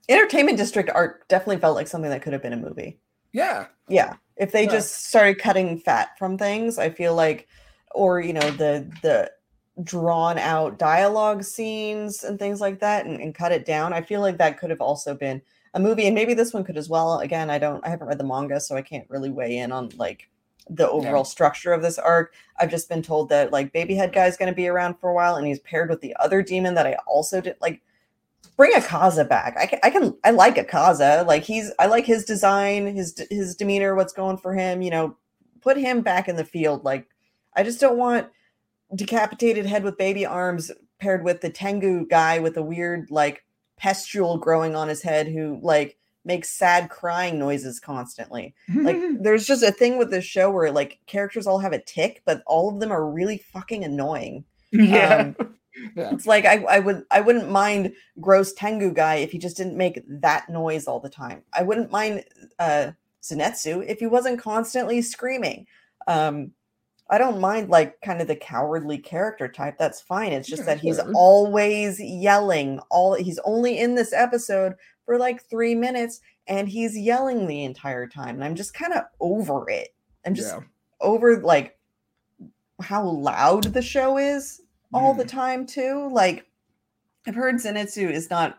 Entertainment 0.09 0.59
District 0.59 0.91
art 0.91 1.27
definitely 1.29 1.59
felt 1.59 1.77
like 1.77 1.89
something 1.89 2.11
that 2.11 2.23
could 2.23 2.33
have 2.35 2.43
been 2.43 2.53
a 2.53 2.59
movie. 2.59 2.99
yeah 3.33 3.67
Yeah. 3.89 4.15
If 4.37 4.53
they 4.53 4.65
Yeah. 4.65 4.73
just 4.73 5.07
started 5.07 5.39
cutting 5.39 5.79
fat 5.79 6.19
from 6.19 6.37
things, 6.37 6.79
I 6.79 6.91
feel 6.91 7.15
like 7.15 7.49
or 7.93 8.21
you 8.21 8.33
know, 8.33 8.51
the 8.51 8.91
the 9.03 9.31
drawn 9.83 10.39
out 10.39 10.79
dialogue 10.79 11.43
scenes 11.43 12.23
and 12.23 12.39
things 12.39 12.61
like 12.61 12.79
that 12.81 13.07
and, 13.07 13.21
and 13.21 13.35
cut 13.35 13.53
it 13.53 13.65
down. 13.65 13.93
I 13.93 14.03
feel 14.03 14.21
like 14.21 14.39
that 14.39 14.59
could 14.59 14.71
have 14.71 14.81
also 14.81 15.15
been 15.15 15.43
a 15.75 15.81
movie 15.81 16.07
and 16.07 16.15
maybe 16.15 16.35
this 16.35 16.53
one 16.53 16.65
could 16.65 16.77
as 16.77 16.89
well. 16.89 17.19
Again, 17.19 17.51
I 17.51 17.59
don't 17.59 17.85
I 17.85 17.89
haven't 17.89 18.07
read 18.07 18.19
the 18.19 18.25
manga, 18.25 18.61
so 18.61 18.77
I 18.77 18.83
can't 18.83 19.09
really 19.11 19.31
weigh 19.31 19.59
in 19.59 19.73
on 19.73 19.91
like 19.97 20.29
the 20.71 20.89
overall 20.89 21.25
structure 21.25 21.73
of 21.73 21.83
this 21.83 21.99
arc. 21.99 22.33
I've 22.59 22.71
just 22.71 22.89
been 22.89 23.03
told 23.03 23.29
that 23.31 23.53
like 23.53 23.73
baby 23.73 23.95
Babyhead 23.95 24.13
guy's 24.13 24.37
going 24.37 24.51
to 24.51 24.57
be 24.57 24.69
around 24.69 24.99
for 24.99 25.11
a 25.11 25.15
while 25.15 25.37
and 25.37 25.47
he's 25.47 25.59
paired 25.61 25.91
with 25.91 26.01
the 26.01 26.17
other 26.21 26.43
demon 26.43 26.75
that 26.75 26.87
I 26.87 26.97
also 27.07 27.41
did 27.41 27.57
like 27.61 27.83
bring 28.57 28.73
Akaza 28.73 29.29
back. 29.29 29.57
I 29.59 29.67
can, 29.67 29.79
I 29.83 29.91
can, 29.91 30.17
I 30.25 30.31
like 30.31 30.57
Akaza. 30.57 31.27
Like 31.27 31.43
he's, 31.43 31.73
I 31.79 31.87
like 31.87 32.07
his 32.07 32.25
design, 32.25 32.95
his 32.95 33.27
his 33.31 33.57
demeanor, 33.57 33.95
what's 33.95 34.13
going 34.13 34.39
for 34.39 34.55
him. 34.55 34.81
You 34.83 34.91
know, 34.91 35.17
put 35.61 35.77
him 35.77 36.03
back 36.03 36.29
in 36.29 36.37
the 36.37 36.45
field. 36.45 36.85
Like, 36.85 37.09
I 37.55 37.63
just 37.63 37.81
don't 37.81 37.99
want 37.99 38.29
decapitated 38.95 39.67
head 39.67 39.85
with 39.85 39.99
baby 39.99 40.27
arms 40.27 40.71
paired 40.99 41.25
with 41.25 41.41
the 41.41 41.51
Tengu 41.51 42.07
guy 42.07 42.39
with 42.39 42.57
a 42.57 42.63
weird 42.63 43.11
like 43.11 43.45
pustule 43.77 44.39
growing 44.39 44.75
on 44.75 44.89
his 44.89 45.03
head 45.03 45.29
who 45.29 45.59
like 45.63 45.99
makes 46.25 46.51
sad 46.51 46.89
crying 46.89 47.39
noises 47.39 47.79
constantly. 47.79 48.55
Like, 48.75 48.97
there's 49.21 49.47
just 49.47 49.63
a 49.63 49.73
thing 49.73 49.99
with 49.99 50.11
this 50.11 50.25
show 50.25 50.51
where 50.51 50.71
like 50.71 50.99
characters 51.07 51.47
all 51.47 51.59
have 51.59 51.73
a 51.73 51.83
tick, 51.83 52.23
but 52.25 52.43
all 52.47 52.73
of 52.73 52.81
them 52.81 52.91
are 52.91 53.11
really 53.11 53.39
fucking 53.39 53.85
annoying. 53.85 54.45
yeah 54.71 55.33
Um, 55.39 55.55
yeah 55.97 56.11
it's 56.13 56.27
like 56.27 56.45
I, 56.47 56.63
I 56.65 56.79
would 56.79 57.05
I 57.11 57.21
wouldn't 57.21 57.51
mind 57.51 57.93
gross 58.21 58.53
Tengu 58.53 58.93
guy 58.93 59.17
if 59.17 59.33
he 59.33 59.39
just 59.39 59.57
didn't 59.57 59.77
make 59.77 60.03
that 60.09 60.49
noise 60.49 60.87
all 60.87 61.01
the 61.01 61.11
time. 61.11 61.43
I 61.53 61.63
wouldn't 61.63 61.91
mind 61.91 62.25
uh 62.59 62.93
Zenitsu 63.23 63.85
if 63.87 63.99
he 63.99 64.07
wasn't 64.07 64.41
constantly 64.41 65.03
screaming. 65.03 65.67
Um 66.07 66.53
I 67.11 67.19
don't 67.19 67.41
mind 67.41 67.69
like 67.69 68.01
kind 68.01 68.21
of 68.23 68.29
the 68.29 68.37
cowardly 68.37 68.99
character 68.99 69.47
type. 69.49 69.77
That's 69.79 70.01
fine. 70.01 70.33
It's 70.33 70.49
just 70.49 70.65
that 70.67 70.81
he's 70.81 70.99
always 71.15 72.01
yelling. 72.01 72.81
All 72.91 73.15
he's 73.15 73.39
only 73.45 73.79
in 73.79 73.95
this 73.95 74.13
episode 74.13 74.75
for 75.05 75.19
like 75.19 75.43
3 75.45 75.75
minutes 75.75 76.21
and 76.47 76.69
he's 76.69 76.97
yelling 76.97 77.47
the 77.47 77.65
entire 77.65 78.07
time. 78.07 78.37
And 78.37 78.45
I'm 78.45 78.55
just 78.55 78.73
kind 78.75 78.93
of 78.95 79.05
over 79.21 79.69
it. 79.69 79.95
I'm 80.27 80.35
just 80.35 80.55
yeah 80.55 80.61
over 81.01 81.37
like 81.41 81.79
how 82.81 83.05
loud 83.05 83.65
the 83.65 83.83
show 83.83 84.17
is 84.19 84.63
all 84.93 85.15
Mm. 85.15 85.19
the 85.19 85.25
time 85.25 85.67
too. 85.67 86.09
Like 86.11 86.47
I've 87.27 87.35
heard 87.35 87.57
Zenitsu 87.57 88.11
is 88.11 88.31
not 88.31 88.59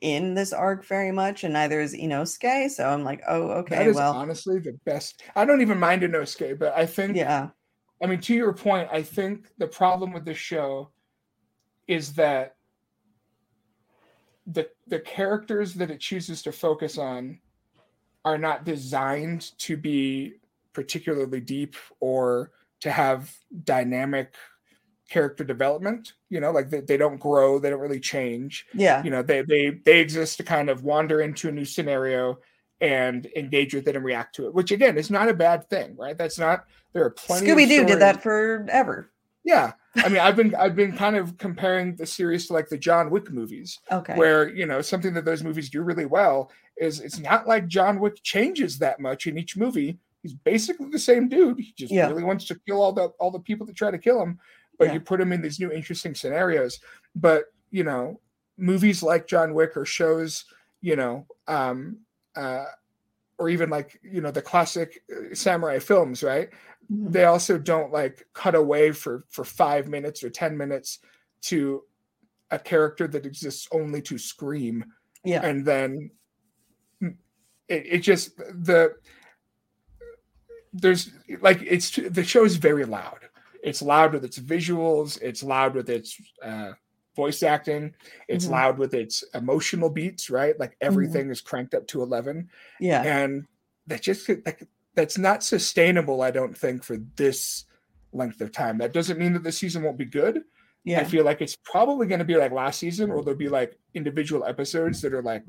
in 0.00 0.34
this 0.34 0.52
arc 0.52 0.84
very 0.84 1.12
much, 1.12 1.44
and 1.44 1.52
neither 1.52 1.80
is 1.80 1.94
Inosuke. 1.94 2.70
So 2.70 2.88
I'm 2.88 3.04
like, 3.04 3.22
oh, 3.28 3.50
okay, 3.60 3.86
is 3.86 3.96
well, 3.96 4.14
honestly 4.14 4.58
the 4.58 4.72
best 4.84 5.22
i 5.36 5.44
don't 5.44 5.60
even 5.60 5.78
mind 5.78 6.02
inosuke 6.02 6.58
but 6.58 6.72
i 6.76 6.84
think 6.84 7.16
yeah, 7.16 7.50
I 8.02 8.06
mean, 8.06 8.20
to 8.22 8.34
your 8.34 8.52
point, 8.52 8.88
I 8.90 9.02
think 9.02 9.46
the 9.58 9.68
problem 9.68 10.12
with 10.12 10.24
this 10.24 10.38
show 10.38 10.90
is 11.86 12.14
that 12.14 12.56
the 14.46 14.68
the 14.88 14.98
characters 14.98 15.74
that 15.74 15.90
it 15.90 16.00
chooses 16.00 16.42
to 16.42 16.52
focus 16.52 16.98
on 16.98 17.38
are 18.24 18.38
not 18.38 18.64
designed 18.64 19.56
to 19.58 19.76
be 19.76 20.34
particularly 20.72 21.40
deep 21.40 21.76
or 22.00 22.50
to 22.80 22.90
have 22.90 23.32
dynamic 23.64 24.34
character 25.08 25.44
development. 25.44 26.14
You 26.28 26.40
know, 26.40 26.50
like 26.50 26.70
they, 26.70 26.80
they 26.80 26.96
don't 26.96 27.18
grow, 27.18 27.60
they 27.60 27.70
don't 27.70 27.80
really 27.80 28.00
change. 28.00 28.66
yeah, 28.74 29.04
You 29.04 29.10
know, 29.10 29.22
they 29.22 29.42
they 29.42 29.70
they 29.84 30.00
exist 30.00 30.38
to 30.38 30.42
kind 30.42 30.68
of 30.70 30.82
wander 30.82 31.20
into 31.20 31.48
a 31.48 31.52
new 31.52 31.64
scenario 31.64 32.38
and 32.82 33.26
engage 33.36 33.72
with 33.74 33.86
it 33.88 33.96
and 33.96 34.04
react 34.04 34.34
to 34.34 34.46
it, 34.46 34.52
which 34.54 34.72
again 34.72 34.98
is 34.98 35.10
not 35.10 35.28
a 35.30 35.34
bad 35.34 35.70
thing, 35.70 35.96
right? 35.96 36.18
That's 36.18 36.38
not 36.38 36.64
there 36.92 37.04
are 37.04 37.10
plenty 37.10 37.48
of 37.48 37.56
Scooby 37.56 37.68
Doo 37.68 37.86
did 37.86 38.00
that 38.00 38.22
forever. 38.22 39.10
yeah. 39.44 39.72
I 39.96 40.08
mean, 40.08 40.18
I've 40.20 40.36
been 40.36 40.54
I've 40.54 40.74
been 40.74 40.92
kind 40.96 41.16
of 41.16 41.36
comparing 41.38 41.94
the 41.96 42.06
series 42.06 42.46
to 42.48 42.54
like 42.54 42.68
the 42.68 42.78
John 42.78 43.08
Wick 43.10 43.30
movies, 43.30 43.78
Okay, 43.90 44.14
where 44.16 44.48
you 44.48 44.66
know 44.66 44.80
something 44.82 45.12
that 45.14 45.24
those 45.24 45.42
movies 45.44 45.70
do 45.70 45.82
really 45.82 46.06
well 46.06 46.50
is 46.78 47.00
it's 47.00 47.18
not 47.18 47.46
like 47.46 47.66
John 47.68 48.00
Wick 48.00 48.16
changes 48.22 48.78
that 48.78 49.00
much 49.00 49.26
in 49.26 49.36
each 49.38 49.56
movie. 49.56 49.98
He's 50.22 50.32
basically 50.34 50.88
the 50.88 50.98
same 50.98 51.28
dude. 51.28 51.60
He 51.60 51.74
just 51.76 51.92
Yeah. 51.92 52.08
really 52.08 52.24
wants 52.24 52.46
to 52.46 52.58
kill 52.66 52.80
all 52.80 52.92
the 52.92 53.08
all 53.20 53.30
the 53.30 53.38
people 53.40 53.66
that 53.66 53.76
try 53.76 53.90
to 53.90 53.98
kill 53.98 54.20
him, 54.22 54.38
but 54.78 54.86
Yeah. 54.88 54.94
you 54.94 55.00
put 55.00 55.20
him 55.20 55.30
in 55.32 55.42
these 55.42 55.60
new 55.60 55.70
interesting 55.70 56.14
scenarios. 56.14 56.80
But 57.14 57.44
you 57.70 57.84
know, 57.84 58.18
movies 58.56 59.02
like 59.02 59.26
John 59.26 59.52
Wick 59.54 59.76
or 59.76 59.84
shows, 59.84 60.46
you 60.80 60.96
know, 60.96 61.26
um, 61.48 61.98
uh, 62.36 62.64
or 63.38 63.48
even 63.48 63.70
like 63.70 63.98
you 64.02 64.20
know 64.20 64.30
the 64.30 64.42
classic 64.42 65.02
uh, 65.10 65.34
samurai 65.34 65.78
films, 65.78 66.22
right? 66.22 66.50
Mhm. 66.90 67.12
they 67.12 67.24
also 67.24 67.58
don't 67.58 67.92
like 67.92 68.26
cut 68.34 68.54
away 68.54 68.90
for 68.92 69.24
for 69.30 69.44
five 69.44 69.88
minutes 69.88 70.22
or 70.24 70.30
ten 70.30 70.56
minutes 70.56 70.98
to 71.42 71.82
a 72.50 72.58
character 72.58 73.06
that 73.08 73.24
exists 73.24 73.68
only 73.72 74.02
to 74.02 74.18
scream 74.18 74.84
yeah, 75.24 75.44
and 75.44 75.64
then 75.64 76.10
mm, 77.02 77.14
it, 77.68 77.86
it 77.86 77.98
just 78.00 78.36
the 78.36 78.94
there's 80.72 81.10
like 81.40 81.62
it's 81.62 81.90
the 81.96 82.24
show 82.24 82.44
is 82.44 82.56
very 82.56 82.84
loud 82.84 83.20
it's 83.62 83.80
loud 83.82 84.12
with 84.12 84.24
its 84.24 84.38
visuals 84.38 85.20
it's 85.22 85.42
loud 85.42 85.74
with 85.74 85.88
its 85.88 86.20
uh 86.42 86.72
voice 87.14 87.42
acting 87.42 87.94
it's 88.28 88.46
Mhm. 88.46 88.50
loud 88.50 88.78
with 88.78 88.94
its 88.94 89.22
emotional 89.34 89.90
beats 89.90 90.30
right? 90.30 90.58
Like 90.58 90.76
everything 90.80 91.30
is 91.30 91.40
cranked 91.40 91.74
up 91.74 91.86
to 91.88 92.02
11 92.02 92.48
yeah, 92.80 93.02
and 93.02 93.46
that 93.86 94.00
just 94.02 94.28
like 94.28 94.66
that's 94.94 95.18
not 95.18 95.42
sustainable 95.42 96.22
i 96.22 96.30
don't 96.30 96.56
think 96.56 96.84
for 96.84 96.96
this 97.16 97.64
length 98.14 98.40
of 98.42 98.52
time. 98.52 98.76
That 98.78 98.92
doesn't 98.92 99.18
mean 99.18 99.32
that 99.32 99.42
the 99.42 99.50
season 99.52 99.82
won't 99.82 99.96
be 99.98 100.04
good. 100.04 100.42
Yeah. 100.84 101.00
i 101.00 101.04
feel 101.04 101.24
like 101.24 101.40
it's 101.40 101.56
probably 101.56 102.06
going 102.06 102.18
to 102.18 102.24
be 102.24 102.36
like 102.36 102.52
last 102.52 102.78
season 102.78 103.10
or 103.10 103.22
there'll 103.22 103.38
be 103.38 103.48
like 103.48 103.78
individual 103.94 104.44
episodes 104.44 105.00
that 105.02 105.14
are 105.14 105.22
like 105.22 105.44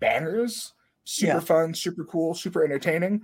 bangers 0.00 0.72
super 1.04 1.32
Yeah. 1.34 1.40
fun 1.40 1.74
super 1.74 2.04
cool 2.04 2.34
super 2.34 2.64
entertaining. 2.64 3.22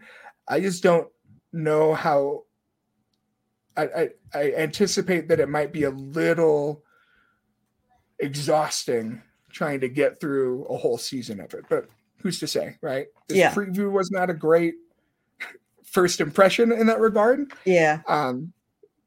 I 0.49 0.61
just 0.61 0.83
don't 0.83 1.09
know 1.53 1.95
how 1.95 2.45
I, 3.77 3.83
I 3.85 4.09
i 4.35 4.53
anticipate 4.53 5.29
that 5.29 5.41
it 5.41 5.49
might 5.49 5.73
be 5.73 5.85
a 5.85 5.91
little 5.91 6.85
exhausting 8.23 9.21
trying 9.51 9.81
to 9.81 9.89
get 9.89 10.19
through 10.21 10.65
a 10.67 10.77
whole 10.77 10.97
season 10.97 11.41
of 11.41 11.53
it 11.55 11.65
but 11.69 11.87
who's 12.23 12.39
to 12.41 12.47
say 12.47 12.77
right 12.81 13.07
this 13.29 13.37
Yeah. 13.39 13.53
preview 13.53 13.91
was 13.91 14.11
not 14.11 14.31
a 14.31 14.35
great 14.35 14.75
first 15.85 16.21
impression 16.21 16.73
in 16.73 16.87
that 16.87 17.01
regard 17.01 17.53
yeah. 17.65 18.01
um 18.09 18.53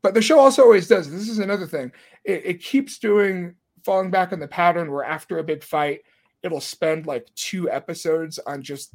but 0.04 0.14
the 0.14 0.22
show 0.22 0.40
also 0.40 0.62
always 0.62 0.88
does. 0.88 1.10
This 1.10 1.28
is 1.28 1.40
another 1.40 1.66
thing. 1.66 1.92
It, 2.24 2.46
it 2.46 2.54
keeps 2.62 3.00
doing 3.00 3.56
falling 3.84 4.12
back 4.12 4.32
on 4.34 4.40
the 4.40 4.48
pattern 4.48 4.92
where 4.92 5.04
after 5.04 5.40
a 5.40 5.44
big 5.44 5.64
fight, 5.64 6.02
it'll 6.44 6.62
spend 6.62 7.08
like 7.08 7.26
two 7.34 7.72
episodes 7.72 8.38
on 8.46 8.62
just 8.62 8.92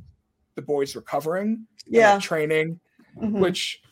the 0.55 0.63
boys 0.63 0.95
recovering, 0.95 1.67
like, 1.89 1.97
Yeah. 1.99 2.19
training, 2.21 2.79
Mhm. 3.21 3.41
which 3.41 3.83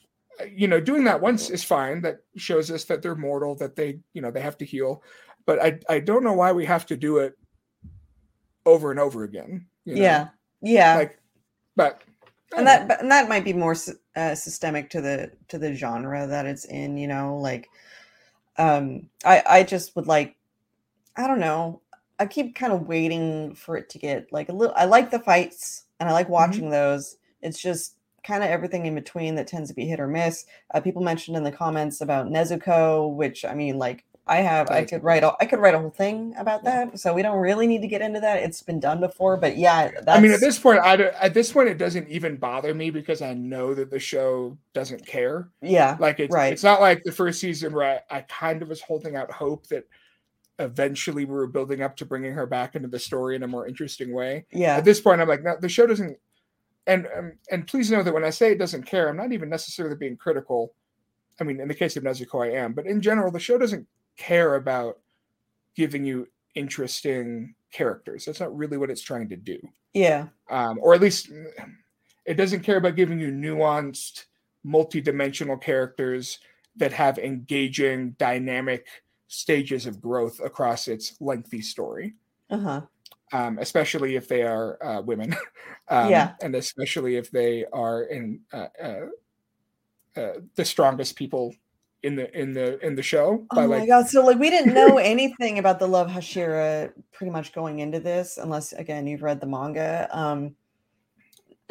you 0.49 0.69
know 0.69 0.79
doing 0.81 1.03
that 1.05 1.21
once 1.21 1.51
is 1.51 1.65
fine. 1.65 2.03
That 2.03 2.21
shows 2.37 2.71
us 2.71 2.85
that 2.85 3.03
they're 3.03 3.17
mortal, 3.17 3.57
that 3.57 3.75
they 3.75 3.99
you 4.13 4.23
know 4.23 4.31
they 4.31 4.41
have 4.41 4.59
to 4.59 4.65
heal. 4.65 5.03
But 5.49 5.63
I 5.63 5.79
I 5.89 6.01
don't 6.01 6.23
know 6.23 6.35
why 6.35 6.53
we 6.53 6.67
have 6.67 6.85
to 6.87 6.97
do 6.97 7.17
it 7.19 7.33
over 8.67 8.91
and 8.91 9.01
over 9.01 9.25
again. 9.25 9.67
you 9.87 9.95
know? 9.95 10.03
yeah. 10.03 10.29
Yeah. 10.61 10.97
like, 10.97 11.19
but 11.75 12.03
and 12.55 12.67
that 12.67 12.83
know. 12.83 12.89
but- 12.89 13.01
and 13.01 13.11
that 13.11 13.31
might 13.31 13.45
be 13.45 13.55
more 13.55 13.75
uh, 14.15 14.35
systemic 14.35 14.91
to 14.91 15.01
the 15.01 15.33
to 15.49 15.57
the 15.57 15.73
genre 15.73 16.27
that 16.27 16.45
it's 16.45 16.67
in 16.67 16.99
you 16.99 17.09
know 17.09 17.39
like 17.39 17.67
um 18.59 19.09
i 19.25 19.43
i 19.49 19.63
just 19.63 19.97
would 19.97 20.07
like 20.07 20.37
i 21.17 21.27
don't 21.27 21.41
know 21.41 21.81
i 22.19 22.27
keep 22.27 22.55
kind 22.55 22.73
of 22.73 22.87
waiting 22.89 23.55
for 23.55 23.77
it 23.77 23.89
to 23.91 23.99
get 23.99 24.31
like 24.33 24.49
a 24.49 24.53
little 24.53 24.75
i 24.77 24.85
like 24.85 25.11
the 25.11 25.21
fights 25.21 25.85
and 26.01 26.09
i 26.09 26.13
like 26.13 26.29
watching 26.29 26.69
those 26.69 27.17
it's 27.41 27.61
just 27.61 27.97
kind 28.25 28.43
of 28.43 28.51
everything 28.51 28.85
in 28.87 28.95
between 28.95 29.37
that 29.37 29.47
tends 29.47 29.71
to 29.71 29.75
be 29.77 29.87
hit 29.87 30.01
or 30.01 30.09
miss 30.09 30.45
uh, 30.75 30.81
people 30.81 31.03
mentioned 31.03 31.37
in 31.37 31.45
the 31.45 31.53
comments 31.53 32.01
about 32.01 32.27
nezuko 32.27 33.15
which 33.15 33.45
i 33.45 33.55
mean 33.55 33.79
like 33.79 34.05
i 34.29 34.37
have 34.37 34.71
i 34.71 34.85
could 34.85 35.03
write 35.03 35.23
a, 35.23 35.35
i 35.41 35.47
could 35.47 35.59
write 35.59 35.75
a 35.75 35.79
whole 35.79 35.91
thing 35.91 36.35
about 36.39 36.65
that 36.65 36.99
so 36.99 37.13
we 37.15 37.23
don't 37.23 37.39
really 37.39 37.67
need 37.67 37.83
to 37.83 37.89
get 37.89 38.01
into 38.01 38.21
that 38.21 38.43
it's 38.43 38.63
been 38.63 38.81
done 38.81 39.01
before 39.01 39.37
but 39.37 39.57
yeah 39.57 39.91
that's, 40.03 40.19
I 40.19 40.21
mean, 40.21 40.33
at 40.33 40.41
this 40.41 40.59
point, 40.59 40.81
I 40.81 40.95
at 40.95 41.35
this 41.35 41.53
point, 41.53 41.69
it 41.69 41.79
doesn't 41.79 42.09
even 42.09 42.37
bother 42.37 42.75
me 42.75 42.91
because 42.91 43.23
I 43.23 43.35
know 43.35 43.75
that 43.75 43.91
the 43.91 43.99
show 43.99 44.57
doesn't 44.73 45.07
care. 45.07 45.49
yeah 45.63 45.97
Like 45.99 46.21
it's 46.21 46.33
Right. 46.33 46.53
it's 46.53 46.63
not 46.65 46.81
like 46.81 47.03
the 47.05 47.13
first 47.13 47.41
season 47.41 47.73
where 47.73 48.03
I, 48.11 48.19
I 48.19 48.21
kind 48.23 48.63
of 48.63 48.69
was 48.69 48.81
holding 48.81 49.17
out 49.17 49.31
hope 49.31 49.67
that 49.69 49.85
eventually 50.59 51.25
we 51.25 51.35
were 51.35 51.47
building 51.47 51.83
up 51.83 51.97
to 51.97 52.07
bringing 52.07 52.33
her 52.33 52.47
back 52.47 52.75
into 52.75 52.89
the 52.89 52.99
story 52.99 53.37
in 53.37 53.43
a 53.43 53.49
more 53.49 53.67
interesting 53.67 54.13
way. 54.13 54.47
yeah 54.53 54.77
At 54.77 54.85
this 54.85 55.01
point, 55.01 55.21
I'm 55.21 55.29
like, 55.29 55.43
no, 55.43 55.57
the 55.61 55.69
show 55.69 55.87
doesn't. 55.87 56.19
And 56.87 57.07
um, 57.17 57.33
and 57.51 57.67
please 57.67 57.91
know 57.91 58.03
that 58.03 58.15
when 58.15 58.25
I 58.25 58.31
say 58.31 58.53
it 58.53 58.59
doesn't 58.59 58.85
care, 58.85 59.09
I'm 59.09 59.17
not 59.17 59.33
even 59.33 59.49
necessarily 59.49 59.97
being 59.97 60.17
critical. 60.17 60.73
I 61.41 61.45
mean, 61.45 61.61
in 61.61 61.69
the 61.69 61.75
case 61.75 61.97
of 61.97 62.03
Nezuko, 62.03 62.45
I 62.45 62.57
am, 62.59 62.73
but 62.73 62.87
in 62.87 63.01
general, 63.01 63.31
the 63.31 63.39
show 63.39 63.59
doesn't 63.59 63.87
care 64.19 64.57
about 64.57 65.01
giving 65.77 66.05
you 66.05 66.29
interesting 66.55 67.55
characters. 67.73 68.27
That's 68.27 68.41
not 68.41 68.57
really 68.57 68.79
what 68.79 68.91
it's 68.91 69.03
trying 69.03 69.29
to 69.31 69.37
do 69.37 69.61
yeah 69.95 70.29
um, 70.51 70.79
or 70.83 70.95
at 70.95 71.01
least 71.01 71.31
it 72.25 72.35
doesn't 72.35 72.63
care 72.63 72.77
about 72.77 72.97
giving 72.97 73.19
you 73.21 73.29
nuanced, 73.31 74.27
multi-dimensional 74.65 75.57
characters 75.59 76.39
that 76.77 76.93
have 76.93 77.19
engaging, 77.19 78.13
dynamic 78.13 78.87
stages 79.29 79.87
of 79.87 80.01
growth 80.01 80.41
across 80.41 80.89
its 80.89 81.21
lengthy 81.21 81.61
story. 81.61 82.17
uh-huh 82.51 82.89
Um, 83.31 83.59
especially 83.59 84.17
if 84.17 84.27
they 84.27 84.43
are 84.43 84.83
uh, 84.83 85.03
women, 85.03 85.35
um, 85.89 86.11
Yeah. 86.11 86.37
and 86.41 86.55
especially 86.55 87.17
if 87.17 87.31
they 87.31 87.67
are 87.67 88.05
in 88.05 88.43
uh, 88.55 88.69
uh, 88.83 89.07
uh, 90.17 90.33
the 90.55 90.65
strongest 90.65 91.17
people 91.17 91.55
in 92.03 92.15
the 92.17 92.39
in 92.39 92.53
the 92.53 92.85
in 92.87 92.95
the 92.95 93.03
show. 93.03 93.45
Oh 93.53 93.67
my 93.69 93.87
god! 93.87 94.09
So 94.09 94.25
like 94.25 94.39
we 94.39 94.51
didn't 94.51 94.75
know 94.75 94.99
anything 94.99 95.59
about 95.59 95.79
the 95.79 95.87
Love 95.89 96.09
Hashira 96.09 96.93
pretty 97.13 97.31
much 97.31 97.53
going 97.53 97.81
into 97.81 98.01
this, 98.01 98.39
unless 98.39 98.73
again 98.73 99.07
you've 99.07 99.23
read 99.23 99.41
the 99.41 99.47
manga. 99.47 100.09
Um, 100.13 100.55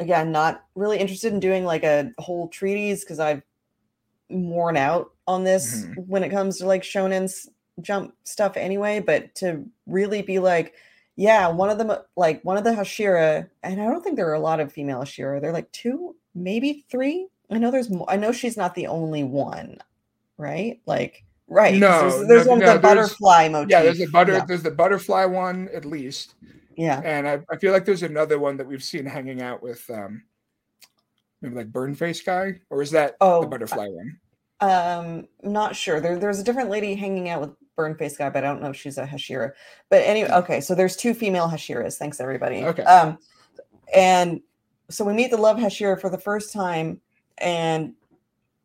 again, 0.00 0.30
not 0.30 0.64
really 0.74 0.98
interested 0.98 1.32
in 1.32 1.40
doing 1.40 1.64
like 1.64 1.82
a 1.84 2.12
whole 2.18 2.48
treatise 2.48 3.04
because 3.04 3.18
I've 3.20 3.42
worn 4.30 4.76
out 4.76 5.10
on 5.26 5.44
this 5.44 5.84
Mhm. 5.86 6.06
when 6.06 6.22
it 6.22 6.28
comes 6.30 6.58
to 6.58 6.66
like 6.66 6.82
shonen's 6.82 7.48
jump 7.80 8.14
stuff 8.24 8.56
anyway. 8.56 9.00
But 9.00 9.34
to 9.36 9.64
really 9.86 10.20
be 10.22 10.38
like, 10.38 10.74
yeah, 11.16 11.48
one 11.48 11.70
of 11.70 11.78
them 11.78 11.90
like 12.16 12.42
one 12.44 12.56
of 12.58 12.64
the 12.64 12.70
Hashira, 12.70 13.48
and 13.62 13.80
I 13.80 13.86
don't 13.86 14.02
think 14.04 14.16
there 14.16 14.28
are 14.28 14.34
a 14.34 14.40
lot 14.40 14.60
of 14.60 14.72
female 14.72 15.00
Hashira. 15.00 15.40
They're 15.40 15.52
like 15.52 15.72
two, 15.72 16.14
maybe 16.34 16.84
three. 16.90 17.28
I 17.50 17.56
know 17.58 17.70
there's 17.70 17.88
more. 17.90 18.04
I 18.10 18.16
know 18.16 18.30
she's 18.30 18.58
not 18.58 18.74
the 18.74 18.86
only 18.88 19.24
one, 19.24 19.78
right? 20.38 20.80
Like, 20.86 21.24
right. 21.48 21.74
No, 21.74 22.08
there's, 22.08 22.28
there's 22.28 22.46
no, 22.46 22.50
one 22.52 22.58
with 22.60 22.68
no, 22.68 22.74
the 22.74 22.80
butterfly 22.80 23.48
motif. 23.48 23.70
Yeah, 23.70 23.82
there's 23.82 24.00
a 24.00 24.06
butter. 24.06 24.32
Yeah, 24.32 24.44
There's 24.46 24.62
the 24.62 24.70
butterfly 24.70 25.24
one 25.26 25.68
at 25.74 25.84
least. 25.84 26.34
yeah. 26.76 27.00
and 27.04 27.28
I, 27.28 27.40
I 27.50 27.56
feel 27.58 27.72
like 27.72 27.84
there's 27.84 28.02
another 28.02 28.38
one 28.38 28.56
that 28.56 28.66
we've 28.66 28.82
seen 28.82 29.04
hanging 29.04 29.42
out 29.42 29.62
with 29.62 29.84
um 29.90 30.22
maybe 31.42 31.54
like 31.56 31.72
burn 31.72 31.94
face 31.94 32.22
guy 32.22 32.54
or 32.70 32.82
is 32.82 32.90
that 32.92 33.16
Oh, 33.20 33.42
the 33.42 33.46
butterfly 33.48 33.88
one 33.88 34.18
Um, 34.60 35.26
I'm 35.44 35.52
not 35.52 35.76
sure. 35.76 36.00
There, 36.00 36.18
there's 36.18 36.38
a 36.40 36.44
different 36.44 36.70
lady 36.70 36.94
hanging 36.94 37.28
out 37.28 37.40
with 37.40 37.50
Burn 37.76 37.94
Face 37.96 38.16
Guy, 38.16 38.28
but 38.28 38.42
I 38.44 38.48
don't 38.48 38.60
know 38.60 38.70
if 38.70 38.76
she's 38.76 38.98
a 38.98 39.06
Hashira. 39.06 39.52
But 39.88 39.98
anyway, 40.02 40.30
okay, 40.32 40.60
so 40.60 40.74
there's 40.74 40.96
two 40.96 41.14
female 41.14 41.48
Hashiras. 41.48 41.96
Thanks 41.96 42.18
everybody. 42.18 42.64
Okay. 42.64 42.82
Um, 42.82 43.18
and 43.94 44.40
so 44.90 45.04
we 45.04 45.12
meet 45.12 45.30
the 45.30 45.36
Love 45.36 45.58
Hashira 45.58 46.00
for 46.00 46.10
the 46.10 46.18
first 46.18 46.52
time, 46.52 47.00
and 47.38 47.94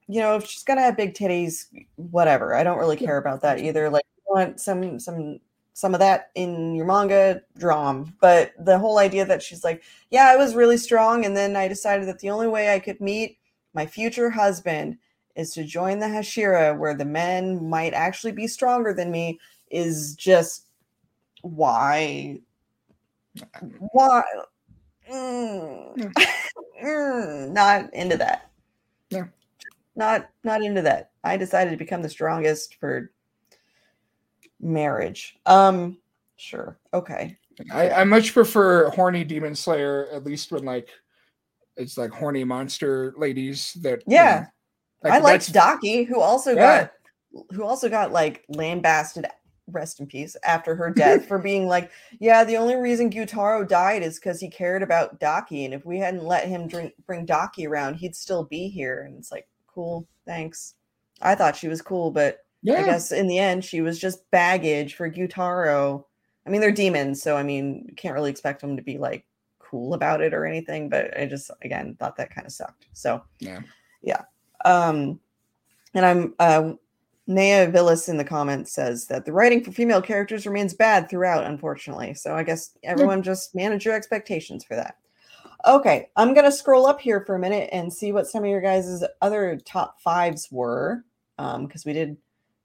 you 0.08 0.20
know, 0.20 0.36
if 0.36 0.46
she's 0.46 0.64
gonna 0.64 0.82
have 0.82 0.98
big 0.98 1.14
titties, 1.14 1.68
whatever. 1.96 2.56
I 2.56 2.64
don't 2.64 2.80
really 2.80 2.98
care 2.98 3.18
about 3.18 3.42
that 3.42 3.60
either. 3.60 3.90
Like, 3.90 4.06
you 4.18 4.36
want 4.36 4.60
some 4.60 5.00
some 5.00 5.40
some 5.74 5.94
of 5.94 6.00
that 6.00 6.30
in 6.36 6.76
your 6.76 6.86
manga, 6.86 7.42
draw 7.58 7.90
'em. 7.90 8.16
But 8.22 8.54
the 8.60 8.78
whole 8.80 9.00
idea 9.00 9.26
that 9.26 9.42
she's 9.42 9.64
like, 9.64 9.84
yeah, 10.12 10.26
I 10.28 10.36
was 10.36 10.56
really 10.56 10.78
strong, 10.78 11.26
and 11.26 11.36
then 11.36 11.56
I 11.56 11.68
decided 11.68 12.08
that 12.08 12.20
the 12.20 12.30
only 12.30 12.48
way 12.48 12.74
I 12.74 12.80
could 12.80 13.02
meet 13.02 13.38
my 13.74 13.86
future 13.86 14.30
husband 14.30 14.98
is 15.36 15.52
to 15.54 15.64
join 15.64 16.00
the 16.00 16.06
Hashira, 16.08 16.78
where 16.78 16.94
the 16.96 17.06
men 17.06 17.68
might 17.70 17.94
actually 17.94 18.34
be 18.34 18.48
stronger 18.48 18.94
than 18.94 19.12
me, 19.12 19.40
is 19.72 20.16
just 20.16 20.68
why. 21.42 22.40
Why? 23.92 24.24
Mm. 25.12 26.14
Mm, 26.84 27.52
not 27.52 27.94
into 27.94 28.18
that. 28.18 28.50
Not 29.96 30.30
not 30.44 30.64
into 30.64 30.82
that. 30.82 31.12
I 31.24 31.38
decided 31.38 31.72
to 31.72 31.78
become 31.78 32.02
the 32.02 32.10
strongest 32.10 32.76
for 32.80 33.12
marriage. 34.60 35.38
Um, 35.46 35.98
sure. 36.38 36.80
Okay. 36.94 37.38
I, 37.72 37.90
I 37.92 38.04
much 38.04 38.34
prefer 38.34 38.90
horny 38.90 39.24
demon 39.24 39.54
slayer 39.56 40.08
at 40.12 40.24
least 40.24 40.52
when 40.52 40.66
like 40.66 40.90
it's 41.78 41.98
like 41.98 42.12
horny 42.12 42.44
monster 42.44 43.14
ladies 43.18 43.74
that 43.82 44.00
you 44.08 44.16
Yeah. 44.16 44.40
know, 44.40 44.46
like, 45.04 45.14
I 45.14 45.20
liked 45.20 45.54
Daki, 45.54 46.04
who 46.04 46.20
also 46.20 46.56
Yeah. 46.56 46.84
got 46.84 46.94
who 47.52 47.64
also 47.64 47.90
got 47.90 48.12
like 48.12 48.44
lambasted 48.48 49.28
rest 49.68 50.00
in 50.00 50.08
peace 50.08 50.36
after 50.44 50.76
her 50.76 50.90
death 50.90 51.26
for 51.28 51.40
being 51.40 51.68
like, 51.68 51.92
yeah, 52.20 52.44
the 52.44 52.58
only 52.58 52.76
reason 52.76 53.10
Gyutaro 53.10 53.68
died 53.68 54.04
is 54.04 54.20
because 54.20 54.40
he 54.40 54.50
cared 54.50 54.84
about 54.84 55.20
Daki, 55.20 55.66
and 55.66 55.74
if 55.74 55.86
we 55.86 55.98
hadn't 56.00 56.24
let 56.24 56.48
him 56.48 56.68
drink 56.68 56.94
bring 57.06 57.26
Daki 57.26 57.68
around, 57.68 57.96
he'd 57.96 58.16
still 58.16 58.44
be 58.44 58.68
here. 58.68 59.04
And 59.04 59.18
it's 59.18 59.32
like, 59.32 59.48
cool, 59.74 60.08
thanks. 60.26 60.76
I 61.22 61.36
thought 61.36 61.56
she 61.56 61.68
was 61.68 61.82
cool, 61.82 62.12
but 62.12 62.40
yeah 62.62 62.80
I 62.80 62.84
guess 62.84 63.12
in 63.12 63.28
the 63.28 63.40
end 63.40 63.64
she 63.64 63.82
was 63.82 64.00
just 64.00 64.30
baggage 64.32 64.96
for 64.96 65.10
Gyutaro. 65.10 66.06
I 66.46 66.50
mean, 66.50 66.62
they're 66.62 66.72
demons, 66.72 67.22
so 67.22 67.38
I 67.38 67.44
mean, 67.44 67.94
can't 67.96 68.16
really 68.16 68.32
expect 68.32 68.62
them 68.62 68.76
to 68.76 68.84
be 68.84 68.98
like 68.98 69.26
cool 69.60 69.94
about 69.94 70.22
it 70.22 70.34
or 70.34 70.46
anything. 70.46 70.90
But 70.90 71.18
I 71.18 71.26
just 71.26 71.52
again 71.62 71.96
thought 72.00 72.18
that 72.18 72.34
kind 72.34 72.46
of 72.46 72.54
sucked. 72.54 72.88
So 72.94 73.24
Yeah. 73.40 73.62
yeah. 74.02 74.22
Um, 74.66 75.20
and 75.94 76.06
I'm 76.06 76.34
uh, 76.40 76.74
Naya 77.28 77.70
Villas 77.70 78.10
in 78.10 78.18
the 78.18 78.24
comments 78.24 78.74
says 78.74 79.08
that 79.08 79.26
the 79.26 79.32
writing 79.32 79.64
for 79.64 79.72
female 79.72 80.02
characters 80.02 80.46
remains 80.46 80.74
bad 80.74 81.10
throughout, 81.10 81.46
unfortunately. 81.46 82.14
So 82.14 82.36
I 82.36 82.44
guess 82.44 82.72
everyone 82.84 83.24
just 83.24 83.56
manage 83.56 83.86
your 83.86 83.94
expectations 83.94 84.64
for 84.66 84.76
that. 84.76 84.96
Okay, 85.66 86.10
I'm 86.16 86.34
gonna 86.34 86.52
scroll 86.52 86.86
up 86.86 87.00
here 87.00 87.22
for 87.26 87.36
a 87.36 87.40
minute 87.40 87.70
and 87.72 87.92
see 87.92 88.12
what 88.12 88.28
some 88.28 88.44
of 88.44 88.50
your 88.50 88.62
guys' 88.62 89.04
other 89.22 89.58
top 89.66 90.02
fives 90.02 90.50
were, 90.52 91.06
um, 91.38 91.66
because 91.68 91.86
we 91.86 91.94
did 91.94 92.18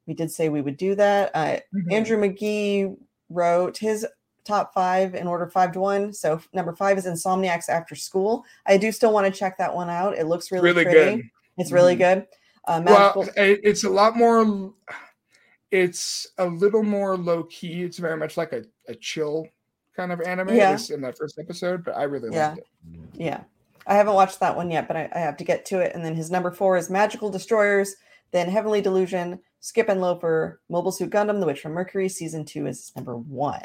we 0.06 0.14
did 0.14 0.30
say 0.30 0.48
we 0.48 0.62
would 0.62 0.76
do 0.78 0.94
that. 0.94 1.30
Uh, 1.34 1.58
Mhm. 1.74 1.92
Andrew 1.92 2.16
McGee 2.16 2.96
wrote 3.28 3.76
his 3.76 4.06
top 4.44 4.72
five 4.72 5.14
in 5.14 5.26
order 5.26 5.46
five 5.46 5.70
to 5.72 5.80
one. 5.80 6.14
So 6.14 6.40
number 6.54 6.74
five 6.74 6.96
is 6.96 7.04
Insomniacs 7.04 7.68
After 7.68 7.94
School. 7.94 8.42
I 8.64 8.78
do 8.78 8.90
still 8.90 9.12
want 9.12 9.26
to 9.32 9.38
check 9.38 9.58
that 9.58 9.74
one 9.74 9.90
out. 9.90 10.16
It 10.16 10.24
looks 10.26 10.50
really, 10.50 10.70
really 10.70 10.84
pretty. 10.84 11.16
good 11.16 11.30
It's 11.58 11.72
really 11.72 11.94
Mhm. 11.94 11.98
good. 11.98 12.26
Uh, 12.64 12.82
well 12.86 13.28
it's 13.36 13.84
a 13.84 13.88
lot 13.90 14.16
more 14.16 14.72
it's 15.70 16.26
a 16.38 16.46
little 16.46 16.82
more 16.82 17.16
low 17.16 17.44
key 17.44 17.82
it's 17.82 17.98
very 17.98 18.16
much 18.16 18.36
like 18.38 18.52
a, 18.54 18.64
a 18.88 18.94
chill 18.94 19.46
kind 19.98 20.12
of 20.12 20.20
anime 20.22 20.54
Yeah. 20.54 20.78
in 20.90 21.00
that 21.02 21.18
first 21.18 21.38
episode 21.38 21.84
but 21.84 21.96
i 21.96 22.04
really 22.04 22.30
Yeah. 22.32 22.50
liked 22.50 22.58
it 22.60 22.66
yeah, 23.14 23.40
I 23.86 23.94
haven't 23.94 24.14
watched 24.14 24.38
that 24.40 24.54
one 24.56 24.70
yet, 24.70 24.86
but 24.86 24.96
I, 24.96 25.08
I 25.14 25.18
have 25.18 25.36
to 25.38 25.44
get 25.44 25.64
to 25.66 25.80
it. 25.80 25.92
And 25.94 26.04
then 26.04 26.14
his 26.14 26.30
number 26.30 26.50
four 26.52 26.76
is 26.76 26.88
Magical 26.90 27.30
Destroyers. 27.30 27.96
Then 28.32 28.48
Heavenly 28.48 28.80
Delusion, 28.82 29.40
Skip 29.60 29.88
and 29.88 30.00
Loafer, 30.00 30.60
Mobile 30.68 30.92
Suit 30.92 31.10
Gundam, 31.10 31.40
The 31.40 31.46
Witch 31.46 31.60
from 31.60 31.72
Mercury. 31.72 32.08
Season 32.08 32.44
two 32.44 32.66
is 32.66 32.92
number 32.94 33.16
one. 33.16 33.64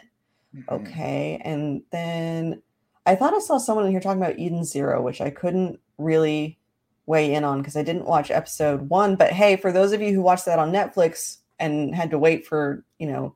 Mhm. 0.55 0.63
Okay, 0.69 1.41
and 1.43 1.83
then 1.91 2.61
I 3.05 3.15
thought 3.15 3.33
I 3.35 3.39
saw 3.39 3.57
someone 3.57 3.85
in 3.85 3.91
here 3.91 3.99
talking 3.99 4.21
about 4.23 4.39
Eden 4.39 4.63
Zero, 4.63 5.01
which 5.01 5.19
I 5.21 5.29
couldn't 5.29 5.79
really 5.97 6.57
weigh 7.05 7.33
in 7.33 7.43
on 7.43 7.59
because 7.59 7.75
I 7.75 7.83
didn't 7.83 8.05
watch 8.07 8.31
episode 8.31 8.89
one. 8.89 9.15
But 9.17 9.33
hey, 9.33 9.55
for 9.57 9.71
those 9.73 9.91
of 9.91 10.01
you 10.01 10.13
who 10.13 10.21
watched 10.21 10.45
that 10.45 10.57
on 10.57 10.71
Netflix 10.71 11.37
and 11.59 11.93
had 11.93 12.09
to 12.11 12.17
wait 12.17 12.47
for 12.47 12.83
you 12.97 13.07
know 13.07 13.35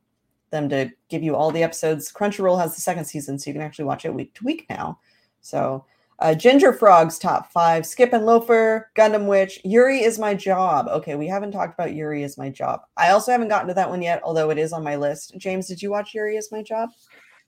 them 0.50 0.70
to 0.70 0.90
give 1.10 1.24
you 1.24 1.36
all 1.36 1.52
the 1.52 1.64
episodes, 1.64 2.12
Crunchyroll 2.12 2.60
has 2.60 2.76
the 2.76 2.82
second 2.82 3.06
season, 3.06 3.38
so 3.38 3.50
you 3.50 3.54
can 3.54 3.62
actually 3.62 3.86
watch 3.86 4.06
it 4.06 4.14
week 4.14 4.34
to 4.36 4.46
week 4.46 4.66
now. 4.70 5.00
So 5.42 5.86
uh, 6.20 6.34
Ginger 6.34 6.74
Frog's 6.74 7.20
top 7.20 7.52
five, 7.52 7.86
Skip 7.86 8.14
and 8.14 8.26
Loafer, 8.26 8.90
Gundam 8.96 9.28
Witch, 9.28 9.60
Yuri 9.64 10.04
is 10.04 10.18
my 10.18 10.34
job. 10.34 10.88
Okay, 10.88 11.16
we 11.16 11.28
haven't 11.28 11.52
talked 11.52 11.74
about 11.74 11.94
Yuri 11.94 12.24
is 12.24 12.38
my 12.38 12.50
job. 12.50 12.82
I 12.96 13.12
also 13.12 13.32
haven't 13.32 13.50
gotten 13.50 13.68
to 13.68 13.74
that 13.76 13.90
one 13.90 14.02
yet, 14.02 14.22
although 14.24 14.50
it 14.50 14.58
is 14.58 14.74
on 14.74 14.84
my 14.84 14.96
list. 14.96 15.34
James, 15.38 15.68
did 15.68 15.82
you 15.82 15.92
watch 15.92 16.14
Yuri 16.14 16.38
is 16.38 16.52
my 16.52 16.64
job? 16.64 16.90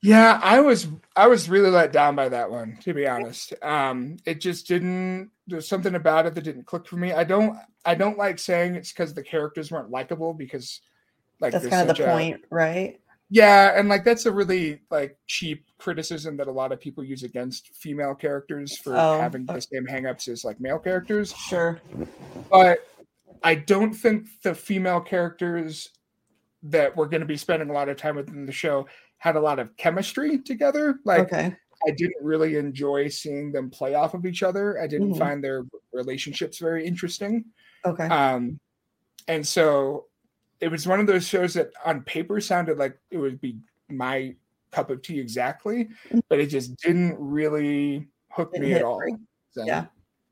Yeah, 0.02 0.40
I 0.42 0.62
was 0.62 0.88
I 1.16 1.28
was 1.28 1.50
really 1.50 1.70
let 1.70 1.92
down 1.92 2.16
by 2.16 2.30
that 2.30 2.50
one, 2.50 2.78
to 2.82 2.94
be 2.94 3.06
honest. 3.06 3.54
Um, 3.62 4.18
it 4.26 4.40
just 4.40 4.68
didn't 4.68 5.32
there's 5.48 5.68
something 5.68 5.96
about 5.96 6.26
it 6.26 6.36
that 6.36 6.44
didn't 6.44 6.66
click 6.66 6.88
for 6.88 6.96
me. 6.96 7.12
I 7.12 7.26
don't 7.26 7.58
I 7.84 7.96
don't 7.96 8.18
like 8.18 8.40
saying 8.40 8.76
it's 8.76 8.94
because 8.94 9.14
the 9.14 9.24
characters 9.24 9.72
weren't 9.72 9.90
likable 9.90 10.34
because 10.34 10.80
like 11.40 11.54
that's 11.54 11.68
kind 11.68 11.90
of 11.90 11.96
the 11.96 12.04
a, 12.04 12.12
point, 12.12 12.42
right? 12.50 13.00
Yeah, 13.30 13.78
and 13.78 13.90
like 13.90 14.04
that's 14.04 14.26
a 14.26 14.32
really 14.32 14.82
like 14.90 15.18
cheap 15.28 15.66
criticism 15.78 16.36
that 16.38 16.48
a 16.48 16.52
lot 16.52 16.72
of 16.72 16.80
people 16.80 17.04
use 17.04 17.24
against 17.24 17.68
female 17.76 18.16
characters 18.16 18.78
for 18.78 18.96
oh, 18.98 19.20
having 19.20 19.46
the 19.46 19.60
same 19.60 19.86
hangups 19.86 20.28
as 20.28 20.44
like 20.44 20.60
male 20.60 20.80
characters. 20.80 21.34
Sure. 21.34 21.80
But 22.50 22.88
I 23.44 23.56
don't 23.56 23.94
think 23.94 24.28
the 24.42 24.56
female 24.56 25.00
characters 25.00 25.90
that 26.64 26.96
we're 26.96 27.06
going 27.06 27.22
to 27.22 27.28
be 27.28 27.38
spending 27.38 27.70
a 27.70 27.74
lot 27.74 27.88
of 27.88 27.98
time 27.98 28.16
with 28.16 28.30
in 28.30 28.46
the 28.46 28.52
show 28.52 28.88
had 29.20 29.36
a 29.36 29.40
lot 29.40 29.60
of 29.60 29.78
chemistry 29.78 30.40
together. 30.40 31.00
Like, 31.06 31.32
okay. 31.32 31.56
I 31.88 31.92
didn't 31.92 32.22
really 32.22 32.58
enjoy 32.58 33.08
seeing 33.10 33.52
them 33.52 33.70
play 33.70 33.94
off 33.94 34.14
of 34.14 34.26
each 34.26 34.44
other. 34.44 34.82
I 34.82 34.88
didn't 34.88 35.12
mm-hmm. 35.12 35.20
find 35.20 35.44
their 35.44 35.66
relationships 35.94 36.58
very 36.58 36.86
interesting. 36.86 37.46
Okay. 37.86 38.08
Um, 38.08 38.60
and 39.28 39.48
so 39.48 40.06
it 40.62 40.70
was 40.70 40.88
one 40.88 41.00
of 41.00 41.08
those 41.08 41.28
shows 41.28 41.54
that 41.54 41.72
on 41.86 42.02
paper 42.02 42.42
sounded 42.42 42.78
like 42.78 42.98
it 43.12 43.18
would 43.18 43.40
be 43.40 43.58
my 43.90 44.36
cup 44.72 44.90
of 44.90 45.02
tea 45.02 45.20
exactly, 45.20 45.86
mm-hmm. 45.86 46.20
but 46.30 46.40
it 46.40 46.48
just 46.48 46.76
didn't 46.78 47.16
really 47.18 48.08
hook 48.30 48.52
didn't 48.54 48.68
me 48.68 48.74
at 48.74 48.84
all. 48.84 49.02
So. 49.52 49.66
Yeah. 49.66 49.86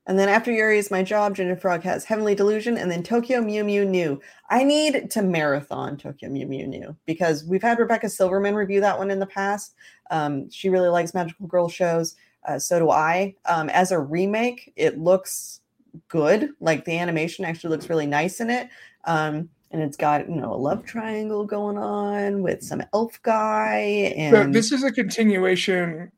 And 0.06 0.18
then 0.18 0.30
after 0.30 0.54
Yuri 0.54 0.78
is 0.78 0.90
my 0.90 1.04
job, 1.04 1.36
Ginger 1.36 1.58
Frog 1.58 1.84
has 1.84 2.06
Heavenly 2.06 2.34
Delusion, 2.34 2.78
and 2.78 2.90
then 2.90 3.04
Tokyo 3.04 3.42
Mew 3.42 3.66
Mew 3.66 3.84
New. 3.84 4.22
I 4.50 4.64
need 4.64 5.12
to 5.12 5.22
marathon 5.22 5.98
Tokyo 5.98 6.30
Mew 6.30 6.48
Mew 6.48 6.66
New 6.66 6.96
because 7.06 7.44
we've 7.44 7.62
had 7.62 7.78
Rebecca 7.78 8.10
Silverman 8.10 8.56
review 8.56 8.80
that 8.80 8.98
one 8.98 9.12
in 9.12 9.20
the 9.20 9.26
past. 9.26 9.76
Um, 10.10 10.50
she 10.50 10.70
really 10.70 10.88
likes 10.88 11.14
magical 11.14 11.48
girl 11.48 11.68
shows. 11.68 12.16
Uh, 12.48 12.58
so 12.58 12.80
do 12.80 12.90
I. 12.90 13.36
Um, 13.46 13.70
as 13.70 13.92
a 13.92 14.00
remake, 14.00 14.72
it 14.78 14.98
looks 14.98 15.60
good. 16.08 16.52
Like 16.62 16.86
the 16.86 16.98
animation 16.98 17.44
actually 17.44 17.72
looks 17.72 17.90
really 17.90 18.08
nice 18.08 18.40
in 18.40 18.50
it. 18.50 18.70
Um, 19.04 19.50
and 19.72 19.82
it's 19.82 19.98
got 19.98 20.30
you 20.30 20.36
know 20.36 20.54
a 20.54 20.56
love 20.56 20.86
triangle 20.86 21.46
going 21.46 21.78
on 21.78 22.42
with 22.42 22.64
some 22.64 22.82
elf 22.94 23.22
guy. 23.22 24.14
And 24.16 24.36
so 24.36 24.52
this 24.52 24.72
is 24.72 24.84
a 24.84 24.92
continuation 24.92 26.12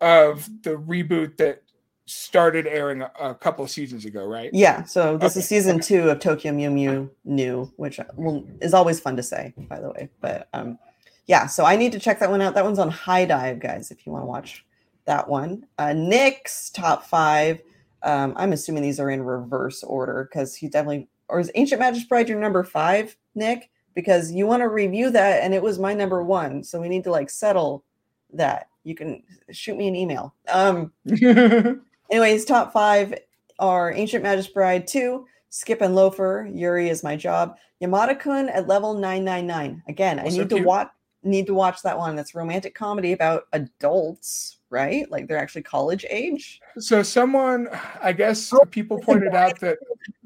of 0.00 0.48
the 0.62 0.76
reboot 0.76 1.36
that 1.38 1.62
started 2.06 2.66
airing 2.66 3.02
a, 3.02 3.10
a 3.20 3.34
couple 3.34 3.64
of 3.64 3.70
seasons 3.70 4.04
ago, 4.04 4.24
right? 4.24 4.50
Yeah. 4.52 4.84
So 4.84 5.18
this 5.18 5.34
okay. 5.34 5.40
is 5.40 5.48
season 5.48 5.76
okay. 5.76 5.86
two 5.86 6.10
of 6.10 6.20
Tokyo 6.20 6.52
Mew 6.52 6.70
Mew 6.70 7.10
New, 7.24 7.70
which 7.76 8.00
will, 8.16 8.46
is 8.60 8.74
always 8.74 8.98
fun 8.98 9.16
to 9.16 9.22
say, 9.22 9.52
by 9.56 9.80
the 9.80 9.90
way. 9.90 10.08
But 10.20 10.48
um, 10.54 10.78
yeah, 11.26 11.46
so 11.46 11.64
I 11.64 11.76
need 11.76 11.92
to 11.92 12.00
check 12.00 12.18
that 12.20 12.30
one 12.30 12.40
out. 12.40 12.54
That 12.54 12.64
one's 12.64 12.78
on 12.78 12.90
HIDIVE 12.90 13.60
guys, 13.60 13.90
if 13.90 14.06
you 14.06 14.12
want 14.12 14.22
to 14.22 14.26
watch 14.26 14.64
that 15.04 15.28
one. 15.28 15.66
Uh, 15.78 15.92
Nick's 15.92 16.70
top 16.70 17.04
five. 17.04 17.60
Um, 18.02 18.32
I'm 18.36 18.52
assuming 18.52 18.82
these 18.82 18.98
are 18.98 19.10
in 19.10 19.22
reverse 19.22 19.82
order 19.82 20.28
because 20.30 20.54
he 20.54 20.68
definitely, 20.68 21.08
or 21.28 21.40
is 21.40 21.50
Ancient 21.54 21.80
Magus 21.80 22.04
Bride 22.04 22.28
your 22.28 22.40
number 22.40 22.64
five, 22.64 23.16
Nick? 23.34 23.70
Because 23.94 24.32
you 24.32 24.46
want 24.46 24.60
to 24.60 24.68
review 24.68 25.10
that 25.10 25.42
and 25.42 25.54
it 25.54 25.62
was 25.62 25.78
my 25.78 25.94
number 25.94 26.22
one. 26.22 26.62
So 26.62 26.80
we 26.80 26.88
need 26.88 27.04
to 27.04 27.10
like 27.10 27.30
settle 27.30 27.84
that. 28.32 28.68
You 28.84 28.94
can 28.94 29.22
shoot 29.50 29.76
me 29.76 29.88
an 29.88 29.96
email. 29.96 30.34
Um, 30.48 30.92
Anyways, 32.10 32.44
top 32.44 32.72
five 32.72 33.14
are 33.58 33.92
Ancient 33.92 34.22
Magus 34.22 34.46
Bride 34.46 34.86
2, 34.86 35.26
Skip 35.50 35.80
and 35.80 35.94
Loafer, 35.94 36.48
Yuri 36.52 36.88
is 36.88 37.02
my 37.02 37.16
job, 37.16 37.56
Yamada 37.82 38.18
Kun 38.18 38.48
at 38.48 38.66
level 38.66 38.94
999. 38.94 39.82
Again, 39.88 40.18
I 40.18 40.24
need 40.24 40.48
to 40.50 40.62
watch 40.62 40.90
need 41.24 41.46
to 41.46 41.54
watch 41.54 41.82
that 41.82 41.98
one. 41.98 42.16
That's 42.16 42.34
romantic 42.34 42.74
comedy 42.74 43.12
about 43.12 43.44
adults, 43.52 44.58
right? 44.70 45.10
Like 45.10 45.26
they're 45.26 45.38
actually 45.38 45.62
college 45.62 46.06
age. 46.08 46.60
So 46.78 47.02
someone, 47.02 47.68
I 48.00 48.12
guess 48.12 48.52
oh, 48.52 48.64
people 48.70 49.00
pointed 49.00 49.34
out 49.34 49.58
that 49.60 49.78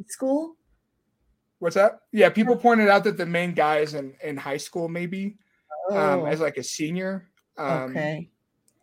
school. 0.07 0.57
What's 1.63 1.77
that? 1.77 2.01
Yeah, 2.11 2.29
people 2.29 2.57
pointed 2.57 2.89
out 2.89 3.05
that 3.05 3.17
the 3.17 3.25
main 3.25 3.55
guy 3.55 3.79
is 3.79 3.95
in, 3.95 4.15
in 4.25 4.37
high 4.37 4.57
school, 4.57 4.89
maybe 4.89 5.37
um, 5.93 5.97
oh. 5.97 6.23
um, 6.23 6.27
as 6.27 6.41
like 6.41 6.57
a 6.57 6.63
senior. 6.65 7.29
Um, 7.57 7.93
okay. 7.93 8.29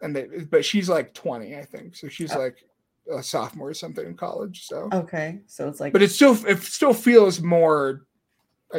And 0.02 0.16
they, 0.16 0.28
but 0.50 0.64
she's 0.64 0.88
like 0.88 1.14
20, 1.14 1.58
I 1.58 1.66
think. 1.66 1.98
So 1.98 2.08
she's 2.08 2.34
oh. 2.34 2.40
like 2.40 2.56
a 3.12 3.22
sophomore 3.22 3.68
or 3.68 3.74
something 3.74 4.06
in 4.06 4.16
college. 4.16 4.66
So 4.66 4.88
okay, 4.94 5.42
so 5.46 5.68
it's 5.68 5.82
like, 5.82 5.92
but 5.92 6.02
it 6.02 6.10
still 6.10 6.38
it 6.48 6.60
still 6.60 6.94
feels 6.94 7.42
more 7.42 8.06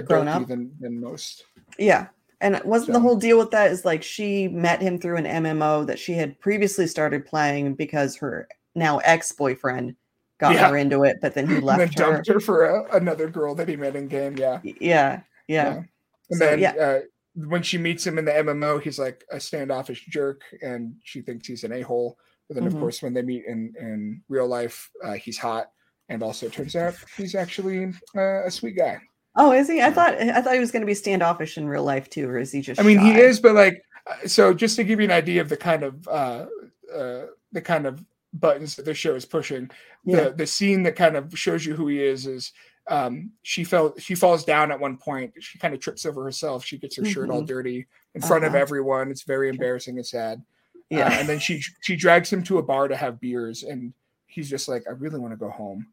grown 0.06 0.28
up 0.28 0.48
than 0.48 0.72
than 0.80 0.98
most. 0.98 1.44
Yeah, 1.78 2.06
and 2.40 2.58
wasn't 2.64 2.86
so. 2.86 2.92
the 2.94 3.00
whole 3.00 3.16
deal 3.16 3.36
with 3.36 3.50
that 3.50 3.70
is 3.70 3.84
like 3.84 4.02
she 4.02 4.48
met 4.48 4.80
him 4.80 4.98
through 4.98 5.16
an 5.16 5.26
MMO 5.26 5.86
that 5.86 5.98
she 5.98 6.14
had 6.14 6.40
previously 6.40 6.86
started 6.86 7.26
playing 7.26 7.74
because 7.74 8.16
her 8.16 8.48
now 8.74 8.96
ex 8.98 9.30
boyfriend 9.32 9.94
got 10.40 10.54
yeah. 10.54 10.68
her 10.68 10.76
into 10.76 11.04
it, 11.04 11.18
but 11.20 11.34
then 11.34 11.46
he 11.46 11.60
left 11.60 11.80
and 11.82 11.90
then 11.90 12.12
dumped 12.14 12.28
her, 12.28 12.40
for 12.40 12.64
a, 12.64 12.96
another 12.96 13.28
girl 13.28 13.54
that 13.54 13.68
he 13.68 13.76
met 13.76 13.94
in 13.94 14.08
game. 14.08 14.36
Yeah, 14.36 14.60
yeah, 14.64 14.72
yeah. 14.80 15.22
yeah. 15.46 15.82
And 16.30 16.38
so, 16.38 16.38
then 16.38 16.58
yeah. 16.58 16.72
Uh, 16.72 17.00
when 17.34 17.62
she 17.62 17.78
meets 17.78 18.06
him 18.06 18.18
in 18.18 18.24
the 18.24 18.32
MMO, 18.32 18.82
he's 18.82 18.98
like 18.98 19.24
a 19.30 19.38
standoffish 19.38 20.06
jerk, 20.06 20.42
and 20.62 20.94
she 21.04 21.20
thinks 21.20 21.46
he's 21.46 21.64
an 21.64 21.72
a 21.72 21.82
hole. 21.82 22.18
But 22.48 22.56
then, 22.56 22.64
mm-hmm. 22.64 22.76
of 22.76 22.80
course, 22.80 23.02
when 23.02 23.14
they 23.14 23.22
meet 23.22 23.44
in 23.46 23.74
in 23.78 24.22
real 24.28 24.46
life, 24.46 24.90
uh, 25.04 25.12
he's 25.12 25.38
hot, 25.38 25.70
and 26.08 26.22
also 26.22 26.48
turns 26.48 26.74
out 26.74 26.94
he's 27.16 27.34
actually 27.34 27.92
uh, 28.16 28.46
a 28.46 28.50
sweet 28.50 28.76
guy. 28.76 28.98
Oh, 29.36 29.52
is 29.52 29.68
he? 29.68 29.80
I 29.80 29.90
thought 29.90 30.14
I 30.14 30.42
thought 30.42 30.54
he 30.54 30.60
was 30.60 30.72
going 30.72 30.82
to 30.82 30.86
be 30.86 30.94
standoffish 30.94 31.56
in 31.56 31.68
real 31.68 31.84
life 31.84 32.10
too, 32.10 32.28
or 32.28 32.38
is 32.38 32.50
he 32.50 32.60
just? 32.60 32.80
I 32.80 32.84
mean, 32.84 32.98
shy? 32.98 33.12
he 33.12 33.20
is, 33.20 33.38
but 33.38 33.54
like, 33.54 33.82
uh, 34.06 34.26
so 34.26 34.52
just 34.52 34.76
to 34.76 34.84
give 34.84 34.98
you 34.98 35.04
an 35.04 35.12
idea 35.12 35.40
of 35.40 35.48
the 35.48 35.56
kind 35.56 35.84
of 35.84 36.08
uh, 36.08 36.46
uh, 36.92 37.26
the 37.52 37.60
kind 37.60 37.86
of 37.86 38.04
buttons 38.32 38.76
that 38.76 38.84
the 38.84 38.94
show 38.94 39.14
is 39.14 39.24
pushing, 39.24 39.70
yeah. 40.04 40.24
the 40.24 40.30
the 40.30 40.46
scene 40.46 40.82
that 40.84 40.96
kind 40.96 41.16
of 41.16 41.36
shows 41.38 41.64
you 41.64 41.74
who 41.74 41.88
he 41.88 42.02
is 42.02 42.26
is 42.26 42.52
um, 42.88 43.30
she 43.42 43.64
fell 43.64 43.94
she 43.98 44.14
falls 44.14 44.44
down 44.44 44.70
at 44.72 44.80
one 44.80 44.96
point. 44.96 45.32
She 45.40 45.58
kind 45.58 45.74
of 45.74 45.80
trips 45.80 46.06
over 46.06 46.24
herself. 46.24 46.64
She 46.64 46.78
gets 46.78 46.96
her 46.96 47.02
mm-hmm. 47.02 47.12
shirt 47.12 47.30
all 47.30 47.38
mm-hmm. 47.38 47.46
dirty 47.46 47.86
in 48.14 48.20
front 48.20 48.44
uh-huh. 48.44 48.56
of 48.56 48.60
everyone. 48.60 49.10
It's 49.10 49.22
very 49.22 49.48
embarrassing 49.48 49.96
and 49.96 50.06
sad. 50.06 50.42
Yeah. 50.90 51.06
Uh, 51.06 51.12
and 51.12 51.28
then 51.28 51.38
she 51.38 51.62
she 51.82 51.96
drags 51.96 52.32
him 52.32 52.42
to 52.44 52.58
a 52.58 52.62
bar 52.62 52.88
to 52.88 52.96
have 52.96 53.20
beers, 53.20 53.62
and 53.62 53.92
he's 54.26 54.50
just 54.50 54.68
like, 54.68 54.84
I 54.88 54.92
really 54.92 55.20
want 55.20 55.32
to 55.32 55.36
go 55.36 55.50
home. 55.50 55.86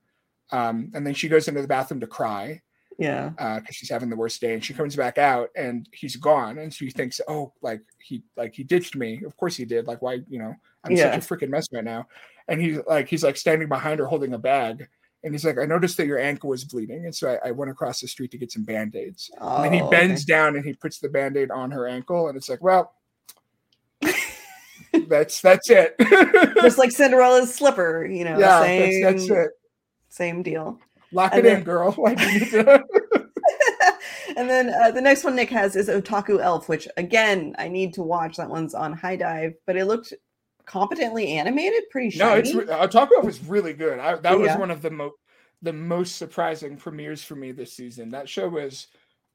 Um, 0.51 0.91
and 0.93 1.05
then 1.05 1.13
she 1.13 1.27
goes 1.27 1.47
into 1.47 1.61
the 1.61 1.67
bathroom 1.67 1.99
to 1.99 2.07
cry. 2.07 2.61
Yeah. 2.97 3.29
Because 3.29 3.61
uh, 3.61 3.71
she's 3.71 3.91
having 3.91 4.09
the 4.09 4.15
worst 4.15 4.41
day, 4.41 4.55
and 4.55 4.65
she 4.65 4.73
comes 4.73 4.95
back 4.95 5.19
out, 5.19 5.49
and 5.55 5.87
he's 5.93 6.15
gone, 6.15 6.57
and 6.57 6.73
she 6.73 6.89
thinks, 6.89 7.21
oh, 7.27 7.53
like 7.61 7.81
he 7.99 8.23
like 8.35 8.55
he 8.55 8.63
ditched 8.63 8.95
me. 8.95 9.21
Of 9.23 9.37
course 9.37 9.55
he 9.55 9.65
did. 9.65 9.85
Like 9.85 10.01
why, 10.01 10.21
you 10.27 10.39
know, 10.39 10.55
I'm 10.87 10.95
yeah. 10.95 11.11
such 11.11 11.29
a 11.29 11.35
freaking 11.35 11.49
mess 11.49 11.67
right 11.71 11.83
now. 11.83 12.07
And 12.47 12.61
he's 12.61 12.79
like 12.87 13.07
he's 13.09 13.23
like 13.23 13.37
standing 13.37 13.67
behind 13.67 13.99
her 13.99 14.05
holding 14.05 14.33
a 14.33 14.37
bag. 14.37 14.87
And 15.23 15.33
he's 15.33 15.43
like, 15.43 15.57
I 15.57 15.65
noticed 15.65 15.97
that 15.97 16.07
your 16.07 16.19
ankle 16.19 16.49
was 16.49 16.63
bleeding. 16.63 17.05
And 17.05 17.13
so 17.13 17.37
I, 17.43 17.49
I 17.49 17.51
went 17.51 17.71
across 17.71 17.99
the 17.99 18.07
street 18.07 18.31
to 18.31 18.37
get 18.37 18.51
some 18.51 18.63
band 18.63 18.95
aids. 18.95 19.29
Oh, 19.41 19.63
and 19.63 19.73
he 19.73 19.81
bends 19.89 20.23
okay. 20.23 20.33
down 20.33 20.55
and 20.55 20.63
he 20.63 20.73
puts 20.73 20.99
the 20.99 21.09
band 21.09 21.35
aid 21.35 21.51
on 21.51 21.71
her 21.71 21.87
ankle. 21.87 22.27
And 22.27 22.37
it's 22.37 22.47
like, 22.47 22.61
well, 22.61 22.93
that's 25.07 25.41
that's 25.41 25.69
it. 25.69 25.95
Just 26.61 26.77
like 26.77 26.91
Cinderella's 26.91 27.53
slipper, 27.53 28.05
you 28.05 28.23
know. 28.23 28.37
Yeah, 28.39 28.61
same, 28.61 29.01
that's, 29.03 29.27
that's 29.27 29.47
it. 29.47 29.51
Same 30.09 30.43
deal. 30.43 30.79
Lock 31.11 31.33
and 31.33 31.39
it 31.39 31.43
then, 31.43 31.57
in, 31.57 31.63
girl. 31.63 31.95
and 34.37 34.49
then 34.49 34.69
uh, 34.69 34.91
the 34.91 35.01
next 35.01 35.23
one 35.23 35.35
Nick 35.35 35.49
has 35.49 35.75
is 35.75 35.89
Otaku 35.89 36.41
Elf, 36.41 36.69
which 36.69 36.87
again 36.97 37.55
I 37.57 37.67
need 37.67 37.93
to 37.95 38.03
watch. 38.03 38.37
That 38.37 38.49
one's 38.49 38.73
on 38.73 38.93
HIDIVE, 38.93 39.53
but 39.65 39.75
it 39.75 39.85
looked 39.85 40.13
competently 40.67 41.33
animated, 41.33 41.89
pretty 41.89 42.11
shiny. 42.11 42.53
No, 42.53 42.61
it's 42.61 42.69
Otaku 42.69 43.09
Elf 43.17 43.27
is 43.27 43.43
really 43.43 43.73
good. 43.73 43.99
I, 43.99 44.15
that 44.15 44.37
was 44.37 44.47
yeah. 44.47 44.57
one 44.57 44.71
of 44.71 44.81
the 44.81 44.91
most 44.91 45.15
the 45.63 45.73
most 45.73 46.17
surprising 46.17 46.77
premieres 46.77 47.23
for 47.23 47.35
me 47.35 47.51
this 47.51 47.73
season. 47.73 48.11
That 48.11 48.29
show 48.29 48.47
was 48.47 48.87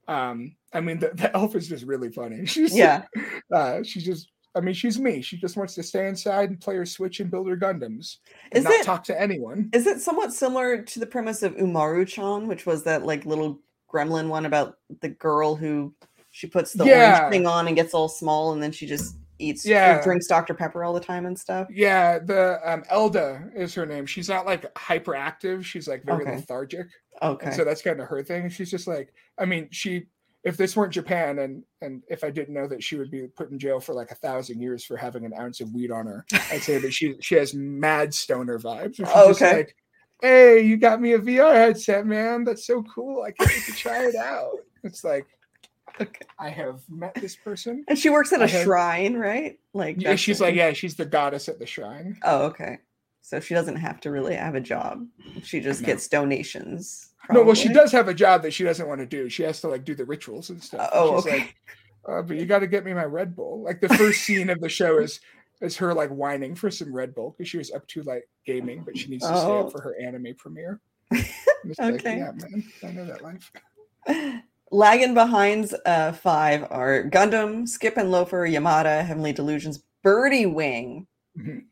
um 0.09 0.57
i 0.73 0.81
mean 0.81 0.99
the, 0.99 1.11
the 1.15 1.33
elf 1.37 1.55
is 1.55 1.69
just 1.69 1.85
really 1.85 2.11
funny 2.11 2.45
she's 2.55 2.77
yeah 2.77 3.05
uh 3.55 3.81
she's 3.85 4.05
just 4.05 4.33
I 4.55 4.61
mean, 4.61 4.75
she's 4.75 4.99
me. 4.99 5.23
She 5.23 5.39
just 5.39 5.57
wants 5.57 5.75
to 5.77 5.83
stay 5.83 6.09
inside 6.09 6.51
and 6.51 6.61
play 6.61 6.77
her 6.77 6.85
Switch 6.85 7.21
and 7.21 7.31
build 7.31 7.49
her 7.49 7.57
Gundams 7.57 8.19
and 8.51 8.59
is 8.59 8.65
not 8.65 8.73
it, 8.75 8.85
talk 8.85 9.05
to 9.05 9.19
anyone. 9.19 9.71
Is 9.73 9.87
it 9.87 10.01
somewhat 10.01 10.33
similar 10.33 10.83
to 10.83 11.01
the 11.01 11.07
premise 11.07 11.43
of 11.43 11.57
Umaru-chan, 11.57 12.47
which 12.47 12.67
was 12.67 12.83
that 12.85 13.07
like 13.07 13.25
little 13.25 13.61
gremlin 13.93 14.29
one 14.29 14.47
about 14.47 14.77
the 15.01 15.09
girl 15.09 15.57
who 15.57 15.95
she 16.31 16.47
puts 16.47 16.73
the 16.73 16.85
yeah. 16.85 17.21
orange 17.21 17.33
thing 17.33 17.47
on 17.47 17.67
and 17.67 17.77
gets 17.77 17.95
all 17.95 18.09
small 18.09 18.53
and 18.53 18.63
then 18.63 18.73
she 18.73 18.87
just 18.87 19.17
eats, 19.43 19.67
Yeah. 19.67 20.03
drinks 20.03 20.27
Dr 20.27 20.55
Pepper 20.55 20.85
all 20.85 20.93
the 20.93 21.01
time 21.01 21.27
and 21.27 21.39
stuff. 21.39 21.69
Yeah, 21.71 22.19
the 22.19 22.61
um, 22.65 22.85
Elda 22.91 23.51
is 23.55 23.75
her 23.75 23.85
name. 23.87 24.07
She's 24.07 24.29
not 24.29 24.47
like 24.47 24.73
hyperactive. 24.75 25.65
She's 25.65 25.89
like 25.89 26.05
very 26.05 26.23
Okay. 26.25 26.37
lethargic. 26.37 26.87
Okay. 27.21 27.47
And 27.47 27.55
so 27.55 27.65
that's 27.65 27.83
kind 27.83 28.01
of 28.01 28.09
her 28.09 28.23
thing. 28.23 28.49
She's 28.49 28.71
just 28.71 28.87
like, 28.87 29.13
I 29.39 29.45
mean, 29.45 29.69
she 29.71 30.07
if 30.45 30.57
this 30.57 30.77
weren't 30.77 30.93
Japan 30.93 31.39
and 31.39 31.63
and 31.83 32.03
if 32.09 32.25
I 32.25 32.31
didn't 32.31 32.55
know 32.55 32.67
that 32.67 32.83
she 32.83 32.97
would 32.97 33.11
be 33.11 33.29
put 33.29 33.51
in 33.51 33.59
jail 33.59 33.79
for 33.79 33.95
like 33.95 34.11
a 34.11 34.17
thousand 34.17 34.61
years 34.61 34.85
for 34.85 34.97
having 34.97 35.25
an 35.25 35.33
ounce 35.39 35.61
of 35.61 35.73
weed 35.73 35.91
on 35.93 36.07
her, 36.07 36.25
I'd 36.51 36.63
say 36.63 36.79
that 36.79 36.93
she 36.93 37.15
she 37.21 37.37
has 37.37 37.55
mad 37.55 38.13
stoner 38.13 38.59
vibes. 38.59 38.97
She's 38.97 39.07
Oh, 39.15 39.29
just 39.29 39.43
okay. 39.43 39.57
like, 39.59 39.77
hey, 40.21 40.61
you 40.61 40.77
got 40.79 41.01
me 41.01 41.13
a 41.13 41.19
VR 41.19 41.53
headset, 41.55 42.07
man. 42.07 42.43
That's 42.45 42.67
so 42.67 42.83
cool. 42.83 43.23
I 43.23 43.31
can't 43.33 43.51
wait 43.51 43.65
to 43.67 43.73
try 43.73 44.05
it 44.07 44.17
out. 44.17 44.51
It's 44.85 45.05
like 45.05 45.27
okay. 46.01 46.27
I 46.39 46.51
have 46.51 46.81
met 46.89 47.15
this 47.15 47.37
person. 47.37 47.85
And 47.89 47.99
she 47.99 48.11
works 48.11 48.33
at 48.33 48.41
a 48.41 48.45
I 48.45 48.49
have- 48.49 48.65
shrine, 48.65 49.15
right? 49.15 49.59
Like 49.73 50.01
Yeah, 50.01 50.17
she's 50.17 50.41
like, 50.41 50.55
yeah, 50.55 50.73
she's 50.73 50.97
the 50.97 51.05
goddess 51.07 51.49
at 51.49 51.59
the 51.59 51.67
shrine. 51.67 52.19
Oh, 52.23 52.45
okay. 52.47 52.79
So 53.23 53.39
she 53.41 53.55
doesn't 53.55 53.77
have 53.77 54.01
to 54.01 54.11
really 54.11 54.35
have 54.35 54.55
a 54.55 54.61
job. 54.61 55.07
She 55.43 55.61
just 55.61 55.83
No. 55.83 55.87
gets 55.87 56.09
donations. 56.09 57.11
No, 57.31 57.45
well, 57.45 57.55
she 57.55 57.69
does 57.69 57.93
have 57.93 58.09
a 58.09 58.15
job 58.15 58.43
that 58.43 58.53
she 58.53 58.65
doesn't 58.65 58.89
want 58.89 59.01
to 59.01 59.07
do. 59.07 59.29
She 59.29 59.45
has 59.45 59.61
to 59.61 59.69
like 59.69 59.85
do 59.85 59.95
the 59.95 60.05
rituals 60.05 60.51
and 60.51 60.63
stuff. 60.63 60.91
Oh, 60.93 61.17
She's 61.19 61.27
okay. 61.27 61.39
like, 61.39 61.57
uh, 62.09 62.23
but 62.23 62.37
you 62.37 62.47
got 62.47 62.59
to 62.59 62.67
get 62.67 62.85
me 62.85 62.93
my 62.95 63.05
Red 63.05 63.37
Bull. 63.37 63.63
Like 63.63 63.81
the 63.81 63.89
first 63.91 64.23
scene 64.23 64.51
of 64.51 64.61
the 64.61 64.69
show 64.69 64.99
is 64.99 65.21
is 65.61 65.77
her 65.77 65.95
like 65.95 66.11
whining 66.11 66.57
for 66.57 66.69
some 66.69 66.93
Red 66.93 67.15
Bull 67.15 67.37
because 67.39 67.49
she 67.49 67.59
was 67.59 67.71
up 67.71 67.87
to 67.87 68.03
like 68.03 68.29
gaming, 68.45 68.83
but 68.85 68.99
she 68.99 69.09
needs 69.09 69.23
to 69.23 69.29
stay 69.37 69.47
Oh. 69.47 69.67
up 69.67 69.73
for 69.73 69.81
her 69.83 69.95
anime 70.03 70.35
premiere. 70.37 70.81
I'm 71.13 71.23
like, 71.79 71.95
Okay. 72.01 72.19
yeah, 72.19 72.33
man, 72.33 72.65
I 72.83 72.87
know 72.91 73.05
that 73.05 73.23
life. 73.23 73.53
Lagging 74.73 75.13
behinds 75.15 75.75
uh, 75.85 76.13
five 76.13 76.63
are 76.71 77.05
Gundam, 77.05 77.69
Skip 77.69 77.97
and 77.99 78.11
Loafer, 78.11 78.49
Yamada, 78.49 79.05
Heavenly 79.05 79.33
Delusions, 79.33 79.83
Birdie 80.03 80.47
Wing. 80.47 81.07
Mhm. 81.39 81.67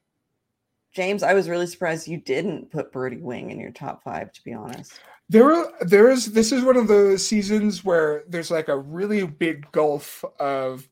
James, 0.93 1.23
I 1.23 1.35
was 1.35 1.49
really 1.49 1.67
surprised 1.67 2.07
you 2.09 2.19
didn't 2.19 2.71
put 2.71 2.93
Birdie 2.93 3.17
Wing 3.23 3.51
in 3.51 3.59
your 3.59 3.71
top 3.71 4.03
five, 4.03 4.33
to 4.33 4.43
be 4.45 4.53
honest. 4.53 5.01
There, 5.29 5.51
are- 5.53 5.73
there 5.81 6.11
is. 6.11 6.33
This 6.33 6.53
is 6.53 6.63
one 6.65 6.77
of 6.77 6.89
those 6.89 7.25
seasons 7.27 7.85
where 7.85 8.25
there's 8.29 8.51
like 8.51 8.69
a 8.69 8.77
really 8.79 9.25
big 9.27 9.71
gulf 9.73 10.25
of 10.39 10.87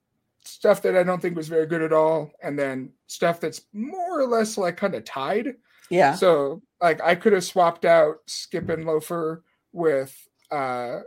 stuff 0.45 0.81
that 0.83 0.97
I 0.97 1.03
don't 1.03 1.21
think 1.21 1.37
was 1.37 1.49
very 1.49 1.67
good 1.67 1.83
at 1.83 1.93
all, 1.93 2.31
and 2.43 2.59
then 2.59 2.91
stuff 3.07 3.39
that's 3.41 3.63
more 3.75 4.21
or 4.21 4.27
less 4.27 4.57
like 4.57 4.77
kind 4.79 4.95
of 4.95 5.05
tied. 5.05 5.57
Yeah. 5.91 6.15
So 6.15 6.63
like 6.81 7.03
I 7.03 7.17
could 7.17 7.33
have 7.35 7.45
swapped 7.45 7.85
out 7.85 8.19
Skip 8.27 8.69
and 8.71 8.85
Loafer 8.87 9.43
with 9.73 10.17
uh 10.51 11.01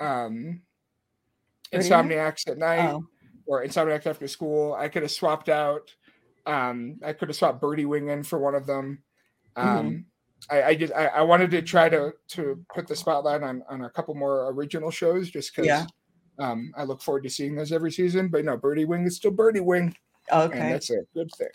um 0.00 0.62
Insomniacs 1.72 2.48
at 2.48 2.58
night 2.58 2.88
Oh, 2.90 3.04
or 3.46 3.64
Insomniacs 3.64 4.06
after 4.06 4.26
school. 4.28 4.74
I 4.74 4.88
could 4.88 5.02
have 5.02 5.10
swapped 5.10 5.48
out 5.48 5.94
um 6.46 6.98
I 7.04 7.12
could 7.12 7.28
have 7.28 7.36
swapped 7.36 7.60
Birdie 7.60 7.84
Wing 7.84 8.08
in 8.08 8.22
for 8.22 8.38
one 8.38 8.54
of 8.54 8.66
them. 8.66 9.02
Um 9.56 10.06
I, 10.50 10.62
I 10.62 10.74
just 10.76 10.92
I, 10.94 11.06
I 11.06 11.22
wanted 11.22 11.50
to 11.50 11.62
try 11.62 11.88
to 11.88 12.12
to 12.28 12.64
put 12.74 12.86
the 12.86 12.96
spotlight 12.96 13.42
on 13.42 13.62
on 13.68 13.82
a 13.84 13.90
couple 13.90 14.14
more 14.14 14.50
original 14.52 14.90
shows 14.90 15.30
just 15.30 15.54
because 15.54 15.66
Yeah. 15.66 15.86
um 16.38 16.72
I 16.76 16.84
look 16.84 17.02
forward 17.02 17.24
to 17.24 17.30
seeing 17.30 17.54
those 17.54 17.72
every 17.72 17.92
season. 17.92 18.28
But 18.28 18.44
no, 18.44 18.56
Birdie 18.56 18.84
Wing 18.84 19.04
is 19.04 19.16
still 19.16 19.32
Birdie 19.32 19.60
Wing, 19.60 19.94
and 20.30 20.52
okay. 20.52 20.72
that's 20.72 20.90
a 20.90 21.00
good 21.12 21.30
thing. 21.36 21.48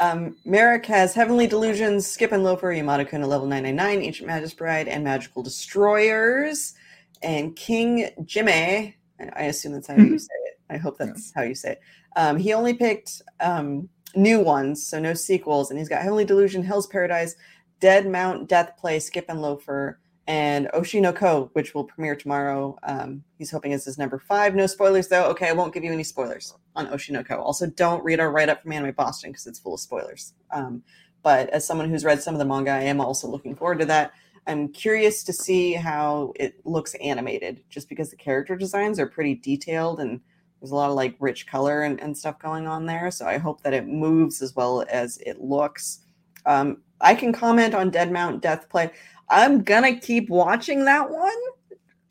Um, 0.00 0.36
Merrick 0.44 0.86
has 0.86 1.12
Heavenly 1.12 1.48
Delusions, 1.48 2.06
Skip 2.06 2.30
and 2.30 2.44
Loafer, 2.44 2.68
Yamada 2.68 3.08
Kuna 3.10 3.26
level 3.26 3.48
999, 3.48 4.00
Ancient 4.06 4.28
Magus 4.28 4.54
Bride, 4.54 4.86
and 4.86 5.02
Magical 5.02 5.42
Destroyers. 5.42 6.74
And 7.22 7.54
King 7.56 8.10
Jimmy, 8.24 8.96
I 9.34 9.44
assume 9.44 9.72
that's 9.72 9.88
how 9.88 9.96
you 9.96 10.18
say 10.18 10.34
it. 10.46 10.60
I 10.70 10.76
hope 10.76 10.98
that's 10.98 11.32
how 11.34 11.42
you 11.42 11.54
say 11.54 11.72
it. 11.72 11.80
Um, 12.16 12.36
he 12.36 12.52
only 12.52 12.74
picked 12.74 13.22
um, 13.40 13.88
new 14.14 14.40
ones, 14.40 14.86
so 14.86 14.98
no 14.98 15.14
sequels. 15.14 15.70
And 15.70 15.78
he's 15.78 15.88
got 15.88 16.02
Heavenly 16.02 16.24
Delusion, 16.24 16.62
Hell's 16.62 16.86
Paradise, 16.86 17.36
Dead 17.80 18.06
Mount, 18.06 18.48
Death 18.48 18.76
Play, 18.78 18.98
Skip 18.98 19.26
and 19.28 19.40
Loafer, 19.40 19.98
and 20.26 20.68
Oshi 20.74 21.00
no 21.00 21.12
Ko, 21.12 21.50
which 21.54 21.74
will 21.74 21.84
premiere 21.84 22.14
tomorrow. 22.14 22.78
Um, 22.82 23.24
he's 23.38 23.50
hoping 23.50 23.72
it's 23.72 23.86
his 23.86 23.98
number 23.98 24.18
five. 24.18 24.54
No 24.54 24.66
spoilers, 24.66 25.08
though. 25.08 25.24
Okay, 25.30 25.48
I 25.48 25.52
won't 25.52 25.72
give 25.72 25.84
you 25.84 25.92
any 25.92 26.04
spoilers 26.04 26.54
on 26.76 26.86
Oshi 26.88 27.10
no 27.10 27.24
Ko. 27.24 27.36
Also, 27.40 27.66
don't 27.66 28.04
read 28.04 28.20
our 28.20 28.30
write 28.30 28.50
up 28.50 28.62
from 28.62 28.72
Anime 28.72 28.92
Boston 28.92 29.30
because 29.30 29.46
it's 29.46 29.58
full 29.58 29.74
of 29.74 29.80
spoilers. 29.80 30.34
Um, 30.50 30.82
but 31.22 31.48
as 31.50 31.66
someone 31.66 31.88
who's 31.88 32.04
read 32.04 32.22
some 32.22 32.34
of 32.34 32.38
the 32.38 32.44
manga, 32.44 32.70
I 32.70 32.82
am 32.82 33.00
also 33.00 33.26
looking 33.26 33.56
forward 33.56 33.78
to 33.80 33.86
that. 33.86 34.12
I'm 34.48 34.68
curious 34.72 35.22
to 35.24 35.32
see 35.32 35.74
how 35.74 36.32
it 36.36 36.64
looks 36.64 36.94
animated, 36.94 37.62
just 37.68 37.88
because 37.88 38.10
the 38.10 38.16
character 38.16 38.56
designs 38.56 38.98
are 38.98 39.06
pretty 39.06 39.34
detailed 39.36 40.00
and 40.00 40.20
there's 40.60 40.72
a 40.72 40.74
lot 40.74 40.90
of 40.90 40.96
like 40.96 41.14
rich 41.20 41.46
color 41.46 41.82
and, 41.82 42.00
and 42.00 42.16
stuff 42.16 42.38
going 42.40 42.66
on 42.66 42.86
there. 42.86 43.10
So 43.10 43.26
I 43.26 43.38
hope 43.38 43.62
that 43.62 43.74
it 43.74 43.86
moves 43.86 44.42
as 44.42 44.56
well 44.56 44.84
as 44.90 45.18
it 45.18 45.40
looks. 45.40 46.00
Um, 46.46 46.78
I 47.00 47.14
can 47.14 47.32
comment 47.32 47.74
on 47.74 47.90
Dead 47.90 48.10
Mount 48.10 48.42
Death 48.42 48.68
Play. 48.68 48.90
I'm 49.28 49.62
gonna 49.62 50.00
keep 50.00 50.30
watching 50.30 50.84
that 50.86 51.08
one 51.08 51.30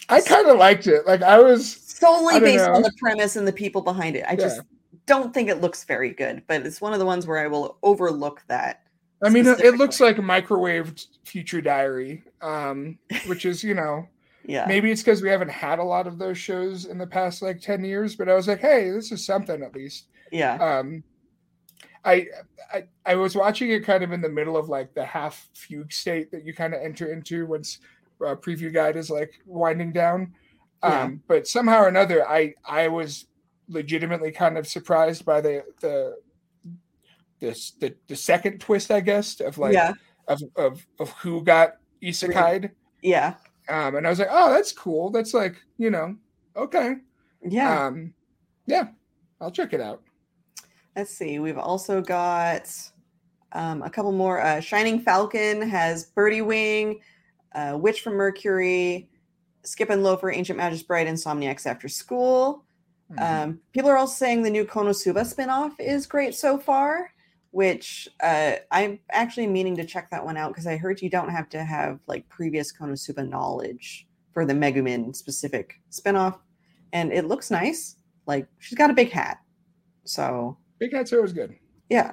I 0.10 0.22
kind 0.22 0.48
of 0.48 0.58
liked 0.58 0.88
it. 0.88 1.06
Like 1.06 1.22
I 1.22 1.40
was 1.40 1.76
solely 1.76 2.36
I 2.36 2.40
based 2.40 2.70
on 2.70 2.82
the 2.82 2.94
premise 2.98 3.36
and 3.36 3.48
the 3.48 3.54
people 3.54 3.82
behind 3.82 4.16
it. 4.16 4.24
I 4.28 4.32
Yeah. 4.32 4.38
just 4.38 4.62
don't 5.06 5.34
think 5.34 5.50
it 5.50 5.62
looks 5.62 5.84
very 5.84 6.12
good, 6.12 6.44
but 6.48 6.66
it's 6.66 6.82
one 6.82 6.94
of 6.94 7.00
the 7.00 7.06
ones 7.06 7.28
where 7.28 7.40
I 7.40 7.48
will 7.48 7.78
overlook 7.84 8.44
that. 8.48 8.84
I 9.22 9.30
mean, 9.30 9.46
it- 9.48 9.76
looks 9.78 10.00
like 10.00 10.18
a 10.18 10.22
microwaved 10.22 11.08
future 11.26 11.62
diary, 11.62 12.24
um, 12.42 12.98
which 13.26 13.46
is, 13.46 13.64
you 13.64 13.74
know, 13.74 14.08
Yeah. 14.46 14.66
maybe 14.68 14.92
it's 14.92 15.02
because 15.04 15.22
we 15.22 15.28
haven't 15.30 15.50
had 15.50 15.80
a 15.80 15.84
lot 15.84 16.08
of 16.08 16.18
those 16.18 16.38
shows 16.38 16.86
in 16.86 16.98
the 16.98 17.08
past 17.08 17.42
like 17.42 17.60
10 17.60 17.84
years, 17.84 18.16
but 18.16 18.30
I 18.30 18.34
was 18.36 18.48
like, 18.48 18.62
hey, 18.62 18.90
this 18.92 19.12
is 19.12 19.26
something 19.26 19.62
at 19.62 19.76
least. 19.76 20.06
Yeah. 20.32 20.54
Um, 20.56 21.04
I, 22.06 22.28
I 22.74 22.84
I 23.06 23.16
was 23.16 23.36
watching 23.36 23.72
it 23.72 23.84
kind 23.84 24.04
of 24.04 24.14
in 24.14 24.22
the 24.22 24.30
middle 24.30 24.56
of 24.56 24.70
like 24.70 24.94
the 24.94 25.04
half 25.04 25.50
fugue 25.54 25.92
state 25.92 26.32
that 26.32 26.46
you 26.46 26.54
kind 26.54 26.74
of 26.74 26.82
enter 26.82 27.12
into 27.12 27.46
once 27.46 27.80
uh, 28.26 28.36
preview 28.36 28.72
guide 28.74 28.96
is 28.96 29.10
like 29.10 29.34
winding 29.46 29.92
down. 29.92 30.34
Yeah. 30.84 31.02
Um, 31.02 31.24
but 31.28 31.48
somehow 31.48 31.82
or 31.82 31.88
another, 31.90 32.26
I 32.28 32.54
I 32.66 32.88
was 32.88 33.26
legitimately 33.68 34.32
kind 34.32 34.58
of 34.58 34.66
surprised 34.68 35.26
by 35.26 35.42
the 35.42 35.64
the 35.82 36.16
this 37.40 37.72
the, 37.72 37.96
the 38.08 38.16
second 38.16 38.60
twist, 38.60 38.92
I 38.92 39.00
guess, 39.00 39.40
of 39.40 39.58
like 39.58 39.74
yeah. 39.74 39.94
of, 40.28 40.42
of 40.56 40.86
of 41.00 41.10
who 41.12 41.44
got 41.44 41.78
isekai'd. 42.02 42.72
Yeah. 43.02 43.36
Um, 43.70 43.96
and 43.96 44.08
I 44.08 44.10
was 44.10 44.20
like, 44.20 44.30
oh, 44.32 44.54
that's 44.54 44.72
cool. 44.72 45.10
That's 45.10 45.34
like, 45.34 45.62
you 45.78 45.90
know, 45.92 46.16
okay. 46.56 46.96
Yeah. 47.44 47.88
Um, 47.88 48.14
yeah, 48.66 48.88
I'll 49.42 49.52
check 49.52 49.74
it 49.74 49.82
out. 49.82 50.04
Let's 50.96 51.12
see. 51.12 51.40
We've 51.40 51.58
also 51.58 52.02
got 52.02 52.74
um, 53.52 53.82
a 53.84 53.90
couple 53.90 54.12
more. 54.12 54.42
Uh, 54.42 54.60
Shining 54.60 55.00
Falcon 55.00 55.62
has 55.62 56.06
Birdie 56.06 56.42
Wing, 56.42 57.02
uh, 57.54 57.78
Witch 57.80 58.02
from 58.02 58.14
Mercury, 58.14 59.10
Skip 59.64 59.90
and 59.90 60.02
Loafer, 60.02 60.32
Ancient 60.32 60.58
Magus 60.58 60.82
Bride, 60.82 61.08
Insomniacs 61.08 61.66
After 61.66 61.88
School. 61.88 62.64
Mhm. 63.12 63.44
Um, 63.44 63.60
people 63.74 63.90
are 63.90 63.98
also 63.98 64.16
saying 64.16 64.42
the 64.42 64.50
new 64.50 64.66
Konosuba 64.66 65.22
spinoff 65.22 65.80
is 65.80 66.08
great 66.08 66.36
so 66.36 66.58
far, 66.58 67.12
which 67.52 68.08
uh, 68.22 68.54
I'm 68.72 69.00
actually 69.12 69.48
meaning 69.48 69.76
to 69.78 69.86
check 69.86 70.10
that 70.12 70.24
one 70.26 70.38
out 70.38 70.50
because 70.50 70.68
I 70.68 70.78
heard 70.78 71.02
you 71.02 71.10
don't 71.10 71.30
have 71.30 71.50
to 71.50 71.64
have 71.64 72.00
like 72.08 72.28
previous 72.30 72.72
Konosuba 72.76 73.28
knowledge 73.28 74.08
for 74.34 74.46
the 74.46 74.54
Megumin 74.54 75.16
specific 75.16 75.76
spinoff, 75.92 76.38
and 76.94 77.12
it 77.12 77.26
looks 77.28 77.50
nice. 77.52 77.96
Like 78.26 78.48
she's 78.60 78.78
got 78.78 78.90
a 78.90 78.94
big 78.94 79.12
hat, 79.12 79.40
so 80.04 80.58
Big 80.80 80.94
Hat 80.94 81.08
Show 81.10 81.24
is 81.24 81.34
good. 81.34 81.56
yeah. 81.90 82.12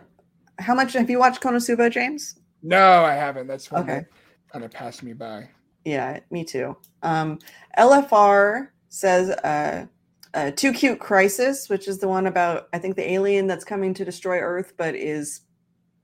How 0.61 0.73
much 0.75 0.93
have 0.93 1.11
you 1.11 1.19
watched 1.19 1.43
Konosuba, 1.43 1.91
James? 1.91 2.39
No, 2.63 3.03
I 3.05 3.15
haven't. 3.15 3.49
That's 3.49 3.71
one 3.73 3.83
Okay. 3.83 3.93
that 4.01 4.07
kind 4.53 4.65
of 4.65 4.71
passed 4.71 5.03
me 5.03 5.13
by. 5.13 5.49
Yeah, 5.85 6.21
me 6.31 6.45
too. 6.45 6.77
Um, 7.03 7.41
LFR 7.77 8.69
says 8.89 9.31
uh, 9.31 9.87
uh, 10.35 10.51
Too 10.51 10.73
Cute 10.73 10.99
Crisis, 11.01 11.69
which 11.69 11.89
is 11.89 11.99
the 11.99 12.09
one 12.09 12.27
about, 12.27 12.69
I 12.73 12.79
think, 12.79 12.97
the 12.97 13.11
alien 13.13 13.47
that's 13.47 13.65
coming 13.65 13.95
to 13.95 14.05
destroy 14.05 14.39
Earth, 14.41 14.75
but 14.77 14.95
is 14.95 15.43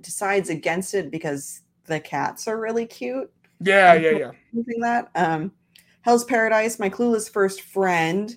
decides 0.01 0.49
against 0.49 0.95
it 0.95 1.11
because 1.11 1.61
the 1.85 2.01
cats 2.01 2.49
are 2.49 2.59
really 2.59 2.87
cute. 2.87 3.31
Yeah, 3.61 3.93
Um, 3.93 4.03
yeah, 4.03 4.11
yeah. 4.11 4.31
That. 4.81 5.11
Um, 5.15 5.53
Hell's 6.03 6.25
Paradise, 6.25 6.79
My 6.79 6.89
Clueless 6.89 7.31
First 7.31 7.61
Friend, 7.61 8.35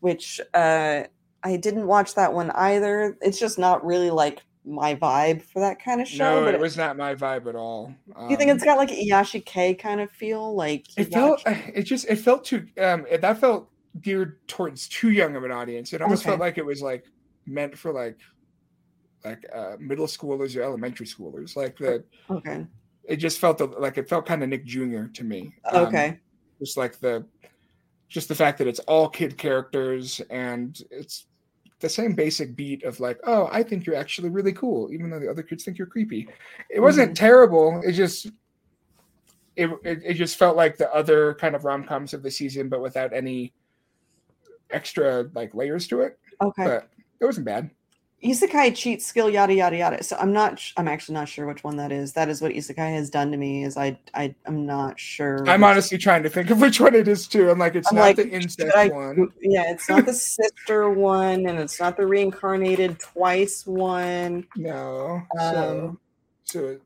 which 0.00 0.40
uh, 0.54 1.04
I 1.44 1.56
didn't 1.56 1.86
watch 1.86 2.14
that 2.16 2.32
one 2.32 2.50
either. 2.50 3.16
It's 3.20 3.38
just 3.38 3.58
not 3.58 3.84
really 3.84 4.10
like 4.10 4.42
my 4.64 4.94
vibe 4.94 5.42
for 5.42 5.60
that 5.60 5.82
kind 5.82 6.00
of 6.00 6.08
show. 6.08 6.40
No, 6.40 6.44
but 6.44 6.54
it 6.54 6.60
was 6.60 6.76
not 6.76 6.96
my 6.96 7.14
vibe 7.14 7.46
at 7.46 7.54
all. 7.54 7.94
Do 8.08 8.26
you 8.28 8.36
think 8.36 8.50
Um, 8.50 8.56
it's 8.56 8.64
got 8.64 8.78
like 8.78 8.90
a 8.90 9.08
Yashi 9.08 9.44
K 9.44 9.74
kind 9.74 10.00
of 10.00 10.10
feel? 10.10 10.54
Like 10.54 10.86
it 10.98 11.12
felt 11.12 11.42
it 11.46 11.82
just 11.84 12.06
it 12.08 12.16
felt 12.16 12.44
too 12.44 12.66
um 12.80 13.06
it, 13.08 13.20
that 13.20 13.38
felt 13.38 13.70
geared 14.00 14.38
towards 14.46 14.88
too 14.88 15.10
young 15.10 15.34
of 15.36 15.44
an 15.44 15.50
audience 15.50 15.92
it 15.92 16.02
almost 16.02 16.24
felt 16.24 16.40
like 16.40 16.58
it 16.58 16.64
was 16.64 16.80
like 16.82 17.04
meant 17.46 17.76
for 17.76 17.92
like 17.92 18.18
like 19.24 19.44
uh 19.54 19.76
middle 19.78 20.06
schoolers 20.06 20.56
or 20.56 20.62
elementary 20.62 21.06
schoolers 21.06 21.56
like 21.56 21.76
the 21.78 22.04
okay. 22.30 22.66
it 23.04 23.16
just 23.16 23.38
felt 23.38 23.60
like 23.80 23.98
it 23.98 24.08
felt 24.08 24.26
kind 24.26 24.42
of 24.42 24.48
nick 24.48 24.64
jr 24.64 25.04
to 25.12 25.24
me 25.24 25.52
Um, 25.64 25.86
Okay. 25.86 26.18
just 26.60 26.76
like 26.76 26.98
the 27.00 27.26
just 28.08 28.28
the 28.28 28.34
fact 28.34 28.58
that 28.58 28.66
it's 28.66 28.78
all 28.80 29.08
kid 29.08 29.36
characters 29.36 30.20
and 30.30 30.80
it's 30.90 31.26
the 31.80 31.88
same 31.88 32.14
basic 32.14 32.56
beat 32.56 32.82
of 32.82 32.98
like, 32.98 33.20
oh, 33.24 33.48
I 33.52 33.62
think 33.62 33.86
you're 33.86 33.94
actually 33.94 34.30
really 34.30 34.52
cool, 34.52 34.90
even 34.92 35.10
though 35.10 35.20
the 35.20 35.30
other 35.30 35.44
kids 35.44 35.62
think 35.62 35.78
you're 35.78 35.86
creepy. 35.86 36.26
It 36.70 36.80
wasn't 36.80 37.12
Mhm. 37.12 37.16
terrible. 37.16 37.80
It 37.86 37.92
just 37.92 38.26
it, 39.56 39.70
it 39.84 40.02
it 40.04 40.14
just 40.14 40.36
felt 40.38 40.56
like 40.56 40.76
the 40.76 40.92
other 40.92 41.34
kind 41.34 41.54
of 41.54 41.64
rom 41.64 41.84
coms 41.84 42.14
of 42.14 42.22
the 42.24 42.30
season, 42.30 42.68
but 42.68 42.80
without 42.80 43.12
any 43.12 43.52
extra 44.70 45.30
like 45.34 45.54
layers 45.54 45.86
to 45.88 46.00
it. 46.02 46.18
Okay. 46.40 46.64
But 46.64 46.88
it 47.20 47.24
wasn't 47.24 47.46
bad. 47.46 47.70
Isekai 48.24 48.74
cheat 48.74 49.00
skill 49.00 49.30
yada 49.30 49.54
yada 49.54 49.76
yada. 49.76 50.02
So 50.02 50.16
I'm 50.16 50.32
not. 50.32 50.58
sh- 50.58 50.72
I'm 50.76 50.88
actually 50.88 51.14
not 51.14 51.28
sure 51.28 51.46
which 51.46 51.62
one 51.62 51.76
that 51.76 51.92
is. 51.92 52.14
That 52.14 52.28
is 52.28 52.42
what 52.42 52.50
Isekai 52.50 52.92
has 52.94 53.10
done 53.10 53.30
to 53.30 53.36
me. 53.36 53.62
Is 53.62 53.76
I 53.76 53.96
I 54.12 54.34
I'm 54.44 54.66
not 54.66 54.98
sure. 54.98 55.48
I'm 55.48 55.62
honestly 55.62 55.98
trying 55.98 56.24
to 56.24 56.28
think 56.28 56.50
of 56.50 56.60
which 56.60 56.80
one 56.80 56.96
it 56.96 57.06
is 57.06 57.28
too. 57.28 57.48
I'm 57.48 57.60
like, 57.60 57.76
it's 57.76 57.88
I'm 57.90 57.94
not 57.94 58.02
like, 58.02 58.16
the 58.16 58.28
incest 58.28 58.74
I- 58.74 58.88
one. 58.88 59.28
Yeah, 59.40 59.70
it's 59.70 59.88
not 59.88 60.04
the 60.04 60.12
sister 60.14 60.90
one, 60.90 61.46
and 61.46 61.60
it's 61.60 61.78
not 61.78 61.96
the 61.96 62.08
reincarnated 62.08 62.98
twice 62.98 63.64
one. 63.64 64.48
No. 64.56 65.22
So, 65.38 65.78
Um, 65.86 66.00
so 66.42 66.80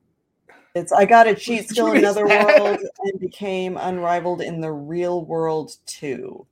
It's 0.75 0.93
I 0.93 1.07
got 1.07 1.27
a 1.27 1.35
cheat 1.35 1.67
skill 1.67 1.93
in 1.93 1.97
another 1.97 2.27
world 2.27 2.79
and 3.05 3.21
became 3.21 3.79
unrivaled 3.79 4.43
in 4.43 4.61
the 4.61 4.71
real 4.73 5.25
world 5.25 5.77
too. 5.87 6.47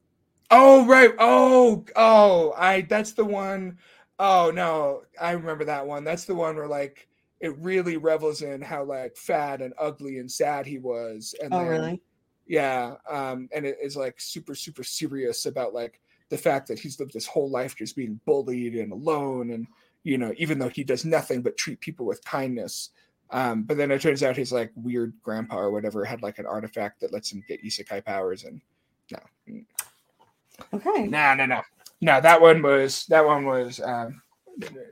Oh 0.50 0.86
right. 0.86 1.12
Oh 1.18 1.84
oh. 1.96 2.52
I 2.56 2.82
that's 2.82 3.12
the 3.12 3.24
one 3.24 3.78
oh 4.18 4.50
no. 4.54 5.02
I 5.20 5.32
remember 5.32 5.64
that 5.66 5.86
one. 5.86 6.04
That's 6.04 6.24
the 6.24 6.34
one 6.34 6.56
where 6.56 6.68
like 6.68 7.08
it 7.40 7.56
really 7.58 7.96
revels 7.96 8.42
in 8.42 8.60
how 8.60 8.84
like 8.84 9.16
fat 9.16 9.62
and 9.62 9.72
ugly 9.78 10.18
and 10.18 10.30
sad 10.30 10.66
he 10.66 10.78
was. 10.78 11.34
And 11.42 11.54
Oh 11.54 11.58
then- 11.58 11.68
really? 11.68 12.02
Yeah. 12.46 12.94
Um. 13.08 13.48
And 13.54 13.64
it 13.64 13.78
is 13.80 13.96
like 13.96 14.20
super 14.20 14.54
super 14.54 14.82
serious 14.82 15.46
about 15.46 15.72
like 15.72 16.00
the 16.30 16.38
fact 16.38 16.68
that 16.68 16.78
he's 16.78 16.98
lived 16.98 17.12
his 17.14 17.26
whole 17.26 17.50
life 17.50 17.76
just 17.76 17.96
being 17.96 18.20
bullied 18.24 18.74
and 18.74 18.92
alone 18.92 19.50
and 19.50 19.66
you 20.04 20.16
know 20.16 20.32
even 20.36 20.58
though 20.60 20.68
he 20.68 20.84
does 20.84 21.04
nothing 21.04 21.42
but 21.42 21.56
treat 21.56 21.80
people 21.80 22.06
with 22.06 22.24
kindness. 22.24 22.90
Um, 23.32 23.62
but 23.62 23.76
then 23.76 23.92
it 23.92 24.00
turns 24.02 24.24
out 24.24 24.36
his 24.36 24.50
like 24.52 24.72
weird 24.74 25.12
grandpa 25.22 25.56
or 25.58 25.70
whatever 25.70 26.04
had 26.04 26.22
like 26.22 26.38
an 26.40 26.46
artifact 26.46 27.00
that 27.00 27.12
lets 27.12 27.30
him 27.32 27.44
get 27.46 27.64
isekai 27.64 28.04
powers 28.04 28.42
and 28.42 28.60
no 29.12 29.18
Okay. 30.74 31.06
no, 31.06 31.34
no, 31.34 31.46
no, 31.46 31.62
no. 32.00 32.20
That 32.20 32.40
one 32.40 32.62
was 32.62 33.06
that 33.06 33.24
one 33.24 33.44
was 33.46 33.80
um, 33.80 34.20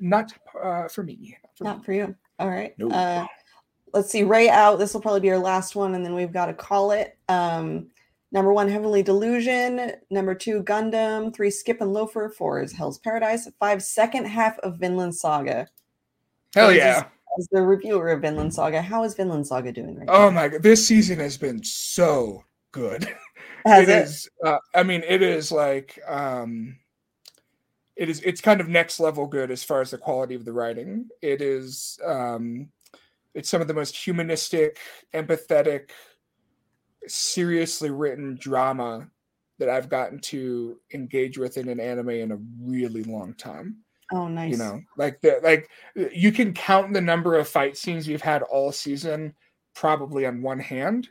not 0.00 0.32
uh, 0.62 0.88
for 0.88 1.02
me. 1.02 1.36
Not 1.42 1.56
for 1.58 1.64
Not 1.64 1.78
me. 1.78 1.84
for 1.84 1.92
you. 1.92 2.14
All 2.38 2.48
right. 2.48 2.74
No. 2.78 2.88
Uh, 2.90 3.26
let's 3.92 4.10
see. 4.10 4.22
Ray 4.22 4.48
out. 4.48 4.78
This 4.78 4.94
will 4.94 5.00
probably 5.00 5.20
be 5.20 5.30
our 5.30 5.38
last 5.38 5.74
one, 5.76 5.94
and 5.94 6.04
then 6.04 6.14
we've 6.14 6.32
got 6.32 6.46
to 6.46 6.54
call 6.54 6.92
it. 6.92 7.16
Um, 7.28 7.88
number 8.32 8.52
one, 8.52 8.68
Heavenly 8.68 9.02
Delusion. 9.02 9.92
Number 10.10 10.34
two, 10.34 10.62
Gundam. 10.62 11.34
Three, 11.34 11.50
Skip 11.50 11.80
and 11.80 11.92
Loafer. 11.92 12.28
Four 12.30 12.62
is 12.62 12.72
Hell's 12.72 12.98
Paradise. 12.98 13.48
Five, 13.58 13.82
second 13.82 14.26
half 14.26 14.58
of 14.60 14.78
Vinland 14.78 15.14
Saga. 15.14 15.68
Hell 16.54 16.68
This 16.68 16.76
is- 16.76 16.82
yeah! 16.82 17.04
As 17.38 17.46
the 17.52 17.62
reviewer 17.62 18.08
of 18.08 18.22
Vinland 18.22 18.52
Saga, 18.52 18.82
how 18.82 19.04
is 19.04 19.14
Vinland 19.14 19.46
Saga 19.46 19.70
doing 19.70 19.94
right 19.96 20.08
Oh 20.10 20.24
now? 20.24 20.30
my 20.30 20.48
god, 20.48 20.62
this 20.62 20.88
season 20.88 21.20
has 21.20 21.36
been 21.36 21.62
so 21.62 22.42
good. 22.72 23.06
Has 23.68 23.88
It 23.88 23.92
it? 23.92 24.02
is, 24.04 24.28
Uh, 24.44 24.58
I 24.74 24.82
mean, 24.82 25.02
it 25.06 25.22
is 25.22 25.52
like 25.52 25.98
um, 26.06 26.76
it 27.96 28.08
is. 28.08 28.20
It's 28.22 28.40
kind 28.40 28.60
of 28.60 28.68
next 28.68 29.00
level 29.00 29.26
good 29.26 29.50
as 29.50 29.62
far 29.64 29.80
as 29.80 29.90
the 29.90 29.98
quality 29.98 30.34
of 30.34 30.44
the 30.44 30.52
writing. 30.52 31.08
It 31.22 31.40
is. 31.40 31.98
Um, 32.04 32.70
it's 33.34 33.48
some 33.48 33.60
of 33.60 33.68
the 33.68 33.74
most 33.74 33.96
humanistic, 33.96 34.78
empathetic, 35.14 35.90
seriously 37.06 37.90
written 37.90 38.36
drama 38.40 39.08
that 39.58 39.68
I've 39.68 39.88
gotten 39.88 40.18
to 40.20 40.78
engage 40.94 41.36
with 41.38 41.56
in 41.56 41.68
an 41.68 41.80
anime 41.80 42.10
in 42.10 42.32
a 42.32 42.38
really 42.60 43.02
long 43.04 43.34
time. 43.34 43.78
Oh, 44.10 44.26
nice. 44.26 44.52
you 44.52 44.56
know 44.56 44.80
like 44.96 45.20
the 45.20 45.38
like 45.42 45.68
you 45.94 46.32
can 46.32 46.54
count 46.54 46.94
the 46.94 47.00
number 47.00 47.34
of 47.34 47.46
fight 47.46 47.76
scenes 47.76 48.08
we've 48.08 48.22
had 48.22 48.42
all 48.42 48.72
season 48.72 49.34
probably 49.74 50.24
on 50.24 50.40
one 50.40 50.58
hand 50.58 51.08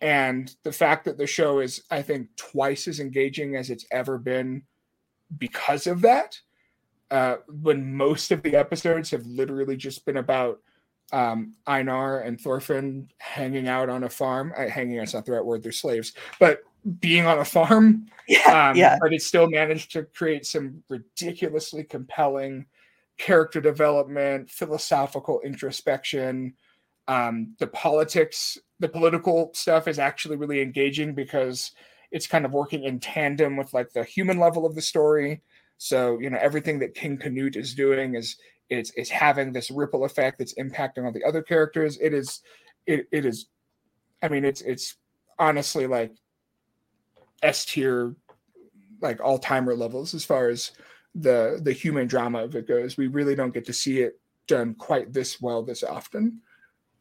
and 0.00 0.54
the 0.62 0.72
fact 0.72 1.04
that 1.04 1.18
the 1.18 1.26
show 1.26 1.60
is 1.60 1.82
i 1.90 2.02
think 2.02 2.28
twice 2.36 2.88
as 2.88 3.00
engaging 3.00 3.56
as 3.56 3.70
it's 3.70 3.86
ever 3.90 4.18
been 4.18 4.62
because 5.38 5.86
of 5.86 6.00
that 6.00 6.38
uh 7.10 7.36
when 7.62 7.94
most 7.94 8.30
of 8.30 8.42
the 8.42 8.54
episodes 8.56 9.10
have 9.10 9.24
literally 9.26 9.76
just 9.76 10.04
been 10.04 10.16
about 10.18 10.60
um 11.12 11.54
einar 11.66 12.20
and 12.20 12.40
thorfinn 12.40 13.08
hanging 13.18 13.68
out 13.68 13.88
on 13.88 14.04
a 14.04 14.08
farm 14.08 14.52
uh, 14.56 14.68
hanging 14.68 14.98
out's 14.98 15.14
not 15.14 15.24
the 15.24 15.32
right 15.32 15.44
word 15.44 15.62
they're 15.62 15.72
slaves 15.72 16.12
but 16.40 16.60
being 17.00 17.26
on 17.26 17.38
a 17.38 17.44
farm 17.44 18.06
Yeah. 18.28 18.70
um, 18.70 18.76
yeah. 18.76 18.98
but 19.00 19.12
it 19.12 19.22
still 19.22 19.48
managed 19.48 19.92
to 19.92 20.02
create 20.02 20.46
some 20.46 20.82
ridiculously 20.88 21.84
compelling 21.84 22.66
character 23.18 23.60
development, 23.60 24.50
philosophical 24.50 25.40
introspection. 25.42 26.54
Um, 27.08 27.54
the 27.58 27.68
politics, 27.68 28.58
the 28.78 28.88
political 28.88 29.50
stuff 29.54 29.88
is 29.88 29.98
actually 29.98 30.36
really 30.36 30.60
engaging 30.60 31.14
because 31.14 31.72
it's 32.10 32.26
kind 32.26 32.44
of 32.44 32.52
working 32.52 32.84
in 32.84 33.00
tandem 33.00 33.56
with 33.56 33.72
like 33.74 33.92
the 33.92 34.04
human 34.04 34.38
level 34.38 34.66
of 34.66 34.74
the 34.74 34.82
story. 34.82 35.42
So 35.78 36.18
you 36.18 36.30
know 36.30 36.38
everything 36.40 36.78
that 36.80 36.94
King 36.94 37.18
Canute 37.18 37.56
is 37.56 37.74
doing 37.74 38.14
is 38.14 38.36
is 38.70 38.90
is 38.92 39.10
having 39.10 39.52
this 39.52 39.70
ripple 39.70 40.04
effect 40.04 40.38
that's 40.38 40.54
impacting 40.54 41.04
all 41.04 41.12
the 41.12 41.24
other 41.24 41.42
characters. 41.42 41.98
It 42.00 42.14
is, 42.14 42.40
it, 42.86 43.06
it 43.12 43.24
is, 43.24 43.46
I 44.22 44.28
mean 44.28 44.44
it's 44.44 44.60
it's 44.62 44.96
honestly 45.38 45.86
like 45.86 46.12
S 47.42 47.64
tier, 47.64 48.14
like 49.00 49.20
all 49.20 49.38
timer 49.38 49.74
levels 49.74 50.14
as 50.14 50.24
far 50.24 50.48
as 50.48 50.72
the 51.14 51.60
the 51.62 51.72
human 51.72 52.06
drama 52.06 52.42
of 52.42 52.54
it 52.56 52.66
goes. 52.66 52.96
We 52.96 53.06
really 53.06 53.34
don't 53.34 53.54
get 53.54 53.66
to 53.66 53.72
see 53.72 54.00
it 54.00 54.18
done 54.46 54.74
quite 54.74 55.12
this 55.12 55.40
well 55.40 55.62
this 55.62 55.82
often. 55.82 56.40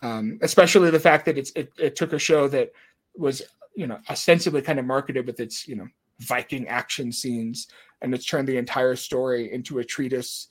Um, 0.01 0.39
especially 0.41 0.91
the 0.91 0.99
fact 0.99 1.25
that 1.25 1.37
it's 1.37 1.51
it, 1.55 1.71
it 1.77 1.95
took 1.95 2.13
a 2.13 2.19
show 2.19 2.47
that 2.49 2.71
was 3.15 3.41
you 3.75 3.87
know 3.87 3.99
ostensibly 4.09 4.61
kind 4.61 4.79
of 4.79 4.85
marketed 4.85 5.25
with 5.25 5.39
its 5.39 5.67
you 5.67 5.75
know 5.75 5.87
Viking 6.19 6.67
action 6.67 7.11
scenes, 7.11 7.67
and 8.01 8.13
it's 8.13 8.25
turned 8.25 8.47
the 8.47 8.57
entire 8.57 8.95
story 8.95 9.51
into 9.51 9.79
a 9.79 9.83
treatise 9.83 10.47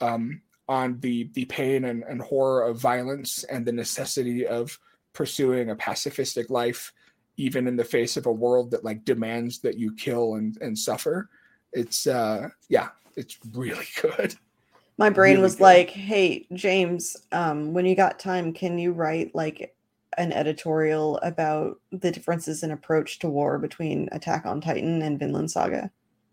um, 0.00 0.40
on 0.68 1.00
the 1.00 1.30
the 1.34 1.44
pain 1.46 1.84
and, 1.86 2.04
and 2.04 2.22
horror 2.22 2.62
of 2.62 2.78
violence 2.78 3.44
and 3.44 3.66
the 3.66 3.72
necessity 3.72 4.46
of 4.46 4.78
pursuing 5.12 5.70
a 5.70 5.76
pacifistic 5.76 6.48
life 6.50 6.92
even 7.36 7.66
in 7.66 7.74
the 7.74 7.84
face 7.84 8.16
of 8.16 8.26
a 8.26 8.32
world 8.32 8.70
that 8.70 8.84
like 8.84 9.04
demands 9.04 9.58
that 9.60 9.78
you 9.78 9.94
kill 9.96 10.34
and 10.34 10.58
and 10.60 10.78
suffer. 10.78 11.28
It's 11.72 12.06
uh 12.06 12.48
yeah 12.68 12.88
it's 13.16 13.38
really 13.52 13.86
good 14.00 14.36
My 15.00 15.10
brain 15.10 15.32
really 15.32 15.42
was 15.42 15.56
good. 15.56 15.62
like, 15.62 15.90
"Hey, 15.90 16.46
James, 16.52 17.16
um, 17.32 17.72
when 17.72 17.86
you 17.86 17.96
got 17.96 18.18
time, 18.18 18.52
can 18.52 18.78
you 18.78 18.92
write 18.92 19.34
like 19.34 19.74
an 20.18 20.32
editorial 20.32 21.18
about 21.22 21.80
the 21.90 22.10
differences 22.10 22.62
in 22.62 22.70
approach 22.70 23.18
to 23.20 23.28
war 23.28 23.58
between 23.58 24.08
Attack 24.12 24.44
on 24.46 24.60
Titan 24.60 25.02
and 25.02 25.18
Vinland 25.18 25.50
Saga?" 25.50 25.90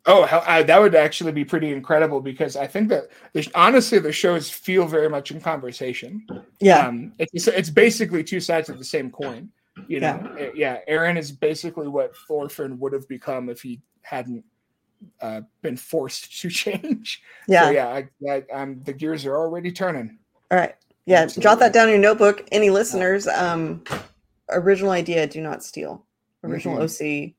oh 0.07 0.23
I, 0.47 0.63
that 0.63 0.79
would 0.81 0.95
actually 0.95 1.33
be 1.33 1.43
pretty 1.45 1.71
incredible 1.71 2.21
because 2.21 2.55
i 2.55 2.65
think 2.65 2.87
that 2.89 3.09
honestly 3.53 3.99
the 3.99 4.11
shows 4.11 4.49
feel 4.49 4.87
very 4.87 5.09
much 5.09 5.31
in 5.31 5.41
conversation 5.41 6.25
Yeah. 6.59 6.87
um 6.87 7.11
it's 7.19 7.47
it's 7.47 7.69
basically 7.69 8.23
two 8.23 8.39
sides 8.39 8.69
of 8.69 8.77
the 8.77 8.85
same 8.85 9.11
coin 9.11 9.49
you 9.87 9.99
know 9.99 10.35
yeah, 10.39 10.49
yeah 10.55 10.77
Eren 10.89 11.17
is 11.17 11.31
basically 11.31 11.87
what 11.87 12.15
thorfinn 12.27 12.79
would 12.79 12.93
have 12.93 13.07
become 13.07 13.49
if 13.49 13.61
he 13.61 13.81
hadn't 14.01 14.43
uh, 15.21 15.41
been 15.61 15.77
forced 15.77 16.39
to 16.41 16.49
change 16.49 17.21
yeah. 17.47 17.65
so 17.65 17.69
yeah 17.71 17.87
I, 17.87 18.09
I, 18.29 18.43
um, 18.53 18.81
the 18.83 18.93
gears 18.93 19.25
are 19.25 19.35
already 19.35 19.71
turning 19.71 20.17
All 20.49 20.57
right. 20.57 20.75
Yeah, 21.05 21.25
jot 21.25 21.59
that 21.59 21.73
down 21.73 21.87
in 21.87 21.93
your 21.93 22.01
notebook. 22.01 22.45
Any 22.51 22.69
listeners, 22.69 23.27
um, 23.27 23.83
original 24.49 24.91
idea, 24.91 25.25
do 25.25 25.41
not 25.41 25.63
steal. 25.63 26.05
Original 26.43 26.81
OC 26.81 27.31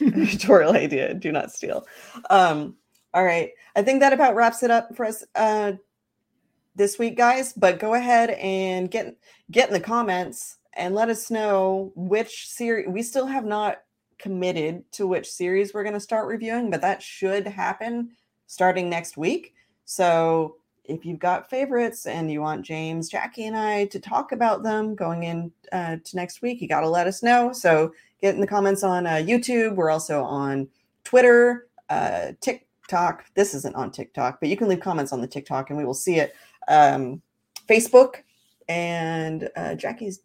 editorial 0.00 0.72
idea, 0.76 1.14
do 1.14 1.32
not 1.32 1.52
steal. 1.52 1.86
Um, 2.30 2.76
all 3.14 3.24
right. 3.24 3.50
I 3.74 3.82
think 3.82 4.00
that 4.00 4.12
about 4.12 4.36
wraps 4.36 4.62
it 4.62 4.70
up 4.70 4.94
for 4.96 5.04
us 5.04 5.24
uh 5.34 5.72
this 6.76 6.98
week, 6.98 7.16
guys. 7.16 7.52
But 7.52 7.80
go 7.80 7.94
ahead 7.94 8.30
and 8.30 8.90
get 8.90 9.16
get 9.50 9.68
in 9.68 9.74
the 9.74 9.80
comments 9.80 10.58
and 10.74 10.94
let 10.94 11.08
us 11.08 11.30
know 11.30 11.92
which 11.96 12.48
series 12.48 12.88
we 12.88 13.02
still 13.02 13.26
have 13.26 13.44
not 13.44 13.78
committed 14.18 14.90
to 14.92 15.06
which 15.06 15.30
series 15.30 15.72
we're 15.72 15.82
going 15.82 15.94
to 15.94 16.00
start 16.00 16.26
reviewing, 16.26 16.70
but 16.70 16.80
that 16.80 17.02
should 17.02 17.46
happen 17.46 18.10
starting 18.46 18.88
next 18.88 19.16
week. 19.16 19.54
So 19.84 20.56
if 20.84 21.04
you've 21.04 21.18
got 21.18 21.50
favorites 21.50 22.06
and 22.06 22.30
you 22.30 22.40
want 22.40 22.64
James, 22.64 23.08
Jackie, 23.08 23.46
and 23.46 23.56
I 23.56 23.86
to 23.86 24.00
talk 24.00 24.32
about 24.32 24.62
them 24.62 24.94
going 24.94 25.24
in 25.24 25.52
uh, 25.70 25.96
to 26.02 26.16
next 26.16 26.42
week, 26.42 26.60
you 26.60 26.68
got 26.68 26.80
to 26.80 26.88
let 26.88 27.06
us 27.06 27.22
know. 27.22 27.52
So 27.52 27.92
get 28.20 28.34
in 28.34 28.40
the 28.40 28.46
comments 28.46 28.82
on 28.82 29.06
uh, 29.06 29.16
YouTube. 29.16 29.76
We're 29.76 29.90
also 29.90 30.22
on 30.24 30.68
Twitter, 31.04 31.68
uh, 31.90 32.32
TikTok. 32.40 33.24
This 33.34 33.54
isn't 33.54 33.76
on 33.76 33.90
TikTok, 33.90 34.40
but 34.40 34.48
you 34.48 34.56
can 34.56 34.68
leave 34.68 34.80
comments 34.80 35.12
on 35.12 35.20
the 35.20 35.26
TikTok 35.26 35.70
and 35.70 35.78
we 35.78 35.84
will 35.84 35.94
see 35.94 36.16
it. 36.16 36.34
Um, 36.68 37.22
Facebook 37.68 38.16
and 38.68 39.48
uh, 39.56 39.74
Jackie's 39.74 40.20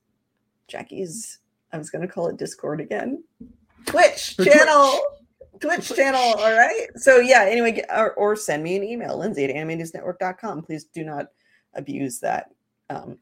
Jackie's. 0.67 1.39
I 1.71 1.77
was 1.77 1.89
going 1.89 2.03
to 2.03 2.07
call 2.07 2.27
it 2.27 2.37
Discord 2.37 2.79
again. 2.79 3.23
Twitch 3.85 4.37
channel. 4.37 4.99
Twitch 5.59 5.93
channel. 5.95 6.21
All 6.21 6.53
right. 6.53 6.87
So 6.95 7.17
yeah. 7.17 7.45
Anyway, 7.47 7.83
or, 7.89 8.13
or 8.13 8.35
send 8.35 8.63
me 8.63 8.75
an 8.75 8.83
email, 8.83 9.19
Lynzee 9.19 9.49
at 9.49 9.55
animenewsnetwork.com. 9.55 10.63
Please 10.63 10.85
do 10.85 11.03
not 11.03 11.27
abuse 11.73 12.19
that 12.19 12.51
um, 12.89 13.17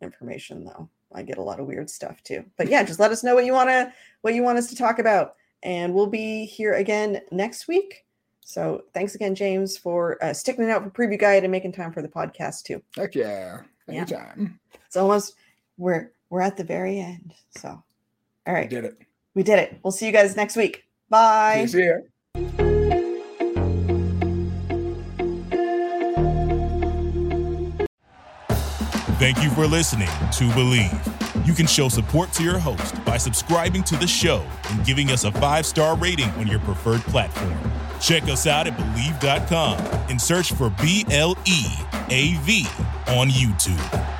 information, 0.00 0.64
though. 0.64 0.88
I 1.12 1.22
get 1.22 1.38
a 1.38 1.42
lot 1.42 1.60
of 1.60 1.66
weird 1.66 1.90
stuff 1.90 2.22
too. 2.22 2.44
But 2.56 2.68
yeah, 2.68 2.82
just 2.82 3.00
let 3.00 3.10
us 3.10 3.24
know 3.24 3.34
what 3.34 3.44
you 3.44 3.52
want 3.52 3.68
to 3.68 3.92
what 4.20 4.34
you 4.34 4.42
want 4.42 4.58
us 4.58 4.68
to 4.68 4.76
talk 4.76 4.98
about, 4.98 5.34
and 5.62 5.94
we'll 5.94 6.06
be 6.06 6.46
here 6.46 6.74
again 6.74 7.20
next 7.32 7.68
week. 7.68 8.04
So 8.40 8.84
thanks 8.94 9.14
again, 9.14 9.34
James, 9.34 9.76
for 9.76 10.22
uh, 10.24 10.32
sticking 10.32 10.64
it 10.64 10.70
out 10.70 10.82
for 10.82 10.90
preview 10.90 11.18
guide 11.18 11.44
and 11.44 11.52
making 11.52 11.72
time 11.72 11.92
for 11.92 12.02
the 12.02 12.08
podcast 12.08 12.64
too. 12.64 12.82
Heck 12.96 13.14
yeah, 13.14 13.62
anytime. 13.88 14.58
Yeah. 14.72 14.78
It's 14.86 14.96
almost 14.96 15.34
we're 15.78 16.12
we're 16.30 16.42
at 16.42 16.56
the 16.56 16.64
very 16.64 17.00
end. 17.00 17.34
So 17.56 17.82
all 18.46 18.54
right, 18.54 18.70
did 18.70 18.84
it. 18.84 18.98
We 19.34 19.42
did 19.42 19.58
it. 19.58 19.78
We'll 19.82 19.92
see 19.92 20.06
you 20.06 20.12
guys 20.12 20.36
next 20.36 20.56
week. 20.56 20.84
Bye. 21.08 21.66
See 21.66 21.84
you. 21.84 22.06
Thank 29.20 29.42
you 29.42 29.50
for 29.50 29.66
listening 29.66 30.08
to 30.08 30.44
Bleav. 30.54 31.46
You 31.46 31.52
can 31.52 31.66
show 31.66 31.88
support 31.88 32.32
to 32.32 32.42
your 32.42 32.58
host 32.58 33.04
by 33.04 33.18
subscribing 33.18 33.82
to 33.84 33.96
the 33.96 34.06
show 34.06 34.46
and 34.70 34.84
giving 34.84 35.10
us 35.10 35.24
a 35.24 35.32
five 35.32 35.66
star 35.66 35.96
rating 35.96 36.30
on 36.30 36.46
your 36.46 36.60
preferred 36.60 37.02
platform. 37.02 37.58
Check 38.00 38.22
us 38.24 38.46
out 38.46 38.66
at 38.66 38.76
Bleav.com 38.78 39.78
and 40.08 40.20
search 40.20 40.52
for 40.52 40.70
B 40.80 41.04
L 41.10 41.36
E 41.46 41.66
A 42.08 42.34
V 42.44 42.66
on 43.08 43.28
YouTube. 43.28 44.19